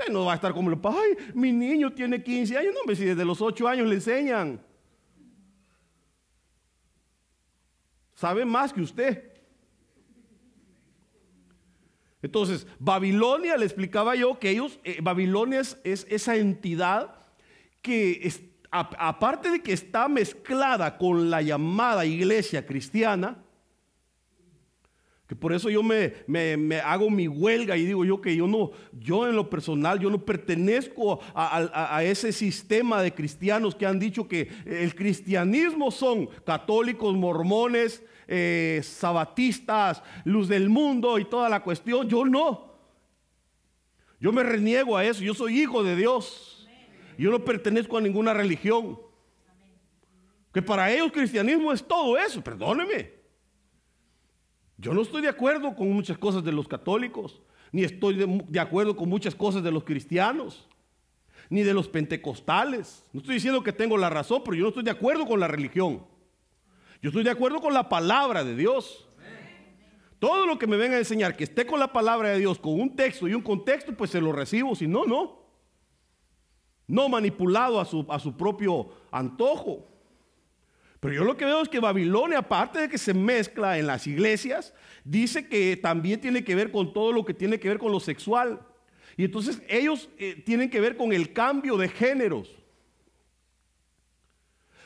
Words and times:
Usted 0.00 0.14
no 0.14 0.24
va 0.24 0.32
a 0.32 0.34
estar 0.36 0.54
como 0.54 0.70
ay, 0.70 1.32
mi 1.34 1.52
niño 1.52 1.92
tiene 1.92 2.22
15 2.22 2.56
años. 2.56 2.72
No, 2.72 2.80
hombre, 2.80 2.96
si 2.96 3.04
desde 3.04 3.22
los 3.22 3.42
8 3.42 3.68
años 3.68 3.86
le 3.86 3.96
enseñan. 3.96 4.64
Sabe 8.14 8.46
más 8.46 8.72
que 8.72 8.80
usted. 8.80 9.30
Entonces, 12.22 12.66
Babilonia, 12.78 13.58
le 13.58 13.66
explicaba 13.66 14.14
yo 14.14 14.38
que 14.38 14.50
ellos, 14.50 14.80
eh, 14.84 15.00
Babilonia 15.02 15.60
es, 15.60 15.76
esa 15.84 16.36
entidad 16.36 17.16
que, 17.82 18.32
aparte 18.70 19.50
de 19.50 19.62
que 19.62 19.74
está 19.74 20.08
mezclada 20.08 20.96
con 20.96 21.28
la 21.28 21.42
llamada 21.42 22.06
iglesia 22.06 22.64
cristiana, 22.64 23.42
que 25.30 25.36
por 25.36 25.52
eso 25.52 25.70
yo 25.70 25.84
me, 25.84 26.80
hago 26.80 27.08
mi 27.08 27.28
huelga 27.28 27.76
y 27.76 27.84
digo 27.84 28.04
yo 28.04 28.20
que 28.20 28.34
yo 28.34 28.48
no, 28.48 28.72
yo 28.98 29.28
en 29.28 29.36
lo 29.36 29.48
personal, 29.48 30.00
yo 30.00 30.10
no 30.10 30.24
pertenezco 30.24 31.20
a, 31.36 32.02
ese 32.02 32.32
sistema 32.32 33.00
de 33.00 33.14
cristianos 33.14 33.76
que 33.76 33.86
han 33.86 34.00
dicho 34.00 34.26
que 34.26 34.50
el 34.66 34.92
cristianismo 34.92 35.92
son 35.92 36.26
católicos, 36.44 37.14
mormones, 37.14 38.02
eh, 38.26 38.80
sabatistas, 38.82 40.02
luz 40.24 40.48
del 40.48 40.68
mundo 40.68 41.16
y 41.20 41.24
toda 41.24 41.48
la 41.48 41.62
cuestión. 41.62 42.08
Yo 42.08 42.24
no. 42.24 42.74
Yo 44.18 44.32
me 44.32 44.42
reniego 44.42 44.96
a 44.96 45.04
eso. 45.04 45.22
Yo 45.22 45.34
soy 45.34 45.60
hijo 45.60 45.84
de 45.84 45.94
Dios. 45.94 46.68
Yo 47.16 47.30
no 47.30 47.44
pertenezco 47.44 47.98
a 47.98 48.00
ninguna 48.00 48.34
religión. 48.34 48.98
Que 50.52 50.60
para 50.60 50.90
ellos 50.90 51.12
cristianismo 51.12 51.72
es 51.72 51.86
todo 51.86 52.18
eso. 52.18 52.42
Perdóneme. 52.42 53.19
Yo 54.80 54.94
no 54.94 55.02
estoy 55.02 55.20
de 55.20 55.28
acuerdo 55.28 55.74
con 55.76 55.92
muchas 55.92 56.16
cosas 56.16 56.42
de 56.42 56.52
los 56.52 56.66
católicos, 56.66 57.42
ni 57.70 57.84
estoy 57.84 58.14
de, 58.14 58.60
acuerdo 58.60 58.96
con 58.96 59.10
muchas 59.10 59.34
cosas 59.34 59.62
de 59.62 59.70
los 59.70 59.84
cristianos, 59.84 60.66
ni 61.50 61.62
de 61.62 61.74
los 61.74 61.86
pentecostales. 61.86 63.04
No 63.12 63.20
estoy 63.20 63.34
diciendo 63.34 63.62
que 63.62 63.74
tengo 63.74 63.98
la 63.98 64.08
razón, 64.08 64.40
pero 64.42 64.56
yo 64.56 64.62
no 64.62 64.68
estoy 64.68 64.82
de 64.82 64.90
acuerdo 64.90 65.26
con 65.26 65.38
la 65.38 65.48
religión. 65.48 66.02
Yo 67.02 67.10
estoy 67.10 67.24
de 67.24 67.30
acuerdo 67.30 67.60
con 67.60 67.74
la 67.74 67.90
palabra 67.90 68.42
de 68.42 68.56
Dios. 68.56 69.06
Todo 70.18 70.46
lo 70.46 70.58
que 70.58 70.66
me 70.66 70.78
venga 70.78 70.96
a 70.96 71.00
enseñar 71.00 71.36
que 71.36 71.44
esté 71.44 71.66
con 71.66 71.78
la 71.78 71.92
palabra 71.92 72.30
de 72.30 72.38
Dios, 72.38 72.58
con 72.58 72.80
un 72.80 72.96
texto 72.96 73.28
y 73.28 73.34
un 73.34 73.42
contexto, 73.42 73.94
pues 73.94 74.10
se 74.10 74.20
lo 74.20 74.32
recibo. 74.32 74.74
Si 74.74 74.86
no, 74.86 75.04
no. 75.04 75.40
No 76.86 77.08
manipulado 77.08 77.80
a 77.80 77.84
su, 77.84 78.06
a 78.08 78.18
su 78.18 78.34
propio 78.34 78.90
antojo. 79.10 79.89
Pero 81.00 81.14
yo 81.14 81.24
lo 81.24 81.36
que 81.36 81.46
veo 81.46 81.62
es 81.62 81.68
que 81.68 81.80
Babilonia, 81.80 82.38
aparte 82.38 82.80
de 82.80 82.88
que 82.88 82.98
se 82.98 83.14
mezcla 83.14 83.78
en 83.78 83.86
las 83.86 84.06
iglesias, 84.06 84.74
dice 85.02 85.48
que 85.48 85.78
también 85.78 86.20
tiene 86.20 86.44
que 86.44 86.54
ver 86.54 86.70
con 86.70 86.92
todo 86.92 87.10
lo 87.10 87.24
que 87.24 87.32
tiene 87.32 87.58
que 87.58 87.68
ver 87.68 87.78
con 87.78 87.90
lo 87.90 88.00
sexual. 88.00 88.60
Y 89.16 89.24
entonces 89.24 89.62
ellos 89.66 90.10
eh, 90.18 90.42
tienen 90.44 90.68
que 90.68 90.80
ver 90.80 90.98
con 90.98 91.14
el 91.14 91.32
cambio 91.32 91.78
de 91.78 91.88
géneros. 91.88 92.54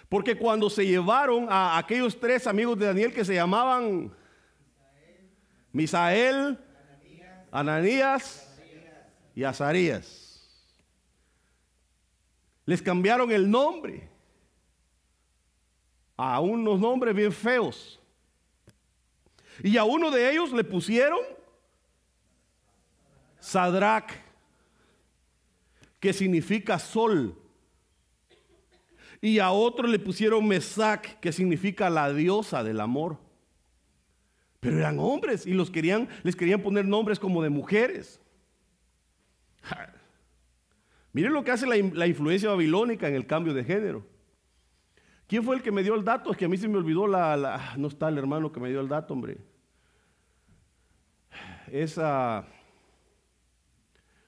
Porque 0.08 0.36
cuando 0.36 0.70
se 0.70 0.86
llevaron 0.86 1.48
a 1.50 1.76
aquellos 1.76 2.18
tres 2.18 2.46
amigos 2.46 2.78
de 2.78 2.86
Daniel 2.86 3.12
que 3.12 3.24
se 3.24 3.34
llamaban 3.34 4.12
Misael, 5.72 6.56
Ananías 7.50 8.56
y 9.34 9.42
Azarías, 9.42 10.48
les 12.66 12.80
cambiaron 12.80 13.32
el 13.32 13.50
nombre 13.50 14.13
a 16.16 16.40
unos 16.40 16.80
nombres 16.80 17.14
bien 17.14 17.32
feos. 17.32 18.00
Y 19.62 19.76
a 19.76 19.84
uno 19.84 20.10
de 20.10 20.30
ellos 20.30 20.52
le 20.52 20.64
pusieron 20.64 21.20
Sadrach, 23.38 24.10
que 26.00 26.12
significa 26.12 26.78
sol. 26.78 27.38
Y 29.20 29.38
a 29.38 29.50
otro 29.50 29.86
le 29.86 29.98
pusieron 29.98 30.46
Mesac, 30.46 31.18
que 31.20 31.32
significa 31.32 31.88
la 31.88 32.12
diosa 32.12 32.62
del 32.62 32.80
amor. 32.80 33.18
Pero 34.60 34.78
eran 34.78 34.98
hombres 34.98 35.46
y 35.46 35.52
los 35.52 35.70
querían, 35.70 36.08
les 36.22 36.36
querían 36.36 36.62
poner 36.62 36.86
nombres 36.86 37.18
como 37.18 37.42
de 37.42 37.50
mujeres. 37.50 38.20
Miren 41.12 41.32
lo 41.32 41.44
que 41.44 41.52
hace 41.52 41.66
la, 41.66 41.76
la 41.76 42.06
influencia 42.06 42.48
babilónica 42.48 43.08
en 43.08 43.14
el 43.14 43.26
cambio 43.26 43.54
de 43.54 43.64
género. 43.64 44.13
¿Quién 45.26 45.42
fue 45.42 45.56
el 45.56 45.62
que 45.62 45.72
me 45.72 45.82
dio 45.82 45.94
el 45.94 46.04
dato? 46.04 46.30
Es 46.30 46.36
que 46.36 46.44
a 46.44 46.48
mí 46.48 46.56
se 46.56 46.68
me 46.68 46.76
olvidó 46.76 47.06
la, 47.06 47.74
No 47.76 47.88
está 47.88 48.08
el 48.08 48.18
hermano 48.18 48.52
que 48.52 48.60
me 48.60 48.68
dio 48.68 48.80
el 48.80 48.88
dato, 48.88 49.14
hombre. 49.14 49.38
Esa... 51.70 52.46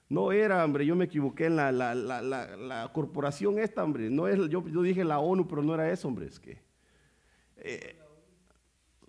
No 0.09 0.31
era, 0.31 0.63
hombre, 0.63 0.85
yo 0.85 0.95
me 0.95 1.05
equivoqué 1.05 1.47
en 1.47 1.57
la, 1.57 1.71
la, 1.71 2.91
corporación 2.93 3.59
esta, 3.59 3.83
hombre. 3.83 4.09
No 4.09 4.27
es, 4.27 4.39
yo, 4.49 4.61
dije 4.61 5.03
la 5.03 5.19
ONU, 5.19 5.45
pero 5.47 5.61
no 5.61 5.73
era 5.73 5.91
eso, 5.91 6.07
hombre. 6.07 6.27
Es 6.27 6.39
que... 6.39 6.61
Eh, 7.57 7.97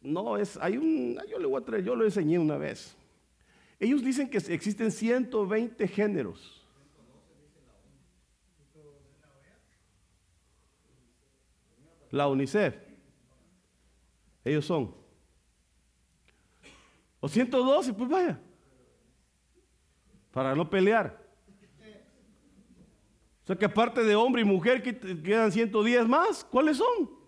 no, 0.03 0.37
es, 0.37 0.59
hay 0.61 0.77
un... 0.77 1.17
Yo 1.31 1.39
le 1.39 1.47
voy 1.47 1.63
a 1.63 1.65
traer, 1.65 1.85
yo 1.85 1.95
lo 1.95 2.05
enseñé 2.05 2.39
una 2.39 2.57
vez. 2.57 2.97
Ellos 3.79 4.03
dicen 4.03 4.29
que 4.29 4.39
existen 4.39 4.91
120 4.91 5.87
géneros. 5.87 6.58
La 12.11 12.29
UNICEF. 12.29 12.77
Ellos 14.45 14.65
son. 14.65 14.95
O 17.21 17.29
112, 17.29 17.93
pues 17.93 18.09
vaya. 18.09 18.41
Para 20.31 20.55
no 20.55 20.69
pelear. 20.69 21.27
O 23.43 23.47
sea 23.47 23.57
que 23.57 23.65
aparte 23.65 24.05
de 24.05 24.15
hombre 24.15 24.43
y 24.43 24.45
mujer 24.45 24.83
quedan 25.23 25.51
110 25.51 26.07
más. 26.07 26.45
¿Cuáles 26.45 26.77
son? 26.77 27.19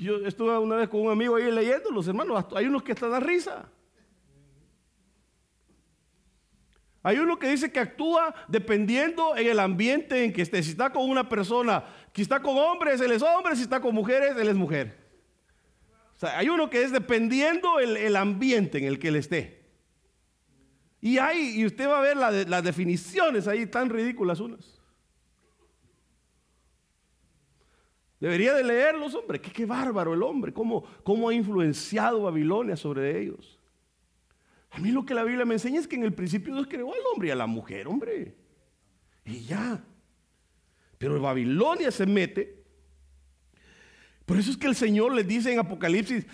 Yo 0.00 0.18
estuve 0.26 0.56
una 0.58 0.76
vez 0.76 0.88
con 0.88 1.00
un 1.00 1.10
amigo 1.10 1.36
ahí 1.36 1.50
leyendo, 1.50 1.90
los 1.90 2.06
hermanos, 2.06 2.44
hay 2.54 2.66
unos 2.66 2.82
que 2.82 2.92
están 2.92 3.12
a 3.14 3.20
risa. 3.20 3.72
Hay 7.08 7.16
uno 7.16 7.38
que 7.38 7.48
dice 7.48 7.72
que 7.72 7.80
actúa 7.80 8.34
dependiendo 8.48 9.34
en 9.34 9.46
el 9.46 9.60
ambiente 9.60 10.24
en 10.26 10.30
que 10.30 10.42
esté. 10.42 10.62
Si 10.62 10.72
está 10.72 10.92
con 10.92 11.08
una 11.08 11.26
persona, 11.26 11.82
si 12.12 12.20
está 12.20 12.42
con 12.42 12.58
hombres, 12.58 13.00
él 13.00 13.12
es 13.12 13.22
hombre, 13.22 13.56
si 13.56 13.62
está 13.62 13.80
con 13.80 13.94
mujeres, 13.94 14.36
él 14.36 14.46
es 14.46 14.54
mujer. 14.54 14.94
O 16.16 16.18
sea, 16.18 16.36
hay 16.36 16.50
uno 16.50 16.68
que 16.68 16.82
es 16.82 16.92
dependiendo 16.92 17.80
el, 17.80 17.96
el 17.96 18.14
ambiente 18.14 18.76
en 18.76 18.84
el 18.84 18.98
que 18.98 19.08
él 19.08 19.16
esté. 19.16 19.64
Y 21.00 21.16
hay, 21.16 21.58
y 21.58 21.64
usted 21.64 21.88
va 21.88 22.00
a 22.00 22.02
ver 22.02 22.18
las 22.18 22.62
definiciones 22.62 23.48
ahí 23.48 23.64
tan 23.64 23.88
ridículas 23.88 24.40
unas. 24.40 24.78
Debería 28.20 28.52
de 28.52 28.64
leerlos, 28.64 29.14
hombre. 29.14 29.40
Qué, 29.40 29.50
qué 29.50 29.64
bárbaro 29.64 30.12
el 30.12 30.22
hombre. 30.22 30.52
Cómo, 30.52 30.84
cómo 31.04 31.30
ha 31.30 31.32
influenciado 31.32 32.20
Babilonia 32.20 32.76
sobre 32.76 33.18
ellos. 33.18 33.57
A 34.70 34.78
mí 34.78 34.90
lo 34.90 35.04
que 35.04 35.14
la 35.14 35.24
Biblia 35.24 35.44
me 35.44 35.54
enseña 35.54 35.80
es 35.80 35.88
que 35.88 35.96
en 35.96 36.04
el 36.04 36.12
principio 36.12 36.54
Dios 36.54 36.66
creó 36.68 36.92
al 36.92 37.00
hombre 37.12 37.28
y 37.28 37.30
a 37.30 37.36
la 37.36 37.46
mujer, 37.46 37.88
hombre. 37.88 38.36
Y 39.24 39.40
ya. 39.40 39.82
Pero 40.98 41.20
Babilonia 41.20 41.90
se 41.90 42.06
mete. 42.06 42.64
Por 44.26 44.38
eso 44.38 44.50
es 44.50 44.56
que 44.56 44.66
el 44.66 44.74
Señor 44.74 45.14
le 45.14 45.24
dice 45.24 45.52
en 45.52 45.58
Apocalipsis, 45.58 46.26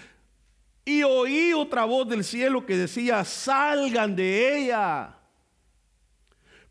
y 0.84 1.02
oí 1.02 1.52
otra 1.52 1.84
voz 1.84 2.08
del 2.08 2.24
cielo 2.24 2.66
que 2.66 2.76
decía, 2.76 3.24
salgan 3.24 4.16
de 4.16 4.58
ella. 4.58 5.16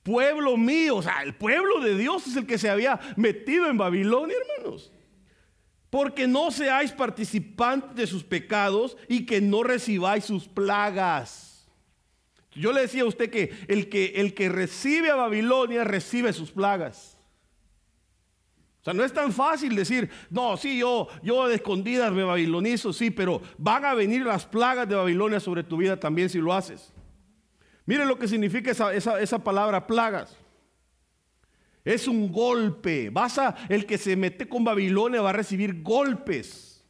Pueblo 0.03 0.57
mío, 0.57 0.97
o 0.97 1.01
sea, 1.01 1.23
el 1.23 1.33
pueblo 1.33 1.79
de 1.79 1.97
Dios 1.97 2.27
es 2.27 2.35
el 2.35 2.45
que 2.45 2.57
se 2.57 2.69
había 2.69 2.99
metido 3.15 3.67
en 3.69 3.77
Babilonia, 3.77 4.35
hermanos. 4.37 4.91
Porque 5.89 6.27
no 6.27 6.51
seáis 6.51 6.91
participantes 6.91 7.95
de 7.95 8.05
sus 8.05 8.23
pecados 8.23 8.97
y 9.07 9.25
que 9.25 9.39
no 9.39 9.63
recibáis 9.63 10.25
sus 10.25 10.47
plagas. 10.47 11.52
Yo 12.55 12.71
le 12.71 12.81
decía 12.81 13.03
a 13.03 13.05
usted 13.05 13.29
que 13.29 13.53
el 13.67 13.89
que, 13.89 14.13
el 14.17 14.33
que 14.33 14.49
recibe 14.49 15.09
a 15.09 15.15
Babilonia 15.15 15.83
recibe 15.83 16.33
sus 16.33 16.51
plagas. 16.51 17.17
O 18.81 18.83
sea, 18.83 18.93
no 18.93 19.03
es 19.03 19.13
tan 19.13 19.31
fácil 19.31 19.75
decir, 19.75 20.09
no, 20.29 20.57
sí, 20.57 20.77
yo, 20.77 21.07
yo 21.23 21.47
de 21.47 21.55
escondidas 21.55 22.11
me 22.11 22.23
babilonizo, 22.23 22.91
sí, 22.91 23.11
pero 23.11 23.41
van 23.57 23.85
a 23.85 23.93
venir 23.93 24.25
las 24.25 24.45
plagas 24.45 24.89
de 24.89 24.95
Babilonia 24.95 25.39
sobre 25.39 25.63
tu 25.63 25.77
vida 25.77 25.97
también 25.97 26.29
si 26.29 26.39
lo 26.39 26.53
haces. 26.53 26.91
Mire 27.85 28.05
lo 28.05 28.19
que 28.19 28.27
significa 28.27 28.71
esa, 28.71 28.93
esa 28.93 29.39
palabra 29.43 29.87
plagas. 29.87 30.37
Es 31.85 32.07
un 32.07 32.31
golpe. 32.31 33.09
Vas 33.09 33.37
a, 33.37 33.55
el 33.69 33.85
que 33.85 33.97
se 33.97 34.15
mete 34.15 34.47
con 34.47 34.63
Babilonia 34.63 35.21
va 35.21 35.29
a 35.31 35.33
recibir 35.33 35.81
golpes, 35.81 36.83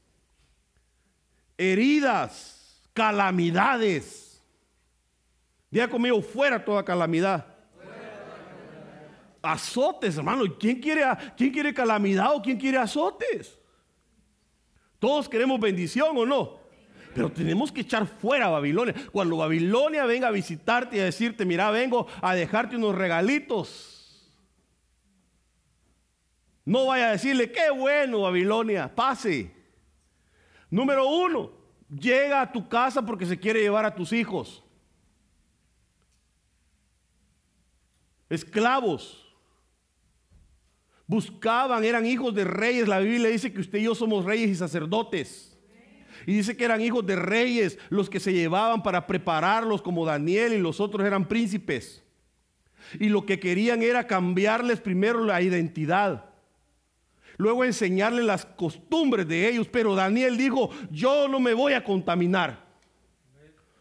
heridas, 1.57 2.81
calamidades. 2.93 4.22
Diga 5.73 5.87
conmigo, 5.87 6.21
fuera 6.21 6.63
toda 6.63 6.85
calamidad. 6.85 7.47
Azotes, 9.41 10.15
hermano. 10.15 10.43
¿Quién 10.59 10.79
quiere, 10.79 11.03
¿Quién 11.35 11.51
quiere 11.51 11.73
calamidad 11.73 12.35
o 12.35 12.43
quién 12.43 12.59
quiere 12.59 12.77
azotes? 12.77 13.59
Todos 14.99 15.27
queremos 15.27 15.59
bendición 15.59 16.15
o 16.15 16.27
no. 16.27 16.59
Pero 17.15 17.31
tenemos 17.31 17.71
que 17.71 17.81
echar 17.81 18.05
fuera 18.05 18.45
a 18.45 18.49
Babilonia. 18.51 18.93
Cuando 19.11 19.37
Babilonia 19.37 20.05
venga 20.05 20.27
a 20.27 20.31
visitarte 20.31 20.97
y 20.97 20.99
a 20.99 21.05
decirte, 21.05 21.43
mira, 21.43 21.71
vengo 21.71 22.05
a 22.21 22.35
dejarte 22.35 22.75
unos 22.75 22.93
regalitos. 22.93 24.31
No 26.65 26.85
vaya 26.85 27.07
a 27.07 27.11
decirle, 27.13 27.51
qué 27.51 27.71
bueno 27.71 28.21
Babilonia, 28.21 28.93
pase. 28.93 29.51
Número 30.69 31.07
uno, 31.07 31.51
llega 31.89 32.41
a 32.41 32.51
tu 32.51 32.69
casa 32.69 33.03
porque 33.03 33.25
se 33.25 33.39
quiere 33.39 33.59
llevar 33.59 33.85
a 33.85 33.95
tus 33.95 34.13
hijos. 34.13 34.63
Esclavos. 38.29 39.19
Buscaban, 41.05 41.83
eran 41.83 42.05
hijos 42.05 42.33
de 42.33 42.43
reyes. 42.43 42.87
La 42.87 42.99
Biblia 42.99 43.29
dice 43.29 43.53
que 43.53 43.61
usted 43.61 43.79
y 43.79 43.83
yo 43.83 43.95
somos 43.95 44.25
reyes 44.25 44.49
y 44.49 44.55
sacerdotes. 44.55 45.57
Y 46.25 46.33
dice 46.33 46.55
que 46.55 46.63
eran 46.63 46.81
hijos 46.81 47.05
de 47.05 47.15
reyes 47.15 47.77
los 47.89 48.09
que 48.09 48.19
se 48.19 48.33
llevaban 48.33 48.81
para 48.81 49.05
prepararlos 49.05 49.81
como 49.81 50.05
Daniel 50.05 50.53
y 50.53 50.59
los 50.59 50.79
otros 50.79 51.05
eran 51.05 51.27
príncipes. 51.27 52.03
Y 52.99 53.09
lo 53.09 53.25
que 53.25 53.39
querían 53.39 53.81
era 53.81 54.07
cambiarles 54.07 54.79
primero 54.79 55.23
la 55.23 55.41
identidad. 55.41 56.25
Luego 57.37 57.65
enseñarles 57.65 58.25
las 58.25 58.45
costumbres 58.45 59.27
de 59.27 59.49
ellos. 59.49 59.67
Pero 59.69 59.95
Daniel 59.95 60.37
dijo, 60.37 60.69
yo 60.91 61.27
no 61.27 61.39
me 61.39 61.53
voy 61.53 61.73
a 61.73 61.83
contaminar. 61.83 62.62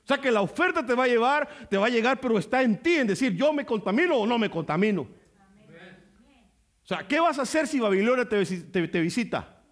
O 0.05 0.07
sea 0.07 0.19
que 0.19 0.31
la 0.31 0.41
oferta 0.41 0.85
te 0.85 0.95
va 0.95 1.05
a 1.05 1.09
llevar, 1.09 1.49
te 1.69 1.77
va 1.77 1.87
a 1.87 1.91
llegar, 1.91 2.21
pero 2.21 2.39
está 2.39 2.63
en 2.63 2.83
ti 2.83 2.97
en 2.97 3.07
decir, 3.07 3.35
yo 3.35 3.53
me 3.53 3.65
contamino 3.65 4.17
o 4.17 4.27
no 4.27 4.39
me 4.39 4.51
contamino. 4.51 5.03
O 5.03 6.87
sea, 6.87 7.07
¿qué 7.07 7.21
vas 7.21 7.39
a 7.39 7.43
hacer 7.43 7.69
si 7.69 7.79
Babilonia 7.79 8.29
te, 8.29 9.01
visita? 9.01 9.63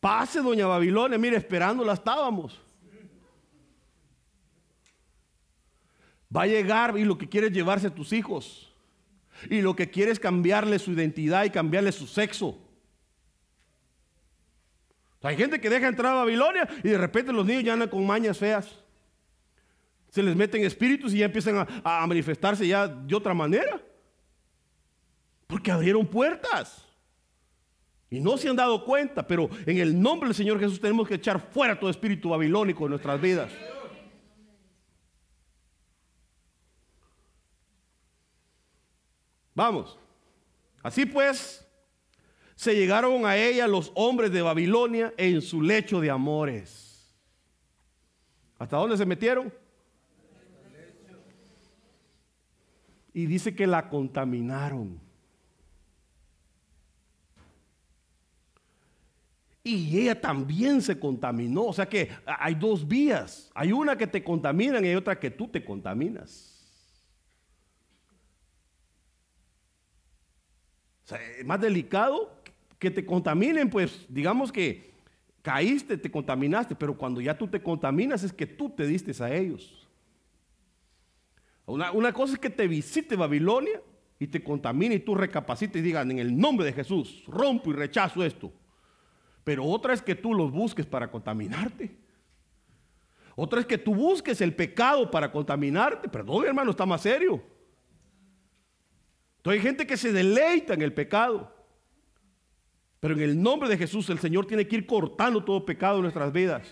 Pase, 0.00 0.40
doña 0.40 0.66
Babilonia, 0.66 1.16
mire, 1.16 1.36
esperándola 1.36 1.92
estábamos. 1.92 2.60
Va 6.34 6.42
a 6.42 6.46
llegar 6.46 6.98
y 6.98 7.04
lo 7.04 7.16
que 7.16 7.28
quiere 7.28 7.46
es 7.46 7.52
llevarse 7.52 7.86
a 7.86 7.94
tus 7.94 8.12
hijos. 8.12 8.72
Y 9.48 9.62
lo 9.62 9.76
que 9.76 9.90
quiere 9.90 10.10
es 10.10 10.18
cambiarle 10.18 10.78
su 10.78 10.92
identidad 10.92 11.44
y 11.44 11.50
cambiarle 11.50 11.92
su 11.92 12.06
sexo. 12.08 12.58
Hay 15.22 15.36
gente 15.36 15.60
que 15.60 15.68
deja 15.68 15.86
entrar 15.86 16.12
a 16.12 16.18
Babilonia 16.18 16.68
y 16.82 16.88
de 16.88 16.98
repente 16.98 17.32
los 17.32 17.44
niños 17.44 17.64
ya 17.64 17.74
andan 17.74 17.88
con 17.88 18.06
mañas 18.06 18.38
feas. 18.38 18.74
Se 20.08 20.22
les 20.22 20.34
meten 20.34 20.64
espíritus 20.64 21.12
y 21.12 21.18
ya 21.18 21.26
empiezan 21.26 21.58
a, 21.58 22.02
a 22.02 22.06
manifestarse 22.06 22.66
ya 22.66 22.88
de 22.88 23.14
otra 23.14 23.34
manera. 23.34 23.80
Porque 25.46 25.70
abrieron 25.70 26.06
puertas. 26.06 26.86
Y 28.08 28.18
no 28.18 28.36
se 28.36 28.48
han 28.48 28.56
dado 28.56 28.84
cuenta, 28.84 29.24
pero 29.24 29.48
en 29.66 29.78
el 29.78 30.00
nombre 30.00 30.28
del 30.28 30.34
Señor 30.34 30.58
Jesús 30.58 30.80
tenemos 30.80 31.06
que 31.06 31.14
echar 31.14 31.40
fuera 31.52 31.78
todo 31.78 31.90
espíritu 31.90 32.30
babilónico 32.30 32.84
de 32.84 32.90
nuestras 32.90 33.20
vidas. 33.20 33.52
Vamos. 39.54 39.98
Así 40.82 41.04
pues, 41.06 41.69
se 42.60 42.74
llegaron 42.74 43.24
a 43.24 43.38
ella 43.38 43.66
los 43.66 43.90
hombres 43.94 44.30
de 44.32 44.42
Babilonia 44.42 45.14
en 45.16 45.40
su 45.40 45.62
lecho 45.62 45.98
de 45.98 46.10
amores. 46.10 47.10
¿Hasta 48.58 48.76
dónde 48.76 48.98
se 48.98 49.06
metieron? 49.06 49.50
Y 53.14 53.24
dice 53.24 53.54
que 53.54 53.66
la 53.66 53.88
contaminaron. 53.88 55.00
Y 59.64 59.98
ella 59.98 60.20
también 60.20 60.82
se 60.82 61.00
contaminó. 61.00 61.64
O 61.64 61.72
sea 61.72 61.88
que 61.88 62.10
hay 62.26 62.54
dos 62.56 62.86
vías. 62.86 63.50
Hay 63.54 63.72
una 63.72 63.96
que 63.96 64.06
te 64.06 64.22
contaminan 64.22 64.84
y 64.84 64.88
hay 64.88 64.96
otra 64.96 65.18
que 65.18 65.30
tú 65.30 65.48
te 65.48 65.64
contaminas. 65.64 66.58
O 71.06 71.08
sea, 71.08 71.22
es 71.38 71.46
más 71.46 71.58
delicado 71.58 72.38
que 72.80 72.90
te 72.90 73.04
contaminen, 73.04 73.70
pues 73.70 74.06
digamos 74.08 74.50
que 74.50 74.90
caíste, 75.42 75.96
te 75.98 76.10
contaminaste, 76.10 76.74
pero 76.74 76.96
cuando 76.96 77.20
ya 77.20 77.36
tú 77.36 77.46
te 77.46 77.62
contaminas 77.62 78.24
es 78.24 78.32
que 78.32 78.46
tú 78.46 78.70
te 78.70 78.86
diste 78.86 79.12
a 79.22 79.32
ellos. 79.32 79.86
Una, 81.66 81.92
una 81.92 82.12
cosa 82.12 82.32
es 82.32 82.38
que 82.38 82.50
te 82.50 82.66
visite 82.66 83.14
Babilonia 83.14 83.80
y 84.18 84.26
te 84.26 84.42
contamine 84.42 84.96
y 84.96 85.00
tú 85.00 85.14
recapacites 85.14 85.80
y 85.80 85.84
digan 85.84 86.10
en 86.10 86.18
el 86.18 86.36
nombre 86.36 86.64
de 86.64 86.72
Jesús, 86.72 87.22
rompo 87.28 87.70
y 87.70 87.74
rechazo 87.74 88.24
esto. 88.24 88.50
Pero 89.44 89.64
otra 89.64 89.92
es 89.92 90.00
que 90.00 90.14
tú 90.14 90.32
los 90.34 90.50
busques 90.50 90.86
para 90.86 91.10
contaminarte. 91.10 91.94
Otra 93.36 93.60
es 93.60 93.66
que 93.66 93.78
tú 93.78 93.94
busques 93.94 94.40
el 94.40 94.54
pecado 94.54 95.10
para 95.10 95.30
contaminarte. 95.30 96.08
Perdón, 96.08 96.46
hermano, 96.46 96.70
está 96.70 96.86
más 96.86 97.02
serio. 97.02 97.42
Entonces 99.36 99.60
hay 99.60 99.66
gente 99.66 99.86
que 99.86 99.98
se 99.98 100.12
deleita 100.12 100.74
en 100.74 100.82
el 100.82 100.94
pecado. 100.94 101.59
Pero 103.00 103.14
en 103.14 103.20
el 103.22 103.42
nombre 103.42 103.68
de 103.68 103.78
Jesús 103.78 104.08
el 104.10 104.18
Señor 104.18 104.46
tiene 104.46 104.68
que 104.68 104.76
ir 104.76 104.86
cortando 104.86 105.42
todo 105.42 105.64
pecado 105.64 105.96
en 105.96 106.02
nuestras 106.02 106.32
vidas. 106.32 106.68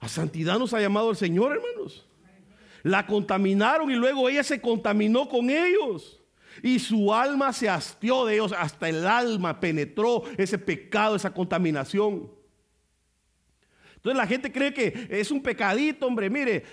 A 0.00 0.08
santidad 0.08 0.58
nos 0.58 0.72
ha 0.72 0.80
llamado 0.80 1.10
el 1.10 1.16
Señor, 1.16 1.52
hermanos. 1.52 2.06
La 2.82 3.06
contaminaron 3.06 3.90
y 3.90 3.94
luego 3.94 4.28
ella 4.28 4.42
se 4.42 4.60
contaminó 4.60 5.28
con 5.28 5.50
ellos. 5.50 6.22
Y 6.62 6.78
su 6.78 7.12
alma 7.12 7.52
se 7.52 7.68
hastió 7.68 8.24
de 8.24 8.34
ellos, 8.34 8.54
hasta 8.56 8.88
el 8.88 9.06
alma 9.06 9.60
penetró 9.60 10.24
ese 10.38 10.58
pecado, 10.58 11.14
esa 11.14 11.32
contaminación. 11.32 12.30
Entonces 13.96 14.16
la 14.16 14.26
gente 14.26 14.50
cree 14.50 14.72
que 14.72 15.08
es 15.10 15.30
un 15.30 15.42
pecadito, 15.42 16.06
hombre, 16.06 16.30
mire, 16.30 16.64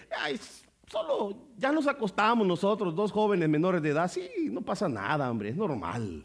solo 0.88 1.50
ya 1.58 1.72
nos 1.72 1.88
acostamos 1.88 2.48
nosotros, 2.48 2.96
dos 2.96 3.12
jóvenes 3.12 3.50
menores 3.50 3.82
de 3.82 3.90
edad, 3.90 4.10
sí, 4.10 4.30
no 4.52 4.62
pasa 4.62 4.88
nada, 4.88 5.30
hombre, 5.30 5.50
es 5.50 5.56
normal. 5.56 6.24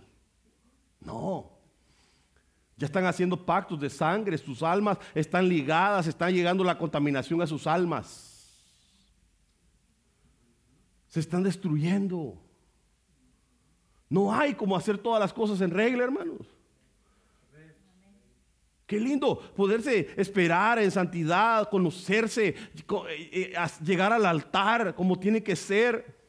No. 1.01 1.51
Ya 2.77 2.87
están 2.87 3.05
haciendo 3.05 3.45
pactos 3.45 3.79
de 3.81 3.91
sangre, 3.91 4.39
sus 4.39 4.63
almas 4.63 4.99
están 5.15 5.49
ligadas, 5.49 6.07
están 6.07 6.33
llegando 6.33 6.65
la 6.65 6.79
contaminación 6.79 7.43
a 7.43 7.47
sus 7.47 7.67
almas. 7.67 8.49
Se 11.09 11.21
están 11.21 11.43
destruyendo. 11.43 12.41
No 14.09 14.33
hay 14.35 14.55
como 14.55 14.77
hacer 14.77 14.97
todas 14.97 15.21
las 15.21 15.33
cosas 15.33 15.61
en 15.61 15.71
regla, 15.71 16.05
hermanos. 16.05 16.47
Qué 18.87 18.99
lindo 18.99 19.39
poderse 19.55 20.11
esperar 20.17 20.81
en 20.81 20.91
santidad, 20.91 21.69
conocerse, 21.69 22.49
eh, 22.49 23.55
eh, 23.55 23.55
llegar 23.85 24.13
al 24.13 24.27
altar 24.27 24.97
como 24.97 25.17
tiene 25.17 25.43
que 25.43 25.55
ser. 25.55 26.20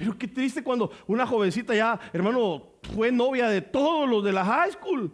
Pero 0.00 0.16
qué 0.16 0.26
triste 0.26 0.64
cuando 0.64 0.90
una 1.06 1.26
jovencita 1.26 1.74
ya, 1.74 2.00
hermano, 2.10 2.70
fue 2.94 3.12
novia 3.12 3.50
de 3.50 3.60
todos 3.60 4.08
los 4.08 4.24
de 4.24 4.32
la 4.32 4.42
high 4.42 4.72
school. 4.72 5.12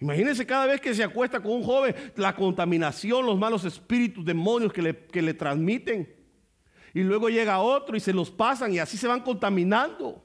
Imagínense 0.00 0.44
cada 0.44 0.66
vez 0.66 0.80
que 0.80 0.92
se 0.92 1.04
acuesta 1.04 1.38
con 1.38 1.52
un 1.52 1.62
joven, 1.62 1.94
la 2.16 2.34
contaminación, 2.34 3.24
los 3.24 3.38
malos 3.38 3.64
espíritus, 3.64 4.24
demonios 4.24 4.72
que 4.72 4.82
le, 4.82 5.06
que 5.06 5.22
le 5.22 5.32
transmiten 5.32 6.12
y 6.92 7.04
luego 7.04 7.28
llega 7.28 7.60
otro 7.60 7.96
y 7.96 8.00
se 8.00 8.12
los 8.12 8.28
pasan 8.28 8.72
y 8.72 8.80
así 8.80 8.96
se 8.96 9.06
van 9.06 9.20
contaminando. 9.20 10.24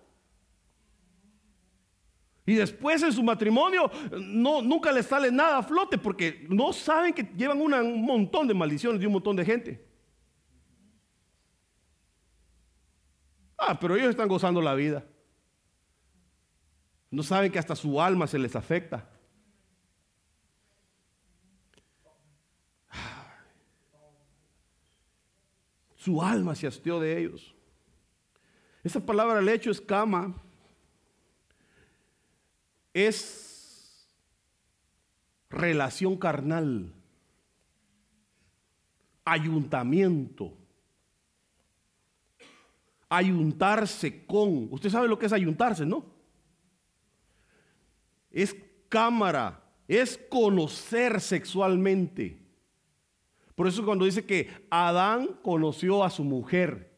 Y 2.43 2.55
después 2.55 3.03
en 3.03 3.13
su 3.13 3.21
matrimonio 3.21 3.91
no, 4.19 4.63
nunca 4.63 4.91
les 4.91 5.05
sale 5.05 5.31
nada 5.31 5.59
a 5.59 5.63
flote 5.63 5.99
porque 5.99 6.43
no 6.49 6.73
saben 6.73 7.13
que 7.13 7.21
llevan 7.37 7.61
un 7.61 8.03
montón 8.03 8.47
de 8.47 8.55
maldiciones 8.55 8.99
de 8.99 9.05
un 9.05 9.13
montón 9.13 9.35
de 9.35 9.45
gente. 9.45 9.90
Ah, 13.63 13.79
pero 13.79 13.95
ellos 13.95 14.09
están 14.09 14.27
gozando 14.27 14.59
la 14.59 14.73
vida. 14.73 15.05
No 17.11 17.21
saben 17.21 17.51
que 17.51 17.59
hasta 17.59 17.75
su 17.75 18.01
alma 18.01 18.25
se 18.25 18.39
les 18.39 18.55
afecta. 18.55 19.07
Su 25.95 26.23
alma 26.23 26.55
se 26.55 26.65
hastió 26.65 26.99
de 26.99 27.19
ellos. 27.19 27.53
Esa 28.83 28.99
palabra 28.99 29.39
lecho 29.39 29.69
es 29.69 29.79
cama. 29.79 30.33
Es 32.95 34.11
relación 35.51 36.17
carnal. 36.17 36.91
Ayuntamiento. 39.23 40.57
Ayuntarse 43.13 44.25
con. 44.25 44.69
Usted 44.71 44.89
sabe 44.89 45.09
lo 45.09 45.19
que 45.19 45.25
es 45.25 45.33
ayuntarse, 45.33 45.85
¿no? 45.85 46.05
Es 48.31 48.55
cámara. 48.87 49.61
Es 49.85 50.17
conocer 50.29 51.19
sexualmente. 51.19 52.39
Por 53.53 53.67
eso 53.67 53.83
cuando 53.83 54.05
dice 54.05 54.25
que 54.25 54.49
Adán 54.69 55.39
conoció 55.43 56.05
a 56.05 56.09
su 56.09 56.23
mujer, 56.23 56.97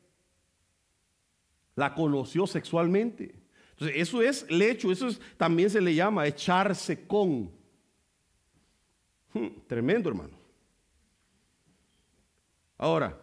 la 1.75 1.95
conoció 1.95 2.45
sexualmente. 2.45 3.35
Entonces, 3.71 3.97
eso 3.97 4.21
es 4.21 4.49
lecho, 4.51 4.91
eso 4.91 5.07
es, 5.07 5.19
también 5.35 5.71
se 5.71 5.81
le 5.81 5.95
llama 5.95 6.27
echarse 6.27 7.07
con. 7.07 7.51
Hmm, 9.33 9.47
tremendo, 9.65 10.09
hermano. 10.09 10.37
Ahora, 12.77 13.19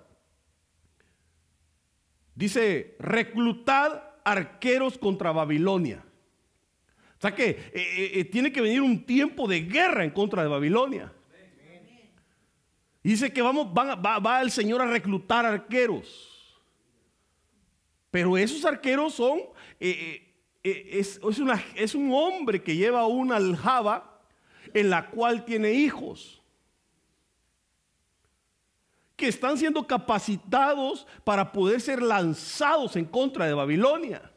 dice, 2.40 2.96
reclutad 2.98 4.02
arqueros 4.24 4.96
contra 4.96 5.30
Babilonia. 5.30 6.02
O 7.18 7.20
sea 7.20 7.34
que 7.34 7.50
eh, 7.50 7.58
eh, 7.74 8.10
eh, 8.14 8.24
tiene 8.24 8.50
que 8.50 8.62
venir 8.62 8.80
un 8.80 9.04
tiempo 9.04 9.46
de 9.46 9.60
guerra 9.60 10.04
en 10.04 10.10
contra 10.10 10.42
de 10.42 10.48
Babilonia. 10.48 11.12
Dice 13.02 13.30
que 13.30 13.42
vamos, 13.42 13.66
va, 13.68 14.40
el 14.40 14.50
Señor 14.50 14.80
a 14.80 14.86
reclutar 14.86 15.44
arqueros. 15.44 16.58
Pero 18.10 18.38
esos 18.38 18.64
arqueros 18.64 19.14
son, 19.14 19.40
es, 19.78 21.20
es 21.74 21.94
un 21.94 22.12
hombre 22.12 22.62
que 22.62 22.76
lleva 22.76 23.06
una 23.06 23.36
aljaba 23.36 24.22
en 24.72 24.88
la 24.88 25.10
cual 25.10 25.44
tiene 25.44 25.72
hijos 25.72 26.39
que 29.20 29.28
están 29.28 29.58
siendo 29.58 29.86
capacitados 29.86 31.06
para 31.24 31.52
poder 31.52 31.78
ser 31.78 32.00
lanzados 32.00 32.96
en 32.96 33.04
contra 33.04 33.44
de 33.44 33.52
Babilonia. 33.52 34.32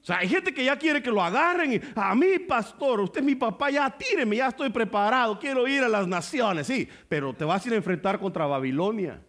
O 0.00 0.04
sea, 0.04 0.18
hay 0.18 0.28
gente 0.28 0.54
que 0.54 0.64
ya 0.64 0.78
quiere 0.78 1.02
que 1.02 1.10
lo 1.10 1.20
agarren. 1.20 1.82
a 1.96 2.14
mí, 2.14 2.38
pastor, 2.38 3.00
usted 3.00 3.20
es 3.20 3.26
mi 3.26 3.34
papá, 3.34 3.70
ya 3.70 3.90
tíreme, 3.90 4.36
ya 4.36 4.46
estoy 4.46 4.70
preparado, 4.70 5.36
quiero 5.40 5.66
ir 5.66 5.82
a 5.82 5.88
las 5.88 6.06
naciones, 6.06 6.68
sí, 6.68 6.88
pero 7.08 7.34
te 7.34 7.44
vas 7.44 7.64
a 7.64 7.68
ir 7.68 7.74
a 7.74 7.78
enfrentar 7.78 8.20
contra 8.20 8.46
Babilonia. 8.46 9.20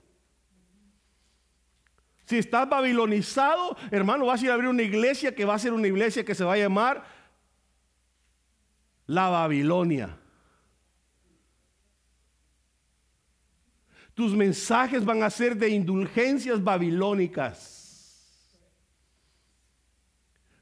Si 2.25 2.37
estás 2.37 2.69
babilonizado, 2.69 3.75
hermano, 3.89 4.27
vas 4.27 4.39
a 4.39 4.45
ir 4.45 4.51
a 4.51 4.53
abrir 4.53 4.69
una 4.69 4.83
iglesia 4.83 5.33
que 5.33 5.45
va 5.45 5.55
a 5.55 5.59
ser 5.59 5.73
una 5.73 5.87
iglesia 5.87 6.23
que 6.23 6.35
se 6.35 6.43
va 6.43 6.53
a 6.53 6.57
llamar 6.57 7.03
la 9.07 9.29
Babilonia. 9.29 10.20
Tus 14.13 14.33
mensajes 14.33 15.05
van 15.05 15.23
a 15.23 15.29
ser 15.29 15.55
de 15.55 15.69
indulgencias 15.69 16.63
babilónicas. 16.63 17.79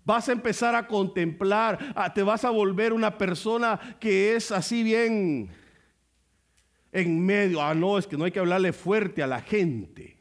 Vas 0.05 0.27
a 0.27 0.31
empezar 0.31 0.73
a 0.73 0.87
contemplar, 0.87 1.93
te 2.15 2.23
vas 2.23 2.43
a 2.43 2.49
volver 2.49 2.93
una 2.93 3.15
persona 3.17 3.79
que 3.99 4.35
es 4.35 4.51
así 4.51 4.81
bien 4.81 5.51
en 6.91 7.25
medio. 7.25 7.61
Ah, 7.61 7.75
no, 7.75 7.97
es 7.97 8.07
que 8.07 8.17
no 8.17 8.25
hay 8.25 8.31
que 8.31 8.39
hablarle 8.39 8.73
fuerte 8.73 9.21
a 9.21 9.27
la 9.27 9.41
gente. 9.41 10.17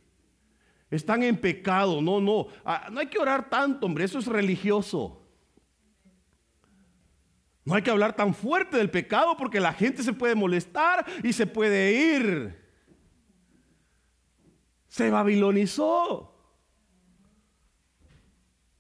Están 0.91 1.23
en 1.23 1.37
pecado, 1.37 2.01
no, 2.03 2.21
no. 2.21 2.49
Ah, 2.65 2.89
no 2.91 3.01
hay 3.01 3.07
que 3.07 3.19
orar 3.19 3.49
tanto, 3.49 3.87
hombre, 3.87 4.05
eso 4.05 4.19
es 4.19 4.27
religioso. 4.27 5.27
No 7.65 7.75
hay 7.75 7.83
que 7.83 7.91
hablar 7.91 8.17
tan 8.17 8.35
fuerte 8.35 8.79
del 8.79 8.91
pecado 8.91 9.37
porque 9.37 9.61
la 9.61 9.75
gente 9.75 10.03
se 10.03 10.15
puede 10.15 10.35
molestar 10.35 11.05
y 11.23 11.35
se 11.35 11.47
puede 11.47 11.93
ir. 11.93 12.58
Se 14.99 15.11
babilonizó. 15.11 15.95
O 16.17 16.33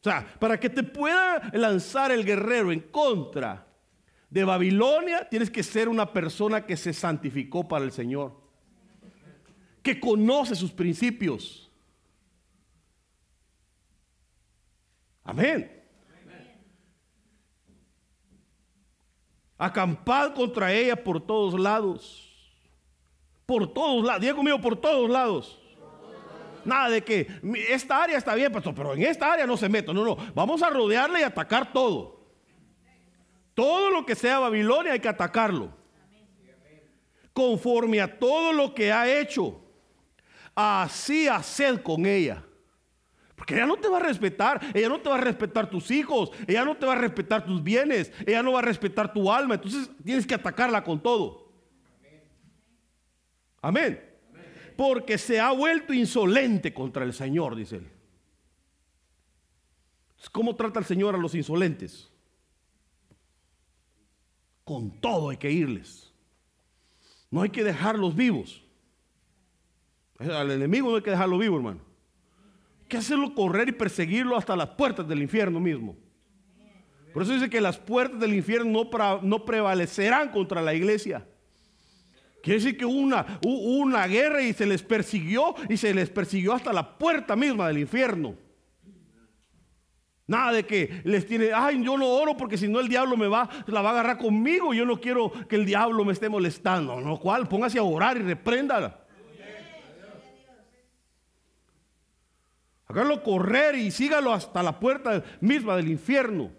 sea, 0.02 0.34
para 0.40 0.58
que 0.58 0.68
te 0.68 0.82
pueda 0.82 1.48
lanzar 1.52 2.10
el 2.10 2.24
guerrero 2.24 2.72
en 2.72 2.80
contra 2.80 3.68
de 4.28 4.42
Babilonia, 4.42 5.28
tienes 5.28 5.48
que 5.48 5.62
ser 5.62 5.88
una 5.88 6.12
persona 6.12 6.66
que 6.66 6.76
se 6.76 6.92
santificó 6.92 7.68
para 7.68 7.84
el 7.84 7.92
Señor, 7.92 8.36
que 9.80 10.00
conoce 10.00 10.56
sus 10.56 10.72
principios. 10.72 11.70
Amén. 15.22 15.72
Acampad 19.56 20.34
contra 20.34 20.72
ella 20.72 20.96
por 20.96 21.24
todos 21.24 21.60
lados. 21.60 22.28
Por 23.46 23.72
todos 23.72 24.04
lados. 24.04 24.20
Diga 24.20 24.34
conmigo, 24.34 24.60
por 24.60 24.74
todos 24.80 25.08
lados. 25.08 25.62
Nada 26.64 26.90
de 26.90 27.02
que 27.02 27.26
esta 27.68 28.02
área 28.02 28.18
está 28.18 28.34
bien, 28.34 28.52
pastor, 28.52 28.74
pero 28.74 28.94
en 28.94 29.02
esta 29.02 29.32
área 29.32 29.46
no 29.46 29.56
se 29.56 29.68
mete. 29.68 29.92
No, 29.92 30.04
no, 30.04 30.16
vamos 30.34 30.62
a 30.62 30.70
rodearle 30.70 31.20
y 31.20 31.22
atacar 31.22 31.72
todo. 31.72 32.18
Todo 33.54 33.90
lo 33.90 34.06
que 34.06 34.14
sea 34.14 34.38
Babilonia 34.38 34.92
hay 34.92 35.00
que 35.00 35.08
atacarlo. 35.08 35.76
Conforme 37.32 38.00
a 38.00 38.18
todo 38.18 38.52
lo 38.52 38.74
que 38.74 38.92
ha 38.92 39.08
hecho, 39.20 39.60
así 40.54 41.28
haced 41.28 41.82
con 41.82 42.06
ella. 42.06 42.44
Porque 43.34 43.54
ella 43.54 43.66
no 43.66 43.76
te 43.76 43.88
va 43.88 43.98
a 43.98 44.02
respetar, 44.02 44.60
ella 44.74 44.88
no 44.88 45.00
te 45.00 45.08
va 45.08 45.16
a 45.16 45.20
respetar 45.20 45.70
tus 45.70 45.90
hijos, 45.90 46.32
ella 46.46 46.64
no 46.64 46.76
te 46.76 46.86
va 46.86 46.94
a 46.94 46.96
respetar 46.96 47.44
tus 47.44 47.62
bienes, 47.62 48.12
ella 48.26 48.42
no 48.42 48.52
va 48.52 48.58
a 48.58 48.62
respetar 48.62 49.12
tu 49.12 49.30
alma. 49.30 49.54
Entonces 49.54 49.88
tienes 50.04 50.26
que 50.26 50.34
atacarla 50.34 50.82
con 50.82 51.00
todo. 51.00 51.52
Amén 53.60 54.07
porque 54.78 55.18
se 55.18 55.40
ha 55.40 55.50
vuelto 55.50 55.92
insolente 55.92 56.72
contra 56.72 57.02
el 57.02 57.12
Señor, 57.12 57.56
dice 57.56 57.78
él. 57.78 57.88
¿Cómo 60.30 60.54
trata 60.54 60.78
el 60.78 60.84
Señor 60.84 61.16
a 61.16 61.18
los 61.18 61.34
insolentes? 61.34 62.08
Con 64.62 64.92
todo 65.00 65.30
hay 65.30 65.36
que 65.36 65.50
irles. 65.50 66.12
No 67.28 67.42
hay 67.42 67.50
que 67.50 67.64
dejarlos 67.64 68.14
vivos. 68.14 68.62
Al 70.20 70.52
enemigo 70.52 70.90
no 70.90 70.94
hay 70.94 71.02
que 71.02 71.10
dejarlo 71.10 71.38
vivo, 71.38 71.56
hermano. 71.56 71.80
Hay 72.82 72.86
que 72.86 72.98
hacerlo 72.98 73.34
correr 73.34 73.70
y 73.70 73.72
perseguirlo 73.72 74.36
hasta 74.36 74.54
las 74.54 74.68
puertas 74.68 75.08
del 75.08 75.22
infierno 75.22 75.58
mismo. 75.58 75.96
Por 77.12 77.24
eso 77.24 77.32
dice 77.32 77.50
que 77.50 77.60
las 77.60 77.78
puertas 77.78 78.20
del 78.20 78.32
infierno 78.32 78.84
no, 78.84 79.22
no 79.22 79.44
prevalecerán 79.44 80.30
contra 80.30 80.62
la 80.62 80.72
iglesia. 80.72 81.26
Quiere 82.48 82.62
decir 82.62 82.78
que 82.78 82.86
hubo 82.86 82.98
una, 82.98 83.38
una 83.42 84.06
guerra 84.06 84.40
y 84.40 84.54
se 84.54 84.64
les 84.64 84.82
persiguió 84.82 85.54
y 85.68 85.76
se 85.76 85.92
les 85.92 86.08
persiguió 86.08 86.54
hasta 86.54 86.72
la 86.72 86.96
puerta 86.96 87.36
misma 87.36 87.68
del 87.68 87.76
infierno. 87.76 88.36
Nada 90.26 90.52
de 90.52 90.64
que 90.64 91.02
les 91.04 91.26
tiene, 91.26 91.50
ay, 91.54 91.84
yo 91.84 91.98
no 91.98 92.06
oro 92.08 92.38
porque 92.38 92.56
si 92.56 92.66
no 92.66 92.80
el 92.80 92.88
diablo 92.88 93.18
me 93.18 93.28
va, 93.28 93.50
la 93.66 93.82
va 93.82 93.90
a 93.90 93.92
agarrar 93.92 94.16
conmigo. 94.16 94.72
Yo 94.72 94.86
no 94.86 94.98
quiero 94.98 95.30
que 95.46 95.56
el 95.56 95.66
diablo 95.66 96.06
me 96.06 96.14
esté 96.14 96.30
molestando. 96.30 96.98
No, 97.02 97.20
cual, 97.20 97.46
póngase 97.48 97.78
a 97.78 97.82
orar 97.82 98.16
y 98.16 98.22
repréndala. 98.22 98.98
Hágalo 102.86 103.22
correr 103.22 103.74
y 103.74 103.90
sígalo 103.90 104.32
hasta 104.32 104.62
la 104.62 104.80
puerta 104.80 105.22
misma 105.42 105.76
del 105.76 105.90
infierno. 105.90 106.50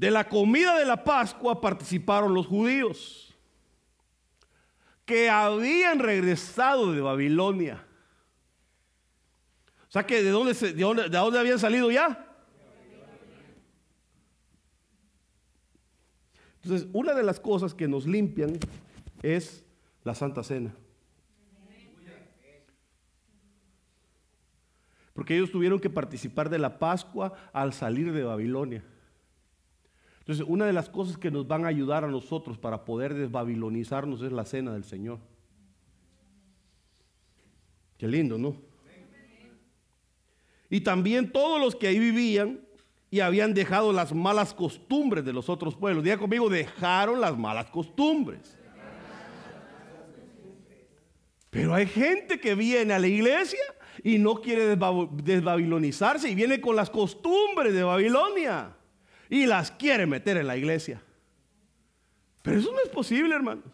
De 0.00 0.10
la 0.10 0.26
comida 0.26 0.78
de 0.78 0.86
la 0.86 1.04
Pascua 1.04 1.60
participaron 1.60 2.32
los 2.32 2.46
judíos 2.46 3.36
que 5.04 5.28
habían 5.28 5.98
regresado 5.98 6.90
de 6.94 7.02
Babilonia. 7.02 7.86
O 9.86 9.92
sea 9.92 10.06
que 10.06 10.22
de 10.22 10.30
dónde, 10.30 10.54
de 10.54 10.72
dónde, 10.72 11.02
de 11.02 11.18
dónde 11.18 11.38
habían 11.38 11.58
salido 11.58 11.90
ya. 11.90 12.26
Entonces, 16.62 16.88
una 16.94 17.12
de 17.12 17.22
las 17.22 17.38
cosas 17.38 17.74
que 17.74 17.86
nos 17.86 18.06
limpian 18.06 18.58
es 19.22 19.66
la 20.02 20.14
Santa 20.14 20.42
Cena. 20.42 20.74
Porque 25.12 25.36
ellos 25.36 25.50
tuvieron 25.50 25.78
que 25.78 25.90
participar 25.90 26.48
de 26.48 26.58
la 26.58 26.78
Pascua 26.78 27.34
al 27.52 27.74
salir 27.74 28.14
de 28.14 28.22
Babilonia. 28.24 28.82
Entonces, 30.20 30.46
una 30.46 30.66
de 30.66 30.72
las 30.72 30.88
cosas 30.88 31.16
que 31.16 31.30
nos 31.30 31.48
van 31.48 31.64
a 31.64 31.68
ayudar 31.68 32.04
a 32.04 32.08
nosotros 32.08 32.58
para 32.58 32.84
poder 32.84 33.14
desbabilonizarnos 33.14 34.22
es 34.22 34.32
la 34.32 34.44
cena 34.44 34.72
del 34.72 34.84
Señor. 34.84 35.18
Qué 37.98 38.06
lindo, 38.06 38.38
¿no? 38.38 38.54
Y 40.68 40.82
también 40.82 41.32
todos 41.32 41.60
los 41.60 41.74
que 41.74 41.88
ahí 41.88 41.98
vivían 41.98 42.60
y 43.10 43.20
habían 43.20 43.54
dejado 43.54 43.92
las 43.92 44.14
malas 44.14 44.54
costumbres 44.54 45.24
de 45.24 45.32
los 45.32 45.48
otros 45.48 45.74
pueblos. 45.74 46.04
Diga 46.04 46.16
conmigo, 46.16 46.48
dejaron 46.48 47.20
las 47.20 47.36
malas 47.36 47.66
costumbres. 47.70 48.56
Pero 51.50 51.74
hay 51.74 51.86
gente 51.86 52.38
que 52.38 52.54
viene 52.54 52.94
a 52.94 53.00
la 53.00 53.08
iglesia 53.08 53.58
y 54.04 54.18
no 54.18 54.36
quiere 54.36 54.76
desbabilonizarse 54.76 56.30
y 56.30 56.36
viene 56.36 56.60
con 56.60 56.76
las 56.76 56.88
costumbres 56.88 57.74
de 57.74 57.82
Babilonia 57.82 58.76
y 59.30 59.46
las 59.46 59.70
quiere 59.70 60.06
meter 60.06 60.36
en 60.36 60.48
la 60.48 60.56
iglesia. 60.56 61.00
Pero 62.42 62.58
eso 62.58 62.72
no 62.72 62.80
es 62.84 62.88
posible, 62.88 63.34
hermanos. 63.34 63.64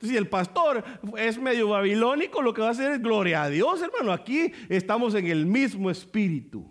si 0.00 0.16
el 0.16 0.28
pastor 0.28 0.84
es 1.16 1.38
medio 1.38 1.68
babilónico, 1.68 2.42
lo 2.42 2.52
que 2.52 2.60
va 2.60 2.68
a 2.68 2.72
hacer 2.72 2.92
es 2.92 3.02
gloria 3.02 3.44
a 3.44 3.48
Dios, 3.48 3.80
hermano. 3.80 4.12
Aquí 4.12 4.52
estamos 4.68 5.14
en 5.14 5.28
el 5.28 5.46
mismo 5.46 5.90
espíritu. 5.90 6.66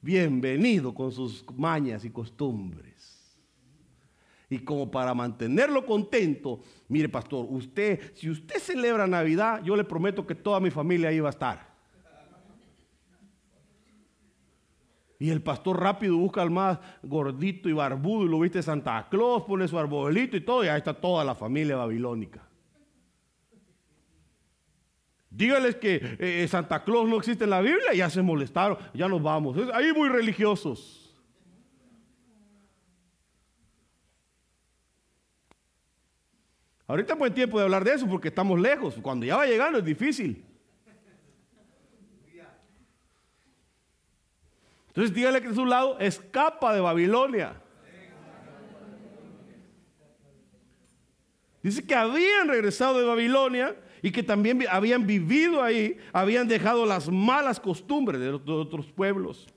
Bienvenido 0.00 0.92
con 0.92 1.12
sus 1.12 1.44
mañas 1.56 2.04
y 2.04 2.10
costumbres. 2.10 2.94
Y 4.50 4.58
como 4.58 4.90
para 4.90 5.14
mantenerlo 5.14 5.86
contento, 5.86 6.60
mire 6.88 7.08
pastor, 7.08 7.46
usted, 7.48 8.12
si 8.14 8.28
usted 8.28 8.58
celebra 8.58 9.06
Navidad, 9.06 9.62
yo 9.64 9.76
le 9.76 9.84
prometo 9.84 10.26
que 10.26 10.34
toda 10.34 10.60
mi 10.60 10.70
familia 10.70 11.08
ahí 11.08 11.20
va 11.20 11.28
a 11.28 11.30
estar. 11.30 11.73
Y 15.18 15.30
el 15.30 15.42
pastor 15.42 15.80
rápido 15.80 16.16
busca 16.16 16.42
al 16.42 16.50
más 16.50 16.78
gordito 17.02 17.68
y 17.68 17.72
barbudo 17.72 18.24
y 18.24 18.28
lo 18.28 18.40
viste 18.40 18.62
Santa 18.62 19.06
Claus, 19.10 19.44
pone 19.44 19.68
su 19.68 19.78
arbolito 19.78 20.36
y 20.36 20.40
todo, 20.40 20.64
y 20.64 20.68
ahí 20.68 20.78
está 20.78 20.94
toda 20.94 21.24
la 21.24 21.34
familia 21.34 21.76
babilónica. 21.76 22.42
Dígales 25.30 25.76
que 25.76 26.16
eh, 26.20 26.46
Santa 26.48 26.84
Claus 26.84 27.08
no 27.08 27.16
existe 27.16 27.44
en 27.44 27.50
la 27.50 27.60
Biblia, 27.60 27.92
ya 27.94 28.08
se 28.08 28.22
molestaron, 28.22 28.78
ya 28.92 29.08
nos 29.08 29.22
vamos. 29.22 29.56
ahí 29.72 29.92
muy 29.92 30.08
religiosos. 30.08 31.04
Ahorita 36.86 37.14
es 37.14 37.18
buen 37.18 37.34
tiempo 37.34 37.58
de 37.58 37.64
hablar 37.64 37.82
de 37.82 37.94
eso 37.94 38.06
porque 38.06 38.28
estamos 38.28 38.60
lejos. 38.60 38.96
Cuando 39.00 39.24
ya 39.24 39.36
va 39.36 39.46
llegando 39.46 39.78
es 39.78 39.84
difícil. 39.84 40.43
Entonces 44.94 45.12
dígale 45.12 45.42
que 45.42 45.48
de 45.48 45.54
su 45.56 45.66
lado 45.66 45.98
escapa 45.98 46.72
de 46.72 46.80
Babilonia. 46.80 47.60
Dice 51.64 51.84
que 51.84 51.96
habían 51.96 52.46
regresado 52.46 53.00
de 53.00 53.04
Babilonia 53.04 53.74
y 54.02 54.12
que 54.12 54.22
también 54.22 54.64
habían 54.70 55.04
vivido 55.04 55.64
ahí, 55.64 55.98
habían 56.12 56.46
dejado 56.46 56.86
las 56.86 57.08
malas 57.08 57.58
costumbres 57.58 58.20
de, 58.20 58.30
otros 58.30 58.86
pueblos. 58.92 59.48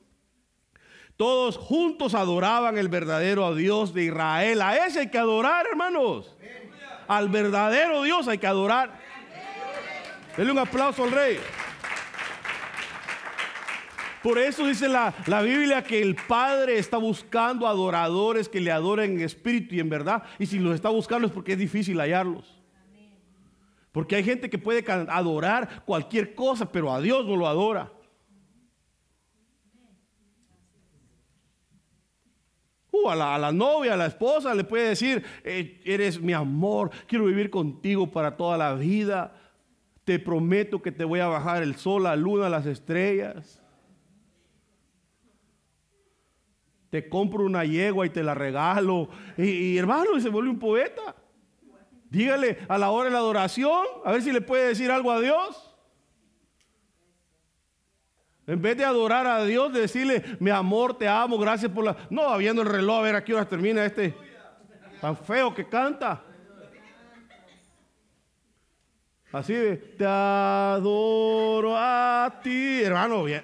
Todos 1.18 1.56
juntos 1.56 2.16
adoraban 2.16 2.80
el 2.80 2.88
verdadero 2.88 3.54
Dios 3.54 3.94
de 3.94 4.06
Israel. 4.06 4.60
A 4.64 4.88
ese 4.88 5.02
hay 5.02 5.12
que 5.12 5.20
adorar, 5.20 5.68
hermanos. 5.68 6.36
Al 7.08 7.30
verdadero 7.30 8.02
Dios 8.02 8.28
hay 8.28 8.40
que 8.40 8.48
adorar. 8.48 9.00
Denle 10.36 10.52
un 10.52 10.60
aplauso 10.60 11.04
al 11.04 11.12
rey. 11.12 11.40
Por 14.28 14.40
eso 14.40 14.68
dice 14.68 14.90
la, 14.90 15.14
la, 15.26 15.42
Biblia 15.42 15.82
que 15.82 16.02
el 16.02 16.14
Padre 16.14 16.78
está 16.78 16.98
buscando 16.98 17.66
adoradores 17.66 18.50
que 18.50 18.60
le 18.60 18.74
adoren 18.74 19.14
en 19.14 19.22
espíritu 19.22 19.74
y 19.74 19.80
en 19.80 19.88
verdad. 19.88 20.22
Y 20.38 20.48
si 20.48 20.60
los 20.60 20.76
está 20.76 20.90
buscando 20.90 21.28
es 21.28 21.34
porque 21.34 21.54
es 21.54 21.58
difícil 21.58 21.98
hallarlos. 21.98 22.62
Porque 23.94 24.18
hay 24.18 24.26
gente 24.26 24.50
que 24.50 24.58
puede 24.58 24.84
adorar 24.92 25.86
cualquier 25.86 26.36
cosa, 26.36 26.70
pero 26.70 26.92
a 26.92 27.00
Dios 27.00 27.26
no 27.26 27.38
lo 27.38 27.48
adora. 27.48 27.90
Uh, 32.92 33.10
a, 33.10 33.16
la, 33.16 33.52
novia, 33.54 33.94
a 33.94 33.98
la 33.98 34.08
esposa 34.08 34.54
le 34.54 34.66
puede 34.66 34.90
decir, 34.90 35.24
eh, 35.46 35.80
eres 35.86 36.20
mi 36.20 36.34
amor, 36.34 36.92
quiero 37.08 37.24
vivir 37.24 37.50
contigo 37.50 38.12
para 38.12 38.36
toda 38.36 38.58
la 38.58 38.74
vida. 38.74 39.34
Te 40.04 40.20
prometo 40.20 40.82
que 40.82 40.92
te 40.92 41.06
voy 41.06 41.22
a 41.22 41.28
bajar 41.28 41.64
el 41.64 41.78
sol, 41.78 42.04
la 42.04 42.18
luna, 42.18 42.50
las 42.50 42.66
estrellas. 42.66 43.64
Te 46.90 47.10
compro 47.10 47.44
una 47.44 47.66
yegua 47.66 48.06
y 48.06 48.10
te 48.10 48.24
la 48.24 48.34
regalo. 48.34 49.10
Y, 49.38 49.78
hermano, 49.78 50.20
se 50.20 50.30
vuelve 50.30 50.50
un 50.50 50.60
poeta. 50.60 51.16
Dígale 52.10 52.60
a 52.70 52.78
la 52.78 52.90
hora 52.90 53.06
de 53.06 53.12
la 53.12 53.20
adoración, 53.20 53.86
a 54.06 54.12
ver 54.14 54.22
si 54.22 54.32
le 54.32 54.42
puede 54.42 54.70
decir 54.70 54.90
algo 54.90 55.12
a 55.12 55.20
Dios. 55.20 55.76
En 58.46 58.62
vez 58.62 58.78
de 58.78 58.86
adorar 58.86 59.28
a 59.28 59.44
Dios, 59.44 59.74
de 59.74 59.82
decirle, 59.82 60.24
mi 60.40 60.50
amor, 60.50 60.98
te 60.98 61.06
amo, 61.08 61.38
gracias 61.38 61.70
por 61.70 61.84
la... 61.84 61.98
No, 62.10 62.38
viendo 62.38 62.62
el 62.62 62.70
reloj, 62.70 63.00
a 63.00 63.02
ver 63.02 63.16
a 63.16 63.24
qué 63.26 63.34
hora 63.34 63.46
termina 63.46 63.86
este 63.86 64.16
tan 65.02 65.18
feo 65.18 65.54
que 65.54 65.68
canta. 65.68 66.24
Así 69.32 69.54
de, 69.54 69.76
te 69.76 70.06
adoro 70.06 71.76
a 71.76 72.40
ti, 72.42 72.82
hermano. 72.82 73.26
Bien. 73.26 73.44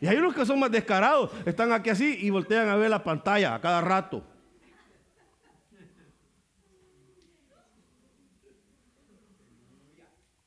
Y 0.00 0.06
hay 0.06 0.16
unos 0.16 0.34
que 0.34 0.44
son 0.44 0.60
más 0.60 0.70
descarados, 0.70 1.30
están 1.46 1.72
aquí 1.72 1.90
así 1.90 2.18
y 2.20 2.30
voltean 2.30 2.68
a 2.68 2.76
ver 2.76 2.90
la 2.90 3.02
pantalla 3.02 3.54
a 3.54 3.60
cada 3.60 3.80
rato. 3.80 4.22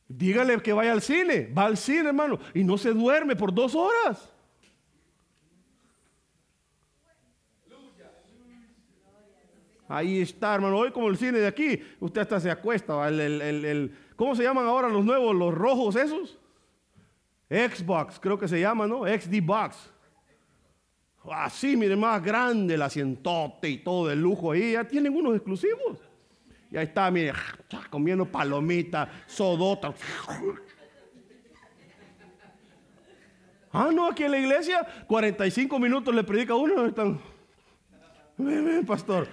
Dígale 0.10 0.60
que 0.62 0.74
vaya 0.74 0.92
al 0.92 1.02
cine. 1.02 1.54
Va 1.56 1.66
al 1.66 1.78
cine, 1.78 2.10
hermano. 2.10 2.40
Y 2.54 2.64
no 2.64 2.78
se 2.78 2.92
duerme 2.92 3.36
por 3.36 3.54
dos 3.54 3.76
horas. 3.76 4.34
Ahí 9.88 10.22
está, 10.22 10.56
hermano. 10.56 10.78
Hoy 10.78 10.92
como 10.92 11.10
el 11.10 11.18
cine 11.18 11.40
de 11.40 11.48
aquí, 11.48 11.82
usted 12.00 12.22
hasta 12.22 12.40
se 12.40 12.52
acuesta. 12.52 13.08
El, 13.08 13.96
¿Cómo 14.16 14.36
se 14.36 14.44
llaman 14.44 14.66
ahora 14.66 14.90
los 14.90 15.06
nuevos, 15.06 15.36
los 15.36 15.54
rojos 15.54 15.96
esos? 15.96 16.38
Xbox, 17.50 18.20
creo 18.20 18.38
que 18.38 18.48
se 18.48 18.62
llama, 18.62 18.86
¿no? 18.86 19.06
XD 19.06 19.42
Box. 19.42 19.92
Así, 21.32 21.76
mire, 21.76 21.96
más 21.96 22.24
grande 22.24 22.76
el 22.76 22.82
asientote 22.82 23.70
y 23.70 23.78
todo 23.80 24.08
de 24.08 24.16
lujo 24.16 24.52
ahí. 24.52 24.74
Ya 24.74 24.84
tienen 24.84 25.16
unos 25.16 25.36
exclusivos. 25.36 25.98
Y 26.72 26.78
ahí 26.78 26.86
está, 26.86 27.10
mire, 27.10 27.34
comiendo 27.90 28.26
palomitas, 28.26 29.10
sodota. 29.28 29.94
Ah, 33.72 33.90
no, 33.94 34.08
aquí 34.08 34.24
en 34.24 34.32
la 34.32 34.40
iglesia, 34.40 34.88
45 35.08 35.80
minutos 35.80 36.14
le 36.14 36.24
predica 36.24 36.56
uno. 36.56 36.86
Están, 36.86 37.20
ven, 38.38 38.66
ven, 38.66 38.86
pastor. 38.86 39.28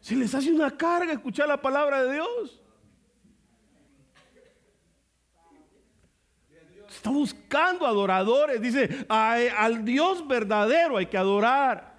Se 0.00 0.16
les 0.16 0.34
hace 0.34 0.50
una 0.52 0.70
carga 0.70 1.12
escuchar 1.12 1.48
la 1.48 1.60
palabra 1.60 2.02
de 2.02 2.14
Dios. 2.14 2.62
Está 6.98 7.10
buscando 7.10 7.86
adoradores. 7.86 8.60
Dice, 8.60 9.06
al 9.08 9.84
Dios 9.84 10.26
verdadero 10.26 10.96
hay 10.96 11.06
que 11.06 11.16
adorar. 11.16 11.96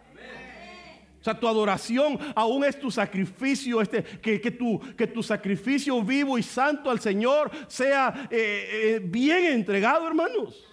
O 1.22 1.24
sea, 1.24 1.40
tu 1.40 1.48
adoración 1.48 2.20
aún 2.36 2.66
es 2.66 2.78
tu 2.78 2.92
sacrificio, 2.92 3.82
este, 3.82 4.04
que, 4.04 4.42
que, 4.42 4.52
tu, 4.52 4.78
que 4.98 5.08
tu 5.08 5.24
sacrificio 5.24 6.02
vivo 6.04 6.38
y 6.38 6.44
santo 6.44 6.90
al 6.90 7.00
Señor 7.00 7.50
sea 7.70 8.28
eh, 8.30 8.98
eh, 8.98 9.02
bien 9.02 9.46
entregado, 9.46 10.06
hermanos. 10.06 10.68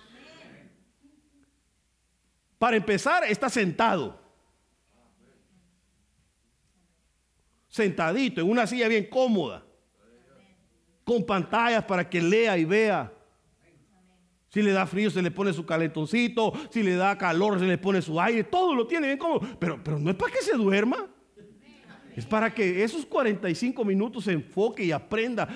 Para 2.58 2.76
empezar, 2.76 3.22
está 3.24 3.48
sentado. 3.48 4.20
Sentadito, 7.68 8.40
en 8.40 8.50
una 8.50 8.66
silla 8.66 8.88
bien 8.88 9.08
cómoda. 9.08 9.64
Con 11.04 11.24
pantallas 11.24 11.84
para 11.84 12.10
que 12.10 12.20
lea 12.20 12.58
y 12.58 12.64
vea. 12.64 13.12
Si 14.56 14.62
le 14.62 14.72
da 14.72 14.86
frío, 14.86 15.10
se 15.10 15.20
le 15.20 15.30
pone 15.30 15.52
su 15.52 15.66
calentoncito. 15.66 16.50
Si 16.70 16.82
le 16.82 16.96
da 16.96 17.18
calor, 17.18 17.58
se 17.58 17.66
le 17.66 17.76
pone 17.76 18.00
su 18.00 18.18
aire. 18.18 18.42
Todo 18.42 18.74
lo 18.74 18.86
tiene 18.86 19.08
bien 19.08 19.18
como. 19.18 19.38
Pero, 19.38 19.78
pero 19.84 19.98
no 19.98 20.08
es 20.08 20.16
para 20.16 20.32
que 20.32 20.40
se 20.40 20.56
duerma. 20.56 21.08
Es 22.16 22.24
para 22.24 22.54
que 22.54 22.82
esos 22.82 23.04
45 23.04 23.84
minutos 23.84 24.24
se 24.24 24.32
enfoque 24.32 24.82
y 24.82 24.92
aprenda. 24.92 25.46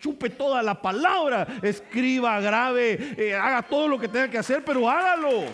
Chupe 0.00 0.30
toda 0.30 0.62
la 0.62 0.80
palabra. 0.80 1.46
Escriba, 1.60 2.40
grave, 2.40 3.14
eh, 3.18 3.34
haga 3.34 3.60
todo 3.60 3.88
lo 3.88 3.98
que 3.98 4.08
tenga 4.08 4.30
que 4.30 4.38
hacer, 4.38 4.64
pero 4.64 4.88
hágalo. 4.88 5.44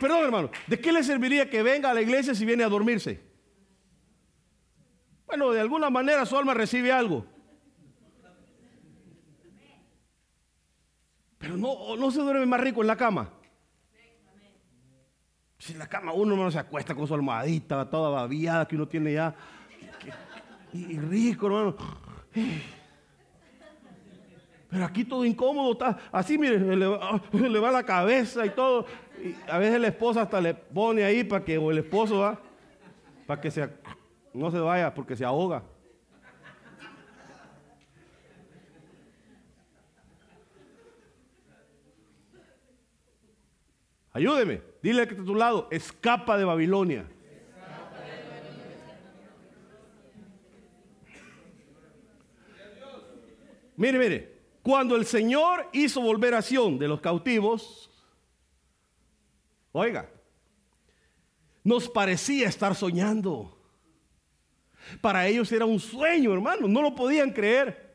perdón, 0.00 0.24
hermano. 0.24 0.50
¿De 0.66 0.80
qué 0.80 0.90
le 0.90 1.04
serviría 1.04 1.50
que 1.50 1.62
venga 1.62 1.90
a 1.90 1.92
la 1.92 2.00
iglesia 2.00 2.34
si 2.34 2.46
viene 2.46 2.64
a 2.64 2.68
dormirse? 2.70 3.20
Bueno, 5.26 5.50
de 5.50 5.60
alguna 5.60 5.90
manera 5.90 6.24
su 6.24 6.34
alma 6.34 6.54
recibe 6.54 6.90
algo. 6.90 7.26
Pero 11.48 11.56
no, 11.56 11.96
no 11.96 12.10
se 12.10 12.20
duerme 12.20 12.44
más 12.44 12.60
rico 12.60 12.82
en 12.82 12.88
la 12.88 12.96
cama. 12.96 13.30
Si 15.56 15.72
en 15.72 15.78
la 15.78 15.86
cama 15.86 16.12
uno 16.12 16.36
no 16.36 16.50
se 16.50 16.58
acuesta 16.58 16.94
con 16.94 17.06
su 17.06 17.14
almohadita, 17.14 17.88
toda 17.88 18.10
babiada 18.10 18.68
que 18.68 18.76
uno 18.76 18.86
tiene 18.86 19.14
ya. 19.14 19.34
Y, 20.74 20.98
rico, 20.98 21.46
hermano. 21.46 21.74
Pero 24.68 24.84
aquí 24.84 25.04
todo 25.06 25.24
incómodo 25.24 25.72
está. 25.72 25.98
Así, 26.12 26.36
mire, 26.36 26.58
le 26.76 27.58
va, 27.58 27.72
la 27.72 27.82
cabeza 27.82 28.44
y 28.44 28.50
todo. 28.50 28.84
Y 29.18 29.34
a 29.50 29.56
veces 29.56 29.80
la 29.80 29.88
esposa 29.88 30.20
hasta 30.20 30.42
le 30.42 30.52
pone 30.52 31.02
ahí 31.02 31.24
para 31.24 31.42
que, 31.42 31.56
o 31.56 31.70
el 31.70 31.78
esposo 31.78 32.18
va, 32.18 32.38
para 33.26 33.40
que 33.40 33.70
no 34.34 34.50
se 34.50 34.58
vaya 34.58 34.92
porque 34.92 35.16
se 35.16 35.24
ahoga. 35.24 35.62
Ayúdeme. 44.12 44.62
Dile 44.82 45.06
que 45.06 45.14
está 45.14 45.22
a 45.22 45.26
tu 45.26 45.34
lado. 45.34 45.68
Escapa 45.70 46.36
de 46.38 46.44
Babilonia. 46.44 47.06
Mire, 53.76 53.98
mire. 53.98 54.38
Cuando 54.62 54.96
el 54.96 55.06
Señor 55.06 55.68
hizo 55.72 56.00
volver 56.02 56.34
a 56.34 56.42
Sión 56.42 56.78
de 56.78 56.88
los 56.88 57.00
cautivos, 57.00 57.90
oiga, 59.72 60.10
nos 61.64 61.88
parecía 61.88 62.48
estar 62.48 62.74
soñando. 62.74 63.56
Para 65.00 65.26
ellos 65.26 65.50
era 65.52 65.64
un 65.64 65.80
sueño, 65.80 66.32
hermano, 66.32 66.68
no 66.68 66.82
lo 66.82 66.94
podían 66.94 67.30
creer. 67.30 67.87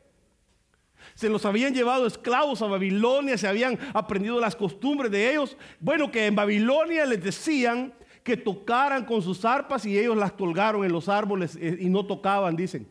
Se 1.14 1.28
los 1.28 1.44
habían 1.44 1.72
llevado 1.72 2.06
esclavos 2.06 2.60
a 2.60 2.66
Babilonia, 2.66 3.38
se 3.38 3.46
habían 3.46 3.78
aprendido 3.92 4.40
las 4.40 4.56
costumbres 4.56 5.10
de 5.10 5.30
ellos. 5.30 5.56
Bueno, 5.78 6.10
que 6.10 6.26
en 6.26 6.34
Babilonia 6.34 7.06
les 7.06 7.22
decían 7.22 7.94
que 8.24 8.36
tocaran 8.36 9.04
con 9.04 9.22
sus 9.22 9.44
arpas 9.44 9.86
y 9.86 9.98
ellos 9.98 10.16
las 10.16 10.32
colgaron 10.32 10.84
en 10.84 10.90
los 10.90 11.08
árboles 11.08 11.56
eh, 11.60 11.76
y 11.80 11.88
no 11.88 12.04
tocaban, 12.04 12.56
dicen. 12.56 12.88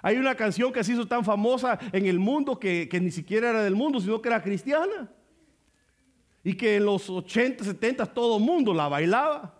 Hay 0.00 0.16
una 0.16 0.34
canción 0.36 0.72
que 0.72 0.84
se 0.84 0.92
hizo 0.92 1.06
tan 1.06 1.24
famosa 1.24 1.78
en 1.92 2.06
el 2.06 2.18
mundo 2.18 2.58
que, 2.58 2.88
que 2.88 3.00
ni 3.00 3.10
siquiera 3.10 3.50
era 3.50 3.64
del 3.64 3.74
mundo, 3.74 4.00
sino 4.00 4.22
que 4.22 4.28
era 4.28 4.40
cristiana. 4.40 5.10
Y 6.44 6.54
que 6.54 6.76
en 6.76 6.84
los 6.84 7.10
80, 7.10 7.64
70 7.64 8.06
todo 8.06 8.36
el 8.36 8.44
mundo 8.44 8.72
la 8.72 8.88
bailaba. 8.88 9.55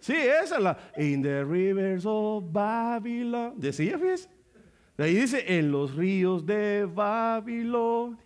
Sí, 0.00 0.14
esa 0.16 0.56
es 0.56 0.62
la. 0.62 0.78
In 0.96 1.22
the 1.22 1.44
rivers 1.44 2.04
of 2.06 2.44
Babylon. 2.50 3.54
Decía, 3.56 3.98
fíjese. 3.98 4.28
Ahí 4.98 5.14
dice, 5.14 5.44
en 5.46 5.70
los 5.70 5.94
ríos 5.94 6.44
de 6.44 6.86
Babilonia. 6.86 8.18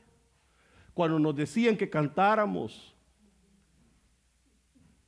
Cuando 0.93 1.19
nos 1.19 1.35
decían 1.35 1.77
que 1.77 1.91
cantáramos, 1.91 2.95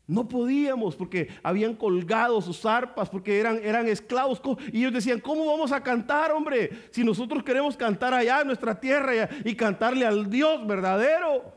no 0.08 0.28
podíamos 0.28 0.94
porque 0.94 1.28
habían 1.42 1.74
colgado 1.74 2.40
sus 2.40 2.64
arpas, 2.64 3.08
porque 3.08 3.40
eran, 3.40 3.60
eran 3.62 3.88
esclavos. 3.88 4.40
Y 4.72 4.78
ellos 4.80 4.92
decían, 4.92 5.20
¿cómo 5.20 5.46
vamos 5.46 5.72
a 5.72 5.82
cantar, 5.82 6.30
hombre? 6.30 6.70
Si 6.90 7.02
nosotros 7.02 7.42
queremos 7.42 7.76
cantar 7.76 8.14
allá 8.14 8.40
en 8.40 8.48
nuestra 8.48 8.78
tierra 8.78 9.28
y 9.44 9.54
cantarle 9.54 10.06
al 10.06 10.30
Dios 10.30 10.64
verdadero. 10.66 11.56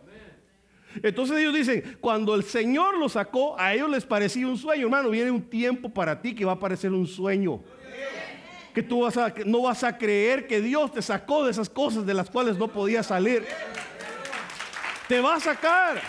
Entonces 1.04 1.38
ellos 1.38 1.54
dicen, 1.54 1.98
cuando 2.02 2.36
el 2.36 2.44
Señor 2.44 2.98
los 2.98 3.14
sacó, 3.14 3.60
a 3.60 3.74
ellos 3.74 3.90
les 3.90 4.06
parecía 4.06 4.48
un 4.48 4.58
sueño. 4.58 4.86
Hermano, 4.86 5.10
viene 5.10 5.32
un 5.32 5.50
tiempo 5.50 5.90
para 5.90 6.22
ti 6.22 6.36
que 6.36 6.46
va 6.46 6.54
a 6.54 6.60
parecer 6.60 6.92
un 6.92 7.08
sueño. 7.08 7.62
Que 8.74 8.84
tú 8.84 9.02
vas 9.02 9.18
a, 9.18 9.34
no 9.46 9.64
vas 9.64 9.84
a 9.84 9.98
creer 9.98 10.48
que 10.48 10.62
Dios 10.62 10.92
te 10.92 11.02
sacó 11.02 11.46
de 11.46 11.52
esas 11.52 11.70
cosas 11.70 12.06
de 12.06 12.14
las 12.14 12.30
cuales 12.30 12.58
no 12.58 12.68
podías 12.68 13.08
salir. 13.08 13.46
Te 15.08 15.20
va 15.22 15.36
a 15.36 15.40
sacar. 15.40 16.02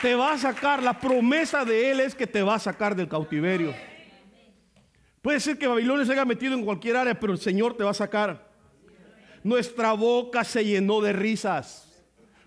Te 0.00 0.14
va 0.14 0.32
a 0.32 0.38
sacar. 0.38 0.82
La 0.82 0.98
promesa 0.98 1.64
de 1.64 1.90
Él 1.90 2.00
es 2.00 2.14
que 2.14 2.26
te 2.26 2.42
va 2.42 2.54
a 2.54 2.58
sacar 2.58 2.96
del 2.96 3.08
cautiverio. 3.08 3.74
Puede 5.20 5.40
ser 5.40 5.58
que 5.58 5.66
Babilonia 5.66 6.06
se 6.06 6.12
haya 6.12 6.24
metido 6.24 6.54
en 6.54 6.64
cualquier 6.64 6.96
área, 6.96 7.18
pero 7.18 7.32
el 7.32 7.38
Señor 7.38 7.76
te 7.76 7.82
va 7.82 7.90
a 7.90 7.94
sacar. 7.94 8.48
Nuestra 9.42 9.92
boca 9.92 10.44
se 10.44 10.64
llenó 10.64 11.00
de 11.00 11.12
risas. 11.12 11.85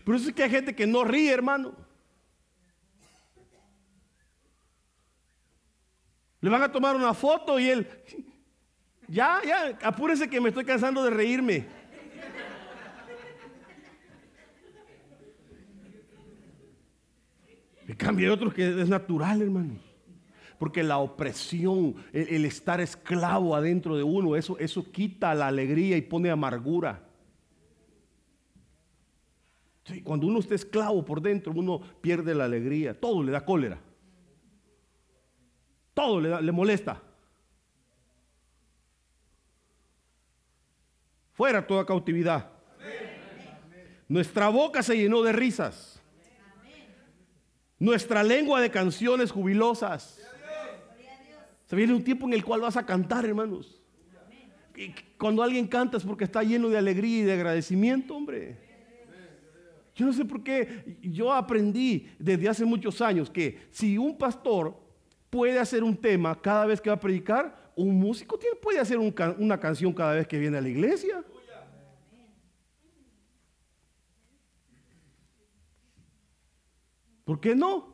Por 0.10 0.16
eso 0.16 0.30
es 0.30 0.34
que 0.34 0.42
hay 0.42 0.50
gente 0.50 0.74
que 0.74 0.88
no 0.88 1.04
ríe, 1.04 1.32
hermano. 1.32 1.72
Le 6.42 6.50
van 6.50 6.64
a 6.64 6.72
tomar 6.72 6.96
una 6.96 7.14
foto 7.14 7.60
y 7.60 7.70
él, 7.70 7.88
ya, 9.08 9.40
ya, 9.46 9.78
apúrese 9.84 10.28
que 10.28 10.42
me 10.42 10.50
estoy 10.50 10.66
cansando 10.66 11.04
de 11.04 11.12
reírme. 11.12 11.68
En 17.88 17.96
cambio 17.96 18.30
hay 18.30 18.34
otros 18.34 18.52
que 18.56 18.82
es 18.82 18.90
natural, 18.90 19.44
hermano. 19.44 19.78
Porque 20.58 20.82
la 20.82 20.98
opresión, 20.98 21.98
el, 22.12 22.30
el, 22.30 22.46
estar 22.46 22.82
esclavo 22.82 23.56
adentro 23.56 23.96
de 23.96 24.02
uno, 24.02 24.36
eso, 24.36 24.58
eso 24.58 24.92
quita 24.92 25.36
la 25.36 25.46
alegría 25.46 25.98
y 25.98 26.02
pone 26.02 26.32
amargura. 26.32 27.09
Cuando 30.04 30.28
uno 30.28 30.40
está 30.40 30.56
esclavo 30.56 31.04
por 31.04 31.22
dentro, 31.22 31.54
uno 31.56 31.82
pierde 32.02 32.36
la 32.36 32.46
alegría. 32.46 33.00
Todo 33.00 33.24
le 33.24 33.32
da 33.32 33.46
cólera. 33.46 33.80
Todo 35.94 36.22
le, 36.22 36.42
le 36.42 36.52
molesta. 36.52 37.02
Fuera 41.34 41.66
toda 41.66 41.86
cautividad. 41.86 42.50
Nuestra 44.08 44.50
boca 44.50 44.84
se 44.84 44.98
llenó 44.98 45.22
de 45.22 45.32
risas. 45.32 46.02
Nuestra 47.78 48.24
lengua 48.24 48.60
de 48.60 48.70
canciones 48.70 49.32
jubilosas. 49.32 50.20
Se 51.68 51.76
viene 51.76 51.94
un 51.94 52.04
tiempo 52.04 52.26
en 52.26 52.34
el 52.34 52.44
cual 52.44 52.62
vas 52.62 52.76
a 52.76 52.86
cantar, 52.86 53.26
hermanos. 53.26 53.80
cuando 55.18 55.44
alguien 55.44 55.68
canta 55.68 55.98
es 55.98 56.04
porque 56.04 56.24
está 56.24 56.44
lleno 56.44 56.70
de 56.70 56.78
alegría 56.78 57.20
y 57.20 57.24
de 57.24 57.34
agradecimiento, 57.34 58.16
hombre. 58.16 58.69
Yo 60.00 60.06
no 60.06 60.14
sé 60.14 60.24
por 60.24 60.42
qué 60.42 60.98
yo 61.02 61.34
aprendí 61.34 62.08
desde 62.18 62.48
hace 62.48 62.64
muchos 62.64 63.02
años 63.02 63.30
que 63.30 63.68
si 63.70 63.98
un 63.98 64.18
pastor 64.18 64.74
puede 65.30 65.60
hacer 65.60 65.84
un 65.84 65.98
tema 65.98 66.42
cada 66.42 66.66
vez 66.66 66.80
que 66.80 66.90
va 66.90 66.96
a 66.96 67.00
predicar, 67.02 67.74
un 67.76 68.00
músico 68.00 68.40
puede 68.62 68.80
hacer 68.80 68.98
una 68.98 69.60
canción 69.60 69.92
cada 69.92 70.14
vez 70.14 70.26
que 70.26 70.40
viene 70.40 70.58
a 70.58 70.62
la 70.62 70.70
iglesia. 70.70 71.22
¿Por 77.26 77.42
qué 77.42 77.54
no? 77.54 77.94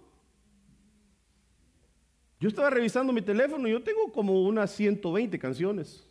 Yo 2.39 2.49
estaba 2.49 2.69
revisando 2.69 3.11
mi 3.11 3.23
teléfono 3.23 3.67
y 3.67 3.71
yo 3.71 3.81
tengo 3.81 4.11
como 4.11 4.43
unas 4.43 4.69
120 4.69 5.39
canciones 5.39 6.05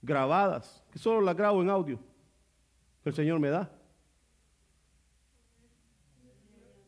grabadas, 0.00 0.82
que 0.90 0.98
solo 0.98 1.20
las 1.20 1.36
grabo 1.36 1.60
en 1.60 1.68
audio 1.68 2.07
el 3.08 3.14
Señor 3.14 3.40
me 3.40 3.50
da. 3.50 3.70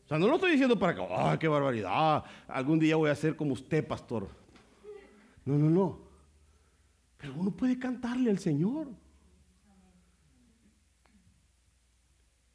O 0.05 0.07
sea, 0.07 0.17
no 0.17 0.27
lo 0.27 0.35
estoy 0.35 0.51
diciendo 0.51 0.77
para 0.77 0.95
que, 0.95 1.07
¡ay, 1.09 1.37
qué 1.37 1.47
barbaridad! 1.47 2.23
Algún 2.47 2.79
día 2.79 2.95
voy 2.95 3.09
a 3.09 3.15
ser 3.15 3.35
como 3.35 3.53
usted, 3.53 3.87
pastor. 3.87 4.27
No, 5.45 5.57
no, 5.57 5.69
no. 5.69 5.99
Pero 7.17 7.33
uno 7.35 7.51
puede 7.51 7.77
cantarle 7.79 8.29
al 8.29 8.39
Señor. 8.39 8.87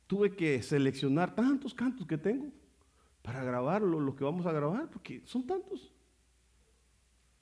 Tuve 0.06 0.36
que 0.36 0.62
seleccionar 0.62 1.34
tantos 1.34 1.74
cantos 1.74 2.06
que 2.06 2.18
tengo 2.18 2.52
para 3.22 3.42
grabarlo, 3.42 3.98
lo 3.98 4.14
que 4.14 4.22
vamos 4.22 4.46
a 4.46 4.52
grabar, 4.52 4.88
porque 4.88 5.22
son 5.24 5.46
tantos. 5.46 5.92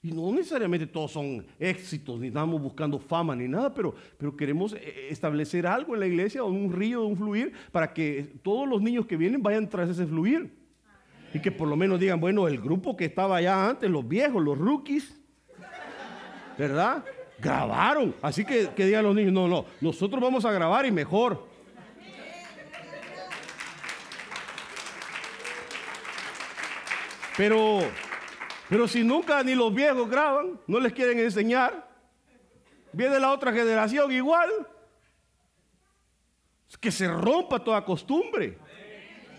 Y 0.05 0.11
no 0.11 0.31
necesariamente 0.31 0.85
todos 0.85 1.13
son 1.13 1.43
éxitos, 1.57 2.19
ni 2.19 2.27
estamos 2.27 2.61
buscando 2.61 2.99
fama 2.99 3.35
ni 3.35 3.47
nada, 3.47 3.73
pero, 3.73 3.95
pero 4.19 4.37
queremos 4.37 4.73
eh, 4.73 5.07
establecer 5.09 5.65
algo 5.65 5.95
en 5.95 5.99
la 5.99 6.05
iglesia, 6.05 6.43
un 6.43 6.71
río, 6.71 7.03
un 7.07 7.17
fluir, 7.17 7.53
para 7.71 7.91
que 7.91 8.35
todos 8.43 8.69
los 8.69 8.79
niños 8.83 9.07
que 9.07 9.17
vienen 9.17 9.41
vayan 9.41 9.67
tras 9.67 9.89
ese 9.89 10.05
fluir. 10.05 10.55
Y 11.33 11.39
que 11.39 11.51
por 11.51 11.67
lo 11.67 11.75
menos 11.75 11.99
digan, 11.99 12.19
bueno, 12.19 12.47
el 12.47 12.61
grupo 12.61 12.95
que 12.95 13.05
estaba 13.05 13.37
allá 13.37 13.67
antes, 13.67 13.89
los 13.89 14.07
viejos, 14.07 14.43
los 14.43 14.59
rookies, 14.59 15.19
¿verdad? 16.55 17.03
Grabaron. 17.39 18.13
Así 18.21 18.45
que, 18.45 18.69
que 18.75 18.85
digan 18.85 19.05
los 19.05 19.15
niños, 19.15 19.33
no, 19.33 19.47
no, 19.47 19.65
nosotros 19.81 20.21
vamos 20.21 20.45
a 20.45 20.51
grabar 20.51 20.85
y 20.85 20.91
mejor. 20.91 21.47
Pero 27.35 27.81
pero 28.69 28.87
si 28.87 29.03
nunca 29.03 29.43
ni 29.43 29.55
los 29.55 29.73
viejos 29.73 30.09
graban, 30.09 30.59
no 30.67 30.79
les 30.79 30.93
quieren 30.93 31.19
enseñar, 31.19 31.87
viene 32.91 33.19
la 33.19 33.31
otra 33.31 33.51
generación 33.51 34.11
igual. 34.11 34.49
Que 36.79 36.91
se 36.91 37.07
rompa 37.07 37.63
toda 37.63 37.85
costumbre. 37.85 38.57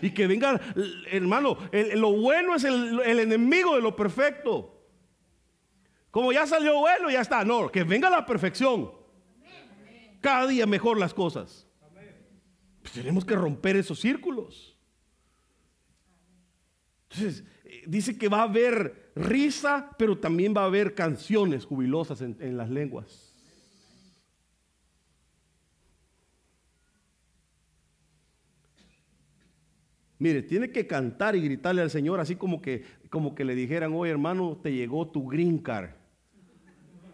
Y 0.01 0.11
que 0.11 0.27
venga, 0.27 0.59
hermano, 1.11 1.57
lo 1.71 2.11
bueno 2.13 2.55
es 2.55 2.63
el, 2.63 2.99
enemigo 2.99 3.75
de 3.75 3.81
lo 3.81 3.95
perfecto. 3.95 4.73
Como 6.11 6.31
ya 6.31 6.47
salió 6.47 6.79
bueno, 6.79 7.09
ya 7.09 7.21
está. 7.21 7.43
No, 7.43 7.69
que 7.69 7.83
venga 7.83 8.09
la 8.09 8.25
perfección. 8.25 8.91
Cada 10.21 10.47
día 10.47 10.65
mejor 10.65 10.97
las 10.97 11.13
cosas. 11.13 11.67
Pues 12.81 12.93
tenemos 12.93 13.25
que 13.25 13.35
romper 13.35 13.75
esos 13.75 13.99
círculos. 13.99 14.77
Entonces, 17.09 17.43
eh, 17.65 17.83
dice 17.85 18.17
que 18.17 18.27
va 18.27 18.39
a 18.39 18.43
haber 18.43 19.06
risa, 19.17 19.91
pero 19.97 20.17
también 20.17 20.53
va 20.55 20.61
a 20.61 20.65
haber 20.65 20.93
canciones 20.93 21.65
jubilosas 21.65 22.21
en, 22.21 22.57
las 22.57 22.69
lenguas. 22.69 23.33
Mire, 30.19 30.41
tiene 30.41 30.71
que 30.71 30.87
cantar 30.87 31.35
y 31.35 31.41
gritarle 31.41 31.81
al 31.81 31.91
Señor 31.91 32.19
así 32.19 32.35
como 32.35 32.61
que, 32.61 32.83
como 33.09 33.35
que 33.35 33.45
le 33.45 33.53
dijeran, 33.53 33.93
oye 33.93 34.11
hermano, 34.11 34.57
te 34.61 34.73
llegó 34.73 35.07
tu 35.07 35.27
green 35.27 35.59
card. 35.59 35.91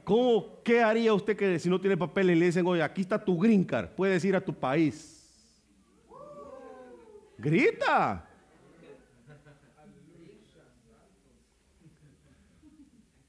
¿Cómo, 0.04 0.62
¿Qué 0.64 0.82
haría 0.82 1.14
usted 1.14 1.36
que 1.36 1.60
si 1.60 1.70
no 1.70 1.80
tiene 1.80 1.98
papel 1.98 2.30
y 2.30 2.36
le 2.36 2.46
dicen, 2.46 2.66
oye, 2.66 2.82
aquí 2.82 3.02
está 3.02 3.24
tu 3.24 3.38
green 3.38 3.64
card, 3.64 3.90
puedes 3.96 4.24
ir 4.26 4.36
a 4.36 4.42
tu 4.42 4.54
país? 4.54 5.14
Grita. 7.38 8.30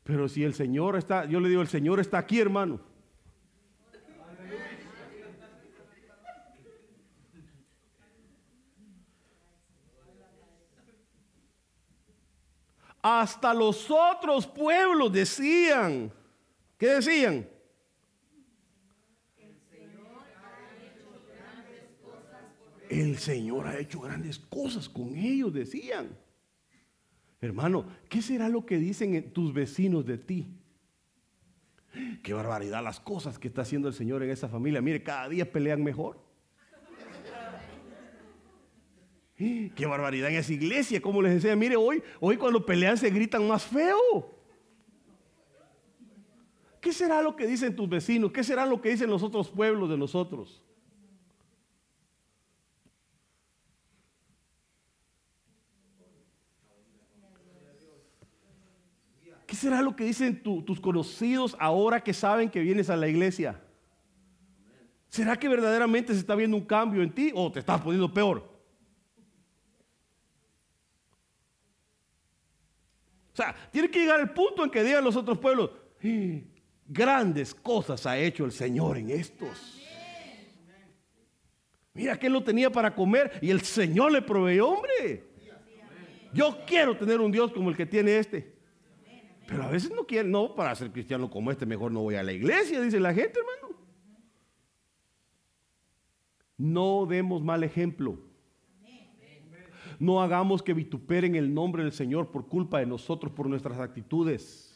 Pero 0.04 0.28
si 0.28 0.44
el 0.44 0.52
Señor 0.52 0.96
está, 0.96 1.24
yo 1.24 1.40
le 1.40 1.48
digo, 1.48 1.62
el 1.62 1.68
Señor 1.68 1.98
está 1.98 2.18
aquí, 2.18 2.38
hermano. 2.38 2.78
Hasta 13.00 13.52
los 13.52 13.90
otros 13.90 14.46
pueblos 14.46 15.12
decían, 15.12 16.12
¿qué 16.78 16.86
decían? 16.88 17.48
El 22.90 23.18
Señor 23.18 23.66
ha 23.66 23.78
hecho 23.78 24.00
grandes 24.00 24.38
cosas 24.38 24.88
con 24.88 25.16
ellos, 25.16 25.52
decían. 25.52 26.23
Hermano, 27.44 27.84
¿qué 28.08 28.22
será 28.22 28.48
lo 28.48 28.64
que 28.64 28.78
dicen 28.78 29.30
tus 29.32 29.52
vecinos 29.52 30.06
de 30.06 30.16
ti? 30.16 30.48
Qué 32.22 32.32
barbaridad 32.32 32.82
las 32.82 33.00
cosas 33.00 33.38
que 33.38 33.48
está 33.48 33.62
haciendo 33.62 33.86
el 33.88 33.94
Señor 33.94 34.22
en 34.22 34.30
esa 34.30 34.48
familia. 34.48 34.80
Mire, 34.80 35.02
cada 35.02 35.28
día 35.28 35.52
pelean 35.52 35.84
mejor. 35.84 36.18
Qué 39.36 39.86
barbaridad 39.86 40.30
en 40.30 40.36
esa 40.36 40.52
iglesia, 40.54 41.02
como 41.02 41.20
les 41.20 41.34
decía, 41.34 41.54
mire, 41.54 41.76
hoy, 41.76 42.02
hoy 42.18 42.38
cuando 42.38 42.64
pelean 42.64 42.96
se 42.96 43.10
gritan 43.10 43.46
más 43.46 43.64
feo. 43.64 44.32
¿Qué 46.80 46.92
será 46.92 47.20
lo 47.20 47.36
que 47.36 47.46
dicen 47.46 47.76
tus 47.76 47.88
vecinos? 47.88 48.32
¿Qué 48.32 48.42
será 48.42 48.64
lo 48.64 48.80
que 48.80 48.88
dicen 48.88 49.10
los 49.10 49.22
otros 49.22 49.50
pueblos 49.50 49.90
de 49.90 49.98
nosotros? 49.98 50.62
Será 59.64 59.80
lo 59.80 59.96
que 59.96 60.04
dicen 60.04 60.42
tus 60.42 60.78
conocidos 60.78 61.56
ahora 61.58 62.02
que 62.02 62.12
saben 62.12 62.50
que 62.50 62.60
vienes 62.60 62.90
a 62.90 62.96
la 62.96 63.08
iglesia? 63.08 63.60
¿Será 65.08 65.38
que 65.38 65.48
verdaderamente 65.48 66.12
se 66.12 66.20
está 66.20 66.34
viendo 66.34 66.56
un 66.56 66.64
cambio 66.64 67.02
en 67.02 67.10
ti 67.14 67.32
o 67.34 67.50
te 67.50 67.60
estás 67.60 67.80
poniendo 67.80 68.12
peor? 68.12 68.38
O 73.32 73.36
sea, 73.36 73.54
tiene 73.70 73.90
que 73.90 74.00
llegar 74.00 74.20
el 74.20 74.30
punto 74.30 74.64
en 74.64 74.70
que 74.70 74.84
digan 74.84 75.02
los 75.02 75.16
otros 75.16 75.38
pueblos, 75.38 75.70
eh, 76.02 76.44
grandes 76.86 77.54
cosas 77.54 78.04
ha 78.06 78.18
hecho 78.18 78.44
el 78.44 78.52
Señor 78.52 78.98
en 78.98 79.10
estos. 79.10 79.80
Mira 81.94 82.18
que 82.18 82.26
él 82.26 82.32
lo 82.32 82.44
tenía 82.44 82.70
para 82.70 82.94
comer 82.94 83.38
y 83.40 83.50
el 83.50 83.62
Señor 83.62 84.12
le 84.12 84.20
proveyó, 84.20 84.68
hombre. 84.68 85.24
Yo 86.34 86.58
quiero 86.66 86.96
tener 86.96 87.20
un 87.20 87.32
Dios 87.32 87.50
como 87.52 87.70
el 87.70 87.76
que 87.76 87.86
tiene 87.86 88.18
este. 88.18 88.53
Pero 89.46 89.62
a 89.62 89.70
veces 89.70 89.90
no 89.90 90.06
quieren, 90.06 90.30
no, 90.30 90.54
para 90.54 90.74
ser 90.74 90.90
cristiano 90.90 91.30
como 91.30 91.50
este, 91.50 91.66
mejor 91.66 91.92
no 91.92 92.00
voy 92.00 92.14
a 92.14 92.22
la 92.22 92.32
iglesia, 92.32 92.80
dice 92.80 92.98
la 92.98 93.12
gente, 93.12 93.38
hermano. 93.38 93.78
No 96.56 97.06
demos 97.06 97.42
mal 97.42 97.62
ejemplo. 97.62 98.18
No 99.98 100.22
hagamos 100.22 100.62
que 100.62 100.74
vituperen 100.74 101.34
el 101.34 101.52
nombre 101.52 101.82
del 101.82 101.92
Señor 101.92 102.30
por 102.30 102.48
culpa 102.48 102.80
de 102.80 102.86
nosotros, 102.86 103.32
por 103.32 103.48
nuestras 103.48 103.78
actitudes. 103.78 104.70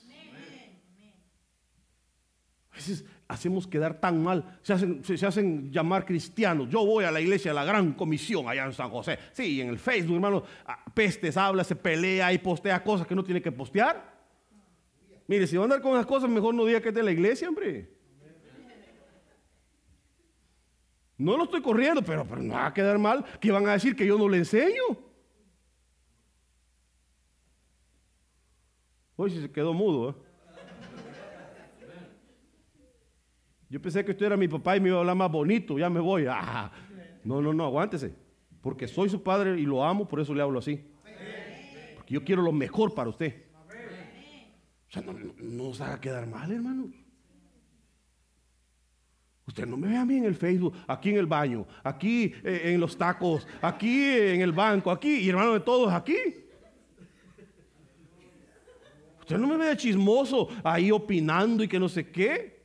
A 2.70 2.76
veces 2.76 3.04
hacemos 3.26 3.66
quedar 3.66 4.00
tan 4.00 4.22
mal, 4.22 4.58
se 4.62 4.72
hacen, 4.72 5.02
se, 5.04 5.26
hacen 5.26 5.72
llamar 5.72 6.04
cristianos. 6.04 6.68
Yo 6.68 6.84
voy 6.86 7.04
a 7.04 7.10
la 7.10 7.20
iglesia, 7.20 7.50
a 7.50 7.54
la 7.54 7.64
gran 7.64 7.92
comisión 7.94 8.48
allá 8.48 8.64
en 8.64 8.72
San 8.72 8.90
José. 8.90 9.18
Sí, 9.32 9.60
en 9.60 9.68
el 9.68 9.78
Facebook, 9.78 10.14
hermano, 10.14 10.44
pestes, 10.94 11.36
habla, 11.36 11.64
se 11.64 11.74
pelea 11.74 12.32
y 12.32 12.38
postea 12.38 12.84
cosas 12.84 13.06
que 13.06 13.16
no 13.16 13.24
tiene 13.24 13.42
que 13.42 13.50
postear. 13.50 14.17
Mire, 15.28 15.46
si 15.46 15.56
va 15.56 15.62
a 15.62 15.64
andar 15.64 15.82
con 15.82 15.92
esas 15.92 16.06
cosas, 16.06 16.28
mejor 16.30 16.54
no 16.54 16.64
diga 16.64 16.80
que 16.80 16.88
es 16.88 16.94
de 16.94 17.02
la 17.02 17.12
iglesia, 17.12 17.48
hombre. 17.48 17.92
No 21.18 21.36
lo 21.36 21.44
estoy 21.44 21.60
corriendo, 21.60 22.00
pero, 22.02 22.24
pero 22.24 22.40
no 22.42 22.54
va 22.54 22.66
a 22.66 22.72
quedar 22.72 22.98
mal 22.98 23.24
que 23.38 23.50
van 23.50 23.68
a 23.68 23.72
decir 23.72 23.94
que 23.94 24.06
yo 24.06 24.16
no 24.16 24.26
le 24.26 24.38
enseño. 24.38 24.82
Hoy 29.16 29.30
se 29.30 29.50
quedó 29.50 29.74
mudo. 29.74 30.10
¿eh? 30.10 30.14
Yo 33.68 33.82
pensé 33.82 34.02
que 34.02 34.12
usted 34.12 34.26
era 34.26 34.36
mi 34.36 34.48
papá 34.48 34.76
y 34.76 34.80
me 34.80 34.88
iba 34.88 34.96
a 34.96 35.00
hablar 35.00 35.16
más 35.16 35.30
bonito, 35.30 35.78
ya 35.78 35.90
me 35.90 36.00
voy. 36.00 36.24
Ah, 36.26 36.72
no, 37.22 37.42
no, 37.42 37.52
no, 37.52 37.64
aguántese. 37.64 38.14
Porque 38.62 38.88
soy 38.88 39.10
su 39.10 39.22
padre 39.22 39.60
y 39.60 39.64
lo 39.64 39.84
amo, 39.84 40.08
por 40.08 40.20
eso 40.20 40.32
le 40.32 40.40
hablo 40.40 40.60
así. 40.60 40.88
Porque 41.96 42.14
yo 42.14 42.24
quiero 42.24 42.40
lo 42.40 42.52
mejor 42.52 42.94
para 42.94 43.10
usted. 43.10 43.47
O 44.88 44.92
sea, 44.92 45.02
no, 45.02 45.12
nos 45.12 45.80
haga 45.80 46.00
quedar 46.00 46.26
mal, 46.26 46.50
hermano. 46.50 46.90
Usted 49.46 49.66
no 49.66 49.76
me 49.76 49.88
ve 49.88 49.96
a 49.96 50.04
mí 50.04 50.16
en 50.16 50.24
el 50.24 50.34
Facebook, 50.34 50.74
aquí 50.86 51.10
en 51.10 51.16
el 51.16 51.26
baño, 51.26 51.66
aquí 51.82 52.34
eh, 52.44 52.62
en 52.64 52.80
los 52.80 52.96
tacos, 52.96 53.46
aquí 53.62 54.04
en 54.04 54.42
el 54.42 54.52
banco, 54.52 54.90
aquí, 54.90 55.20
y 55.20 55.28
hermano 55.30 55.54
de 55.54 55.60
todos 55.60 55.92
aquí. 55.92 56.16
Usted 59.20 59.38
no 59.38 59.46
me 59.46 59.56
ve 59.56 59.66
de 59.66 59.76
chismoso 59.76 60.48
ahí 60.62 60.90
opinando 60.90 61.62
y 61.62 61.68
que 61.68 61.78
no 61.78 61.88
sé 61.88 62.10
qué. 62.10 62.58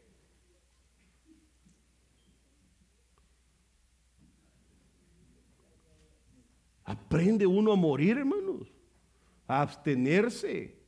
Aprende 6.86 7.45
uno 7.45 7.71
a 7.71 7.75
morir, 7.75 8.17
hermanos, 8.17 8.67
a 9.47 9.62
abstenerse. 9.62 10.82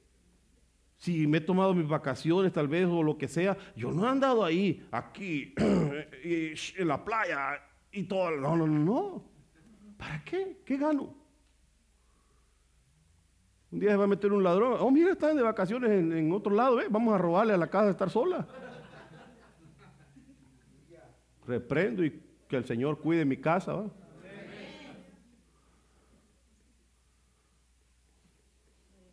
Si 1.06 1.28
me 1.28 1.38
he 1.38 1.42
tomado 1.42 1.76
mis 1.76 1.88
vacaciones 1.88 2.52
tal 2.52 2.68
vez 2.68 2.88
o 2.88 3.04
lo 3.04 3.16
que 3.16 3.28
sea, 3.28 3.56
yo 3.76 3.92
no 3.92 4.08
he 4.08 4.10
andado 4.10 4.44
ahí, 4.44 4.88
aquí, 4.90 5.54
en 5.56 6.88
la 6.88 7.06
playa 7.06 7.62
y 7.92 8.06
todo. 8.06 8.32
No, 8.32 8.58
no, 8.58 8.66
no, 8.66 8.80
no. 8.80 9.24
¿Para 10.00 10.24
qué? 10.24 10.64
¿Qué 10.66 10.78
gano? 10.78 11.14
Un 13.72 13.80
día 13.80 13.92
se 13.92 13.98
va 13.98 14.06
a 14.06 14.08
meter 14.08 14.34
un 14.34 14.44
ladrón. 14.44 14.78
Oh, 14.80 14.90
mira, 14.90 15.12
están 15.12 15.38
de 15.38 15.44
vacaciones 15.44 15.92
en, 15.92 16.32
otro 16.32 16.56
lado. 16.56 16.82
¿eh? 16.82 16.88
Vamos 16.90 17.14
a 17.14 17.20
robarle 17.20 17.54
a 17.54 17.58
la 17.58 17.68
casa 17.68 17.86
de 17.86 17.92
estar 17.92 18.10
sola. 18.10 18.48
Reprendo 21.46 22.04
y 22.04 22.20
que 22.48 22.58
el 22.58 22.66
Señor 22.66 23.00
cuide 23.00 23.26
mi 23.26 23.38
casa. 23.38 23.84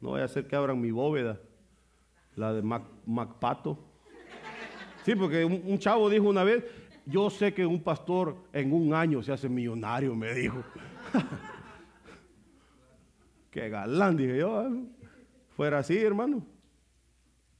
No 0.00 0.09
voy 0.09 0.22
a 0.22 0.24
hacer 0.24 0.46
que 0.46 0.57
abran 0.57 0.81
mi 0.81 0.90
bóveda, 0.90 1.38
la 2.36 2.52
de 2.52 2.62
Mac, 2.62 2.82
Macpato. 3.06 3.78
Sí, 5.04 5.14
porque 5.14 5.44
un, 5.44 5.78
chavo 5.78 6.08
dijo 6.08 6.28
una 6.28 6.44
vez, 6.44 6.64
yo 7.06 7.28
sé 7.28 7.52
que 7.52 7.66
un 7.66 7.82
pastor 7.82 8.36
en 8.52 8.72
un 8.72 8.94
año 8.94 9.22
se 9.22 9.32
hace 9.32 9.48
millonario, 9.48 10.14
me 10.14 10.32
dijo. 10.32 10.62
Qué 13.50 13.68
galán, 13.68 14.16
dije 14.16 14.38
yo. 14.38 14.58
Ah, 14.58 14.70
fuera 15.56 15.78
así, 15.78 15.98
hermano. 15.98 16.46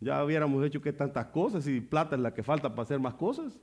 Ya 0.01 0.25
hubiéramos 0.25 0.65
hecho 0.65 0.81
que 0.81 0.93
tantas 0.93 1.27
cosas 1.27 1.67
y 1.67 1.81
plata 1.81 2.17
es 2.17 2.23
la 2.23 2.33
que 2.33 2.43
falta 2.43 2.71
para 2.71 2.83
hacer 2.83 2.99
más 2.99 3.15
cosas. 3.15 3.59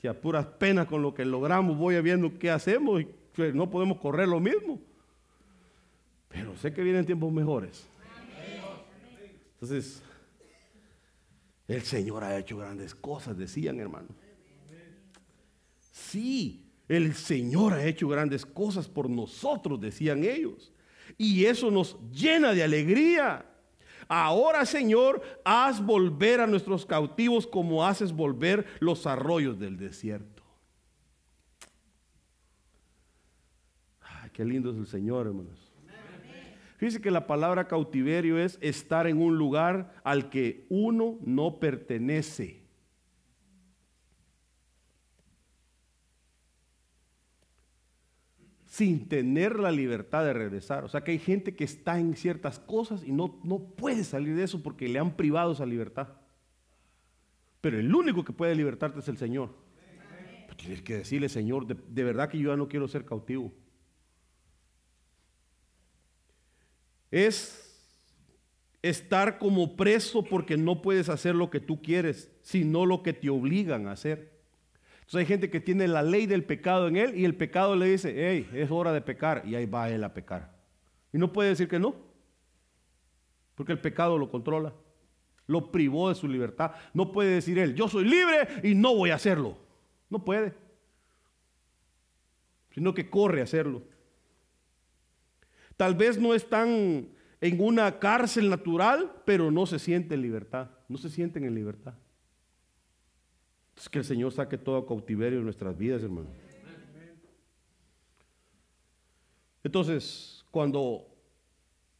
Si 0.00 0.06
a 0.06 0.20
puras 0.20 0.46
penas 0.46 0.86
con 0.86 1.02
lo 1.02 1.14
que 1.14 1.24
logramos 1.24 1.76
voy 1.76 2.00
viendo 2.02 2.38
qué 2.38 2.50
hacemos 2.50 3.00
y 3.00 3.08
pues, 3.34 3.54
no 3.54 3.70
podemos 3.70 3.98
correr 3.98 4.28
lo 4.28 4.40
mismo. 4.40 4.78
Pero 6.28 6.56
sé 6.56 6.72
que 6.72 6.82
vienen 6.82 7.06
tiempos 7.06 7.32
mejores. 7.32 7.88
Entonces, 9.56 10.02
el 11.66 11.82
Señor 11.82 12.22
ha 12.22 12.36
hecho 12.38 12.58
grandes 12.58 12.94
cosas, 12.94 13.36
decían 13.36 13.80
hermano. 13.80 14.08
Sí, 15.92 16.62
el 16.88 17.14
Señor 17.14 17.72
ha 17.72 17.84
hecho 17.84 18.06
grandes 18.06 18.44
cosas 18.44 18.86
por 18.86 19.08
nosotros, 19.08 19.80
decían 19.80 20.24
ellos. 20.24 20.72
Y 21.16 21.46
eso 21.46 21.70
nos 21.70 21.98
llena 22.12 22.52
de 22.52 22.62
alegría. 22.62 23.46
Ahora, 24.08 24.64
Señor, 24.66 25.22
haz 25.44 25.84
volver 25.84 26.40
a 26.40 26.46
nuestros 26.46 26.86
cautivos 26.86 27.46
como 27.46 27.84
haces 27.84 28.12
volver 28.12 28.66
los 28.78 29.06
arroyos 29.06 29.58
del 29.58 29.76
desierto. 29.76 30.44
Ay, 34.00 34.30
qué 34.32 34.44
lindo 34.44 34.70
es 34.70 34.76
el 34.76 34.86
Señor, 34.86 35.26
hermanos. 35.26 35.65
Fíjense 36.76 37.00
que 37.00 37.10
la 37.10 37.26
palabra 37.26 37.68
cautiverio 37.68 38.38
es 38.38 38.58
estar 38.60 39.06
en 39.06 39.20
un 39.20 39.38
lugar 39.38 39.94
al 40.04 40.28
que 40.28 40.66
uno 40.68 41.18
no 41.24 41.58
pertenece. 41.58 42.66
sin 48.76 49.08
tener 49.08 49.58
la 49.58 49.72
libertad 49.72 50.22
de 50.22 50.34
regresar. 50.34 50.84
O 50.84 50.88
sea 50.88 51.02
que 51.02 51.12
hay 51.12 51.18
gente 51.18 51.56
que 51.56 51.64
está 51.64 51.98
en 51.98 52.14
ciertas 52.14 52.58
cosas 52.58 53.02
y 53.04 53.10
no, 53.10 53.40
no 53.42 53.58
puede 53.58 54.04
salir 54.04 54.36
de 54.36 54.42
eso 54.42 54.62
porque 54.62 54.86
le 54.86 54.98
han 54.98 55.16
privado 55.16 55.52
esa 55.52 55.64
libertad. 55.64 56.08
Pero 57.62 57.78
el 57.78 57.94
único 57.94 58.22
que 58.22 58.34
puede 58.34 58.54
libertarte 58.54 58.98
es 58.98 59.08
el 59.08 59.16
Señor. 59.16 59.48
Pues 60.44 60.58
tienes 60.58 60.82
que 60.82 60.98
decirle, 60.98 61.30
Señor, 61.30 61.66
de, 61.66 61.74
de 61.88 62.04
verdad 62.04 62.28
que 62.28 62.38
yo 62.38 62.50
ya 62.50 62.56
no 62.58 62.68
quiero 62.68 62.86
ser 62.86 63.06
cautivo. 63.06 63.50
Es 67.10 67.66
estar 68.82 69.38
como 69.38 69.76
preso 69.76 70.22
porque 70.22 70.56
no 70.56 70.82
puedes 70.82 71.08
hacer 71.08 71.34
lo 71.34 71.50
que 71.50 71.60
tú 71.60 71.82
quieres, 71.82 72.30
sino 72.42 72.86
lo 72.86 73.02
que 73.02 73.12
te 73.12 73.30
obligan 73.30 73.88
a 73.88 73.92
hacer. 73.92 74.36
Entonces 75.00 75.20
hay 75.20 75.26
gente 75.26 75.50
que 75.50 75.60
tiene 75.60 75.86
la 75.86 76.02
ley 76.02 76.26
del 76.26 76.44
pecado 76.44 76.88
en 76.88 76.96
él 76.96 77.16
y 77.16 77.24
el 77.24 77.36
pecado 77.36 77.76
le 77.76 77.86
dice, 77.86 78.14
hey, 78.16 78.48
es 78.52 78.70
hora 78.70 78.92
de 78.92 79.00
pecar 79.00 79.42
y 79.46 79.54
ahí 79.54 79.66
va 79.66 79.88
él 79.88 80.02
a 80.02 80.12
pecar. 80.12 80.52
Y 81.12 81.18
no 81.18 81.32
puede 81.32 81.50
decir 81.50 81.68
que 81.68 81.78
no, 81.78 81.94
porque 83.54 83.72
el 83.72 83.80
pecado 83.80 84.18
lo 84.18 84.30
controla, 84.30 84.72
lo 85.46 85.70
privó 85.70 86.08
de 86.08 86.16
su 86.16 86.28
libertad. 86.28 86.72
No 86.92 87.12
puede 87.12 87.30
decir 87.30 87.58
él, 87.58 87.74
yo 87.74 87.88
soy 87.88 88.04
libre 88.04 88.48
y 88.62 88.74
no 88.74 88.94
voy 88.94 89.10
a 89.10 89.14
hacerlo. 89.14 89.56
No 90.10 90.24
puede, 90.24 90.54
sino 92.72 92.92
que 92.92 93.08
corre 93.08 93.40
a 93.40 93.44
hacerlo. 93.44 93.82
Tal 95.76 95.94
vez 95.94 96.18
no 96.18 96.34
están 96.34 97.08
en 97.40 97.60
una 97.60 97.98
cárcel 97.98 98.48
natural, 98.48 99.12
pero 99.24 99.50
no 99.50 99.66
se 99.66 99.78
siente 99.78 100.14
en 100.14 100.22
libertad, 100.22 100.70
no 100.88 100.96
se 100.96 101.10
sienten 101.10 101.44
en 101.44 101.54
libertad. 101.54 101.94
Es 103.76 103.88
que 103.88 103.98
el 103.98 104.04
Señor 104.04 104.32
saque 104.32 104.56
todo 104.56 104.86
cautiverio 104.86 105.38
en 105.38 105.44
nuestras 105.44 105.76
vidas, 105.76 106.02
hermano. 106.02 106.30
Entonces, 109.62 110.44
cuando 110.50 111.06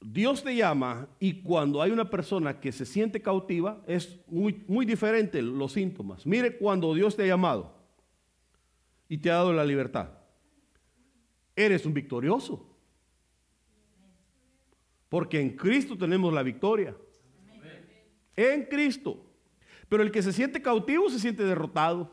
Dios 0.00 0.42
te 0.42 0.54
llama 0.54 1.08
y 1.18 1.42
cuando 1.42 1.82
hay 1.82 1.90
una 1.90 2.08
persona 2.08 2.60
que 2.60 2.72
se 2.72 2.86
siente 2.86 3.20
cautiva, 3.20 3.82
es 3.86 4.18
muy, 4.28 4.64
muy 4.68 4.86
diferente 4.86 5.42
los 5.42 5.72
síntomas. 5.72 6.24
Mire 6.24 6.56
cuando 6.56 6.94
Dios 6.94 7.16
te 7.16 7.24
ha 7.24 7.26
llamado 7.26 7.74
y 9.08 9.18
te 9.18 9.30
ha 9.30 9.34
dado 9.34 9.52
la 9.52 9.64
libertad. 9.64 10.10
Eres 11.54 11.84
un 11.84 11.92
victorioso. 11.92 12.75
Porque 15.08 15.40
en 15.40 15.56
Cristo 15.56 15.96
tenemos 15.96 16.32
la 16.32 16.42
victoria. 16.42 16.96
En 18.34 18.64
Cristo. 18.64 19.24
Pero 19.88 20.02
el 20.02 20.10
que 20.10 20.22
se 20.22 20.32
siente 20.32 20.60
cautivo 20.60 21.08
se 21.08 21.18
siente 21.18 21.44
derrotado. 21.44 22.10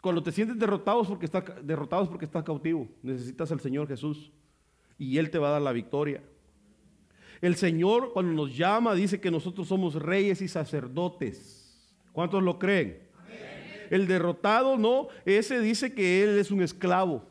Cuando 0.00 0.22
te 0.22 0.32
sientes 0.32 0.58
derrotado 0.58 1.02
es 1.02 1.08
porque 1.08 1.26
estás, 1.26 1.44
derrotado 1.62 2.08
porque 2.08 2.24
estás 2.24 2.44
cautivo. 2.44 2.88
Necesitas 3.02 3.50
al 3.52 3.60
Señor 3.60 3.86
Jesús. 3.86 4.32
Y 4.98 5.18
Él 5.18 5.30
te 5.30 5.38
va 5.38 5.48
a 5.48 5.52
dar 5.52 5.62
la 5.62 5.72
victoria. 5.72 6.22
El 7.40 7.54
Señor 7.54 8.12
cuando 8.12 8.32
nos 8.32 8.56
llama 8.56 8.94
dice 8.94 9.20
que 9.20 9.30
nosotros 9.30 9.68
somos 9.68 9.94
reyes 9.94 10.42
y 10.42 10.48
sacerdotes. 10.48 11.94
¿Cuántos 12.12 12.42
lo 12.42 12.58
creen? 12.58 13.06
El 13.90 14.06
derrotado 14.06 14.76
no, 14.76 15.08
ese 15.24 15.60
dice 15.60 15.94
que 15.94 16.22
Él 16.22 16.38
es 16.38 16.50
un 16.50 16.62
esclavo 16.62 17.27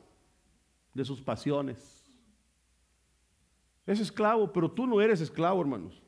de 0.98 1.06
sus 1.06 1.22
pasiones. 1.22 2.12
Es 3.86 4.00
esclavo, 4.00 4.52
pero 4.52 4.70
tú 4.70 4.86
no 4.86 5.00
eres 5.00 5.22
esclavo, 5.22 5.62
hermanos. 5.62 6.02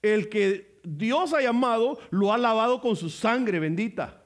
El 0.00 0.28
que 0.28 0.80
Dios 0.84 1.34
ha 1.34 1.42
llamado 1.42 1.98
lo 2.10 2.32
ha 2.32 2.38
lavado 2.38 2.80
con 2.80 2.94
su 2.94 3.10
sangre 3.10 3.58
bendita. 3.58 4.24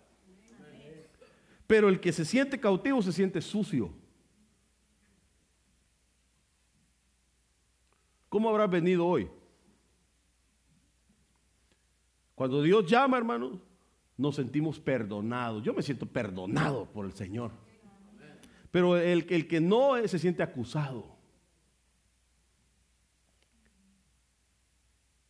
Pero 1.66 1.88
el 1.88 1.98
que 1.98 2.12
se 2.12 2.24
siente 2.24 2.61
cautivo 2.61 3.02
se 3.02 3.12
siente 3.12 3.40
sucio. 3.40 3.90
¿Cómo 8.28 8.50
habrás 8.50 8.70
venido 8.70 9.06
hoy? 9.06 9.28
Cuando 12.34 12.62
Dios 12.62 12.87
llama, 12.87 13.16
hermanos, 13.16 13.58
nos 14.16 14.37
sentimos 14.37 14.78
perdonados. 14.78 15.62
Yo 15.62 15.72
me 15.72 15.82
siento 15.82 16.06
perdonado 16.06 16.87
por 16.87 17.06
el 17.06 17.12
Señor. 17.12 17.50
Pero 18.70 18.96
el, 18.96 19.26
que 19.26 19.61
no 19.61 19.96
se 20.07 20.18
siente 20.18 20.42
acusado. 20.42 21.16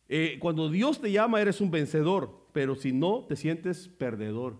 Eh, 0.07 0.37
cuando 0.39 0.69
Dios 0.69 0.99
te 0.99 1.11
llama 1.11 1.39
eres 1.39 1.61
un 1.61 1.71
vencedor, 1.71 2.47
pero 2.51 2.75
si 2.75 2.91
no, 2.91 3.25
te 3.25 3.35
sientes 3.35 3.87
perdedor. 3.87 4.57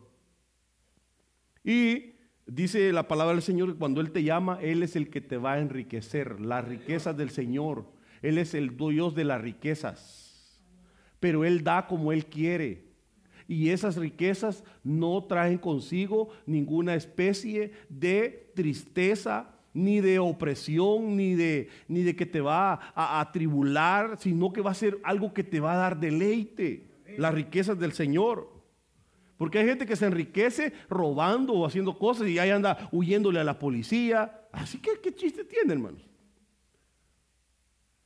Y 1.63 2.15
dice 2.45 2.93
la 2.93 3.07
palabra 3.07 3.33
del 3.33 3.41
Señor 3.41 3.73
que 3.73 3.79
cuando 3.79 3.99
Él 3.99 4.11
te 4.11 4.23
llama, 4.23 4.59
Él 4.61 4.83
es 4.83 4.95
el 4.95 5.09
que 5.09 5.21
te 5.21 5.37
va 5.37 5.53
a 5.53 5.59
enriquecer. 5.59 6.39
Las 6.39 6.67
riquezas 6.67 7.17
del 7.17 7.31
Señor. 7.31 7.85
Él 8.21 8.37
es 8.37 8.53
el 8.53 8.77
Dios 8.77 9.15
de 9.15 9.23
las 9.23 9.41
riquezas. 9.41 10.61
Pero 11.19 11.43
Él 11.45 11.63
da 11.63 11.87
como 11.87 12.11
Él 12.11 12.27
quiere 12.27 12.88
y 13.49 13.71
esas 13.71 13.97
riquezas 13.97 14.63
no 14.83 15.23
traen 15.23 15.57
consigo 15.57 16.29
ninguna 16.45 16.93
especie 16.93 17.71
de 17.89 18.51
tristeza, 18.53 19.49
ni 19.73 20.01
de 20.01 20.19
opresión, 20.19 21.17
ni 21.17 21.33
de, 21.33 21.67
ni 21.87 22.03
de 22.03 22.15
que 22.15 22.27
te 22.27 22.41
va 22.41 22.73
a 22.93 23.19
atribular, 23.19 24.19
sino 24.19 24.53
que 24.53 24.61
va 24.61 24.69
a 24.69 24.75
ser 24.75 24.99
algo 25.03 25.33
que 25.33 25.43
te 25.43 25.59
va 25.59 25.73
a 25.73 25.77
dar 25.77 25.99
deleite, 25.99 26.85
las 27.17 27.33
riquezas 27.33 27.79
del 27.79 27.93
Señor. 27.93 28.51
Porque 29.35 29.57
hay 29.57 29.65
gente 29.65 29.87
que 29.87 29.95
se 29.95 30.05
enriquece 30.05 30.71
robando 30.87 31.53
o 31.53 31.65
haciendo 31.65 31.97
cosas 31.97 32.27
y 32.27 32.37
ahí 32.37 32.51
anda 32.51 32.87
huyéndole 32.91 33.39
a 33.39 33.43
la 33.43 33.57
policía. 33.57 34.47
Así 34.51 34.77
que, 34.77 34.99
¿qué 35.01 35.15
chiste 35.15 35.43
tiene, 35.43 35.73
hermanos? 35.73 36.07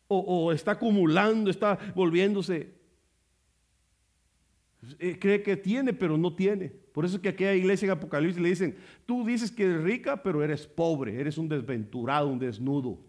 O, 0.08 0.54
está 0.54 0.72
acumulando, 0.72 1.50
está 1.50 1.78
volviéndose 1.96 2.83
cree 5.20 5.42
que 5.42 5.58
tiene, 5.58 5.94
pero 5.94 6.18
no 6.18 6.36
tiene. 6.36 6.70
Por 6.70 7.06
eso 7.06 7.16
es 7.16 7.22
que 7.22 7.30
aquella 7.30 7.54
iglesia 7.54 7.86
en 7.88 7.92
Apocalipsis 7.92 8.42
le 8.42 8.50
dicen, 8.50 8.78
tú 9.06 9.26
dices 9.26 9.52
que 9.52 9.64
eres 9.64 9.84
rica, 9.84 10.22
pero 10.22 10.44
eres 10.44 10.68
pobre, 10.68 11.20
eres 11.20 11.38
un 11.38 11.50
desventurado, 11.50 12.28
un 12.28 12.40
desnudo. 12.40 13.00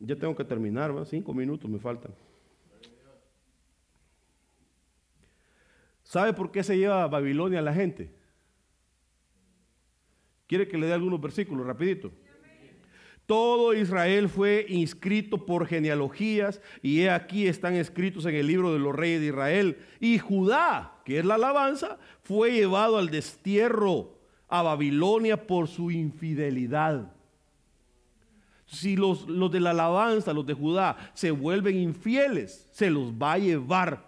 Ya 0.00 0.14
tengo 0.14 0.36
que 0.36 0.44
terminar, 0.44 0.92
cinco 1.06 1.32
minutos 1.32 1.70
me 1.70 1.78
faltan. 1.78 2.12
¿Sabe 6.04 6.32
por 6.32 6.52
qué 6.52 6.62
se 6.62 6.76
lleva 6.78 7.02
a 7.02 7.08
Babilonia 7.08 7.60
la 7.60 7.74
gente? 7.74 8.12
¿Quiere 10.46 10.68
que 10.68 10.78
le 10.78 10.86
dé 10.86 10.92
algunos 10.92 11.20
versículos 11.20 11.66
rapidito? 11.66 12.12
Todo 13.26 13.74
Israel 13.74 14.28
fue 14.28 14.66
inscrito 14.68 15.44
por 15.44 15.66
genealogías 15.66 16.60
y 16.80 17.02
he 17.02 17.10
aquí 17.10 17.48
están 17.48 17.74
escritos 17.74 18.24
en 18.26 18.36
el 18.36 18.46
libro 18.46 18.72
de 18.72 18.78
los 18.78 18.94
reyes 18.94 19.20
de 19.20 19.26
Israel. 19.26 19.78
Y 19.98 20.18
Judá, 20.18 20.94
que 21.04 21.18
es 21.18 21.24
la 21.24 21.34
alabanza, 21.34 21.98
fue 22.22 22.52
llevado 22.52 22.98
al 22.98 23.10
destierro 23.10 24.14
a 24.48 24.62
Babilonia 24.62 25.44
por 25.46 25.66
su 25.66 25.90
infidelidad. 25.90 27.12
Si 28.66 28.94
los, 28.94 29.28
los 29.28 29.50
de 29.50 29.58
la 29.58 29.70
alabanza, 29.70 30.32
los 30.32 30.46
de 30.46 30.54
Judá, 30.54 31.10
se 31.14 31.32
vuelven 31.32 31.76
infieles, 31.76 32.68
se 32.72 32.90
los 32.90 33.12
va 33.12 33.32
a 33.32 33.38
llevar 33.38 34.06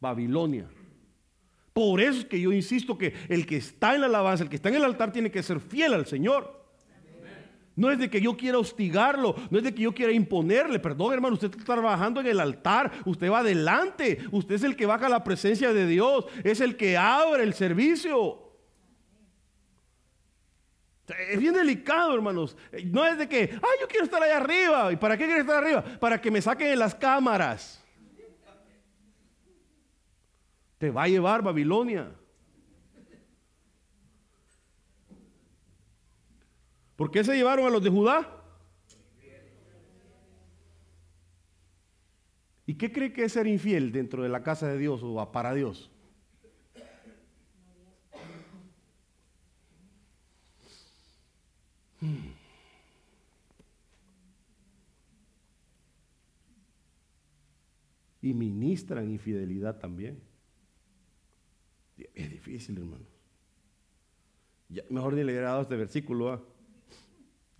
Babilonia. 0.00 0.66
Por 1.74 2.00
eso 2.00 2.20
es 2.20 2.24
que 2.24 2.40
yo 2.40 2.52
insisto 2.52 2.96
que 2.96 3.12
el 3.28 3.44
que 3.44 3.56
está 3.56 3.94
en 3.94 4.02
la 4.02 4.06
alabanza, 4.06 4.44
el 4.44 4.50
que 4.50 4.56
está 4.56 4.70
en 4.70 4.76
el 4.76 4.84
altar, 4.84 5.12
tiene 5.12 5.30
que 5.30 5.42
ser 5.42 5.60
fiel 5.60 5.92
al 5.92 6.06
Señor. 6.06 6.63
No 7.76 7.90
es 7.90 7.98
de 7.98 8.08
que 8.08 8.20
yo 8.20 8.36
quiera 8.36 8.58
hostigarlo, 8.58 9.34
no 9.50 9.58
es 9.58 9.64
de 9.64 9.74
que 9.74 9.82
yo 9.82 9.92
quiera 9.92 10.12
imponerle. 10.12 10.78
Perdón, 10.78 11.12
hermano, 11.12 11.34
usted 11.34 11.50
está 11.50 11.74
trabajando 11.74 12.20
en 12.20 12.28
el 12.28 12.38
altar, 12.38 12.92
usted 13.04 13.30
va 13.30 13.40
adelante, 13.40 14.18
usted 14.30 14.54
es 14.54 14.62
el 14.62 14.76
que 14.76 14.86
baja 14.86 15.08
la 15.08 15.24
presencia 15.24 15.72
de 15.72 15.86
Dios, 15.86 16.26
es 16.44 16.60
el 16.60 16.76
que 16.76 16.96
abre 16.96 17.42
el 17.42 17.54
servicio. 17.54 18.44
Es 21.28 21.38
bien 21.38 21.52
delicado, 21.52 22.14
hermanos. 22.14 22.56
No 22.86 23.04
es 23.04 23.18
de 23.18 23.28
que, 23.28 23.50
ay, 23.52 23.78
yo 23.80 23.88
quiero 23.88 24.04
estar 24.04 24.22
allá 24.22 24.38
arriba. 24.38 24.90
¿Y 24.92 24.96
para 24.96 25.18
qué 25.18 25.26
quiero 25.26 25.40
estar 25.40 25.62
arriba? 25.62 25.84
Para 26.00 26.20
que 26.20 26.30
me 26.30 26.40
saquen 26.40 26.68
en 26.68 26.78
las 26.78 26.94
cámaras. 26.94 27.84
Te 30.78 30.90
va 30.90 31.02
a 31.02 31.08
llevar 31.08 31.42
Babilonia. 31.42 32.10
¿Por 37.04 37.10
qué 37.10 37.22
se 37.22 37.36
llevaron 37.36 37.66
a 37.66 37.68
los 37.68 37.84
de 37.84 37.90
Judá? 37.90 38.42
¿Y 42.64 42.76
qué 42.76 42.90
cree 42.90 43.12
que 43.12 43.24
es 43.24 43.32
ser 43.32 43.46
infiel 43.46 43.92
dentro 43.92 44.22
de 44.22 44.30
la 44.30 44.42
casa 44.42 44.68
de 44.68 44.78
Dios 44.78 45.02
o 45.02 45.30
para 45.30 45.52
Dios? 45.52 45.90
Y 58.22 58.32
ministran 58.32 59.10
infidelidad 59.10 59.78
también. 59.78 60.22
Es 62.14 62.30
difícil, 62.30 62.78
hermano. 62.78 63.04
mejor 64.88 65.12
ni 65.12 65.22
le 65.22 65.34
he 65.34 65.60
este 65.60 65.76
versículo. 65.76 66.32
¿ah? 66.32 66.53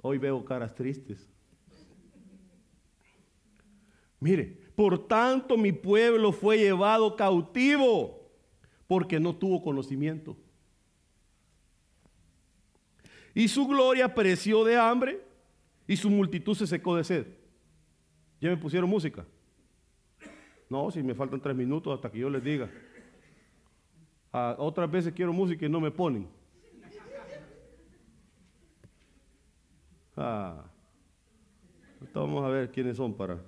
Hoy 0.07 0.19
veo 0.19 0.45
caras 0.45 0.75
tristes. 0.75 1.27
Mire, 4.21 4.45
por 4.77 5.09
tanto 5.09 5.57
mi 5.57 5.73
pueblo 5.73 6.31
fue 6.31 6.59
llevado 6.59 7.17
cautivo 7.17 8.31
porque 8.87 9.19
no 9.19 9.35
tuvo 9.35 9.63
conocimiento. 9.63 10.37
Y 13.33 13.49
su 13.49 13.67
gloria 13.67 14.15
pereció 14.15 14.63
de 14.63 14.77
hambre 14.77 15.23
y 15.87 15.97
su 15.97 16.11
multitud 16.11 16.55
se 16.55 16.67
secó 16.67 16.97
de 16.97 17.05
sed. 17.05 17.27
¿Ya 18.43 18.51
me 18.51 18.59
pusieron 18.59 18.91
música? 18.91 19.25
No, 20.69 20.91
si 20.91 21.03
me 21.03 21.15
faltan 21.15 21.41
tres 21.41 21.57
minutos 21.57 21.95
hasta 21.95 22.13
que 22.13 22.19
yo 22.19 22.29
les 22.29 22.45
diga. 22.45 22.71
Ah, 24.31 24.55
otras 24.59 24.91
veces 24.91 25.15
quiero 25.15 25.33
música 25.33 25.65
y 25.65 25.71
no 25.71 25.81
me 25.81 25.91
ponen. 25.91 26.29
Ah, 30.17 30.65
vamos 32.13 32.45
a 32.45 32.49
ver 32.49 32.71
quiénes 32.71 32.97
son 32.97 33.15
para. 33.15 33.41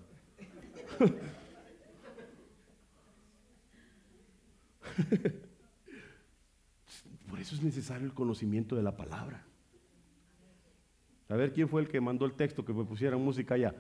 Por 7.28 7.40
eso 7.40 7.54
es 7.54 7.62
necesario 7.62 8.06
el 8.06 8.14
conocimiento 8.14 8.76
de 8.76 8.82
la 8.82 8.96
palabra. 8.96 9.44
A 11.28 11.34
ver 11.34 11.52
quién 11.52 11.68
fue 11.68 11.82
el 11.82 11.88
que 11.88 12.00
mandó 12.00 12.24
el 12.24 12.34
texto 12.34 12.64
que 12.64 12.72
me 12.72 12.84
pusieran 12.84 13.20
música 13.20 13.54
allá. 13.54 13.74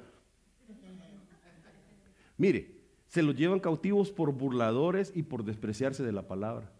Mire, 2.36 2.76
se 3.06 3.22
los 3.22 3.34
llevan 3.34 3.60
cautivos 3.60 4.10
por 4.10 4.32
burladores 4.32 5.12
y 5.14 5.22
por 5.22 5.44
despreciarse 5.44 6.02
de 6.02 6.12
la 6.12 6.28
palabra, 6.28 6.70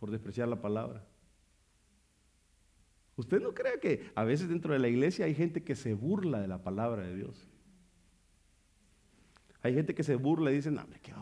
por 0.00 0.10
despreciar 0.10 0.48
la 0.48 0.60
palabra. 0.60 1.04
¿Usted 3.16 3.40
no 3.40 3.54
cree 3.54 3.80
que 3.80 4.10
a 4.14 4.24
veces 4.24 4.48
dentro 4.48 4.74
de 4.74 4.78
la 4.78 4.88
iglesia 4.88 5.24
hay 5.24 5.34
gente 5.34 5.64
que 5.64 5.74
se 5.74 5.94
burla 5.94 6.40
de 6.40 6.48
la 6.48 6.62
palabra 6.62 7.02
de 7.02 7.16
Dios? 7.16 7.48
Hay 9.62 9.74
gente 9.74 9.94
que 9.94 10.04
se 10.04 10.14
burla 10.14 10.52
y 10.52 10.56
dice, 10.56 10.68
hombre, 10.68 11.00
qué, 11.00 11.14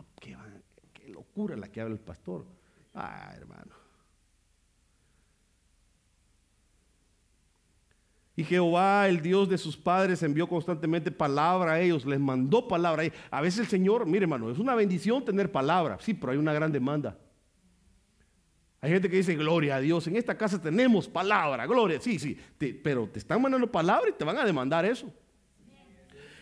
qué 0.93 1.09
locura 1.09 1.55
la 1.55 1.69
que 1.69 1.81
habla 1.81 1.95
el 1.95 2.01
pastor. 2.01 2.45
Ah, 2.93 3.33
hermano. 3.35 3.85
Y 8.35 8.43
Jehová, 8.43 9.07
el 9.07 9.21
Dios 9.21 9.47
de 9.47 9.57
sus 9.57 9.77
padres, 9.77 10.21
envió 10.21 10.47
constantemente 10.47 11.09
palabra 11.09 11.73
a 11.73 11.79
ellos, 11.79 12.05
les 12.05 12.19
mandó 12.19 12.67
palabra. 12.67 13.03
A 13.31 13.41
veces 13.41 13.61
el 13.61 13.67
Señor, 13.67 14.05
mire 14.05 14.23
hermano, 14.23 14.51
es 14.51 14.59
una 14.59 14.75
bendición 14.75 15.23
tener 15.23 15.49
palabra, 15.49 15.97
sí, 16.01 16.13
pero 16.13 16.33
hay 16.33 16.37
una 16.37 16.53
gran 16.53 16.71
demanda. 16.73 17.17
Hay 18.81 18.91
gente 18.91 19.09
que 19.09 19.17
dice, 19.17 19.35
gloria 19.35 19.77
a 19.77 19.79
Dios, 19.79 20.05
en 20.07 20.15
esta 20.15 20.37
casa 20.37 20.61
tenemos 20.61 21.07
palabra, 21.07 21.65
gloria, 21.65 21.99
sí, 21.99 22.19
sí, 22.19 22.37
pero 22.83 23.07
te 23.09 23.19
están 23.19 23.41
mandando 23.41 23.71
palabra 23.71 24.09
y 24.09 24.13
te 24.13 24.23
van 24.23 24.37
a 24.37 24.45
demandar 24.45 24.85
eso. 24.85 25.11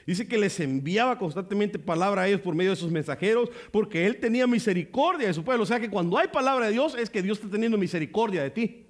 Dice 0.06 0.28
que 0.28 0.38
les 0.38 0.60
enviaba 0.60 1.18
constantemente 1.18 1.80
palabra 1.80 2.24
a 2.24 2.28
ellos 2.28 2.42
por 2.42 2.56
medio 2.56 2.72
de 2.72 2.76
sus 2.76 2.92
mensajeros, 2.92 3.50
porque 3.72 4.06
Él 4.06 4.20
tenía 4.20 4.46
misericordia 4.46 5.28
de 5.28 5.34
su 5.34 5.44
pueblo. 5.44 5.64
O 5.64 5.66
sea 5.66 5.80
que 5.80 5.90
cuando 5.90 6.18
hay 6.18 6.28
palabra 6.28 6.66
de 6.66 6.74
Dios 6.74 6.96
es 6.96 7.10
que 7.10 7.22
Dios 7.22 7.38
está 7.38 7.50
teniendo 7.50 7.78
misericordia 7.78 8.44
de 8.44 8.50
ti. 8.50 8.86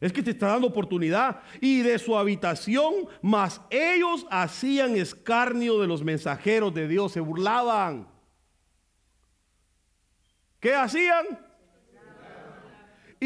Es 0.00 0.12
que 0.12 0.22
te 0.22 0.30
está 0.30 0.48
dando 0.48 0.66
oportunidad. 0.66 1.42
Y 1.60 1.82
de 1.82 1.98
su 1.98 2.16
habitación, 2.16 2.94
más 3.22 3.60
ellos 3.70 4.26
hacían 4.30 4.96
escarnio 4.96 5.80
de 5.80 5.86
los 5.86 6.02
mensajeros 6.02 6.72
de 6.74 6.88
Dios, 6.88 7.12
se 7.12 7.20
burlaban. 7.20 8.08
¿Qué 10.60 10.74
hacían? 10.74 11.45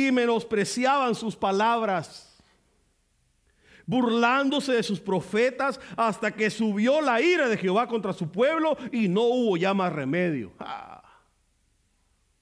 Y 0.07 0.13
menospreciaban 0.13 1.15
sus 1.15 1.37
palabras 1.37 2.31
burlándose 3.91 4.73
de 4.73 4.85
sus 4.85 5.01
profetas 5.01 5.81
hasta 5.97 6.31
que 6.31 6.49
subió 6.49 7.01
la 7.01 7.21
ira 7.21 7.49
de 7.49 7.57
Jehová 7.57 7.89
contra 7.89 8.13
su 8.13 8.31
pueblo 8.31 8.77
y 8.93 9.09
no 9.09 9.23
hubo 9.23 9.57
ya 9.57 9.75
más 9.75 9.93
remedio. 9.93 10.53
Ah. 10.61 11.03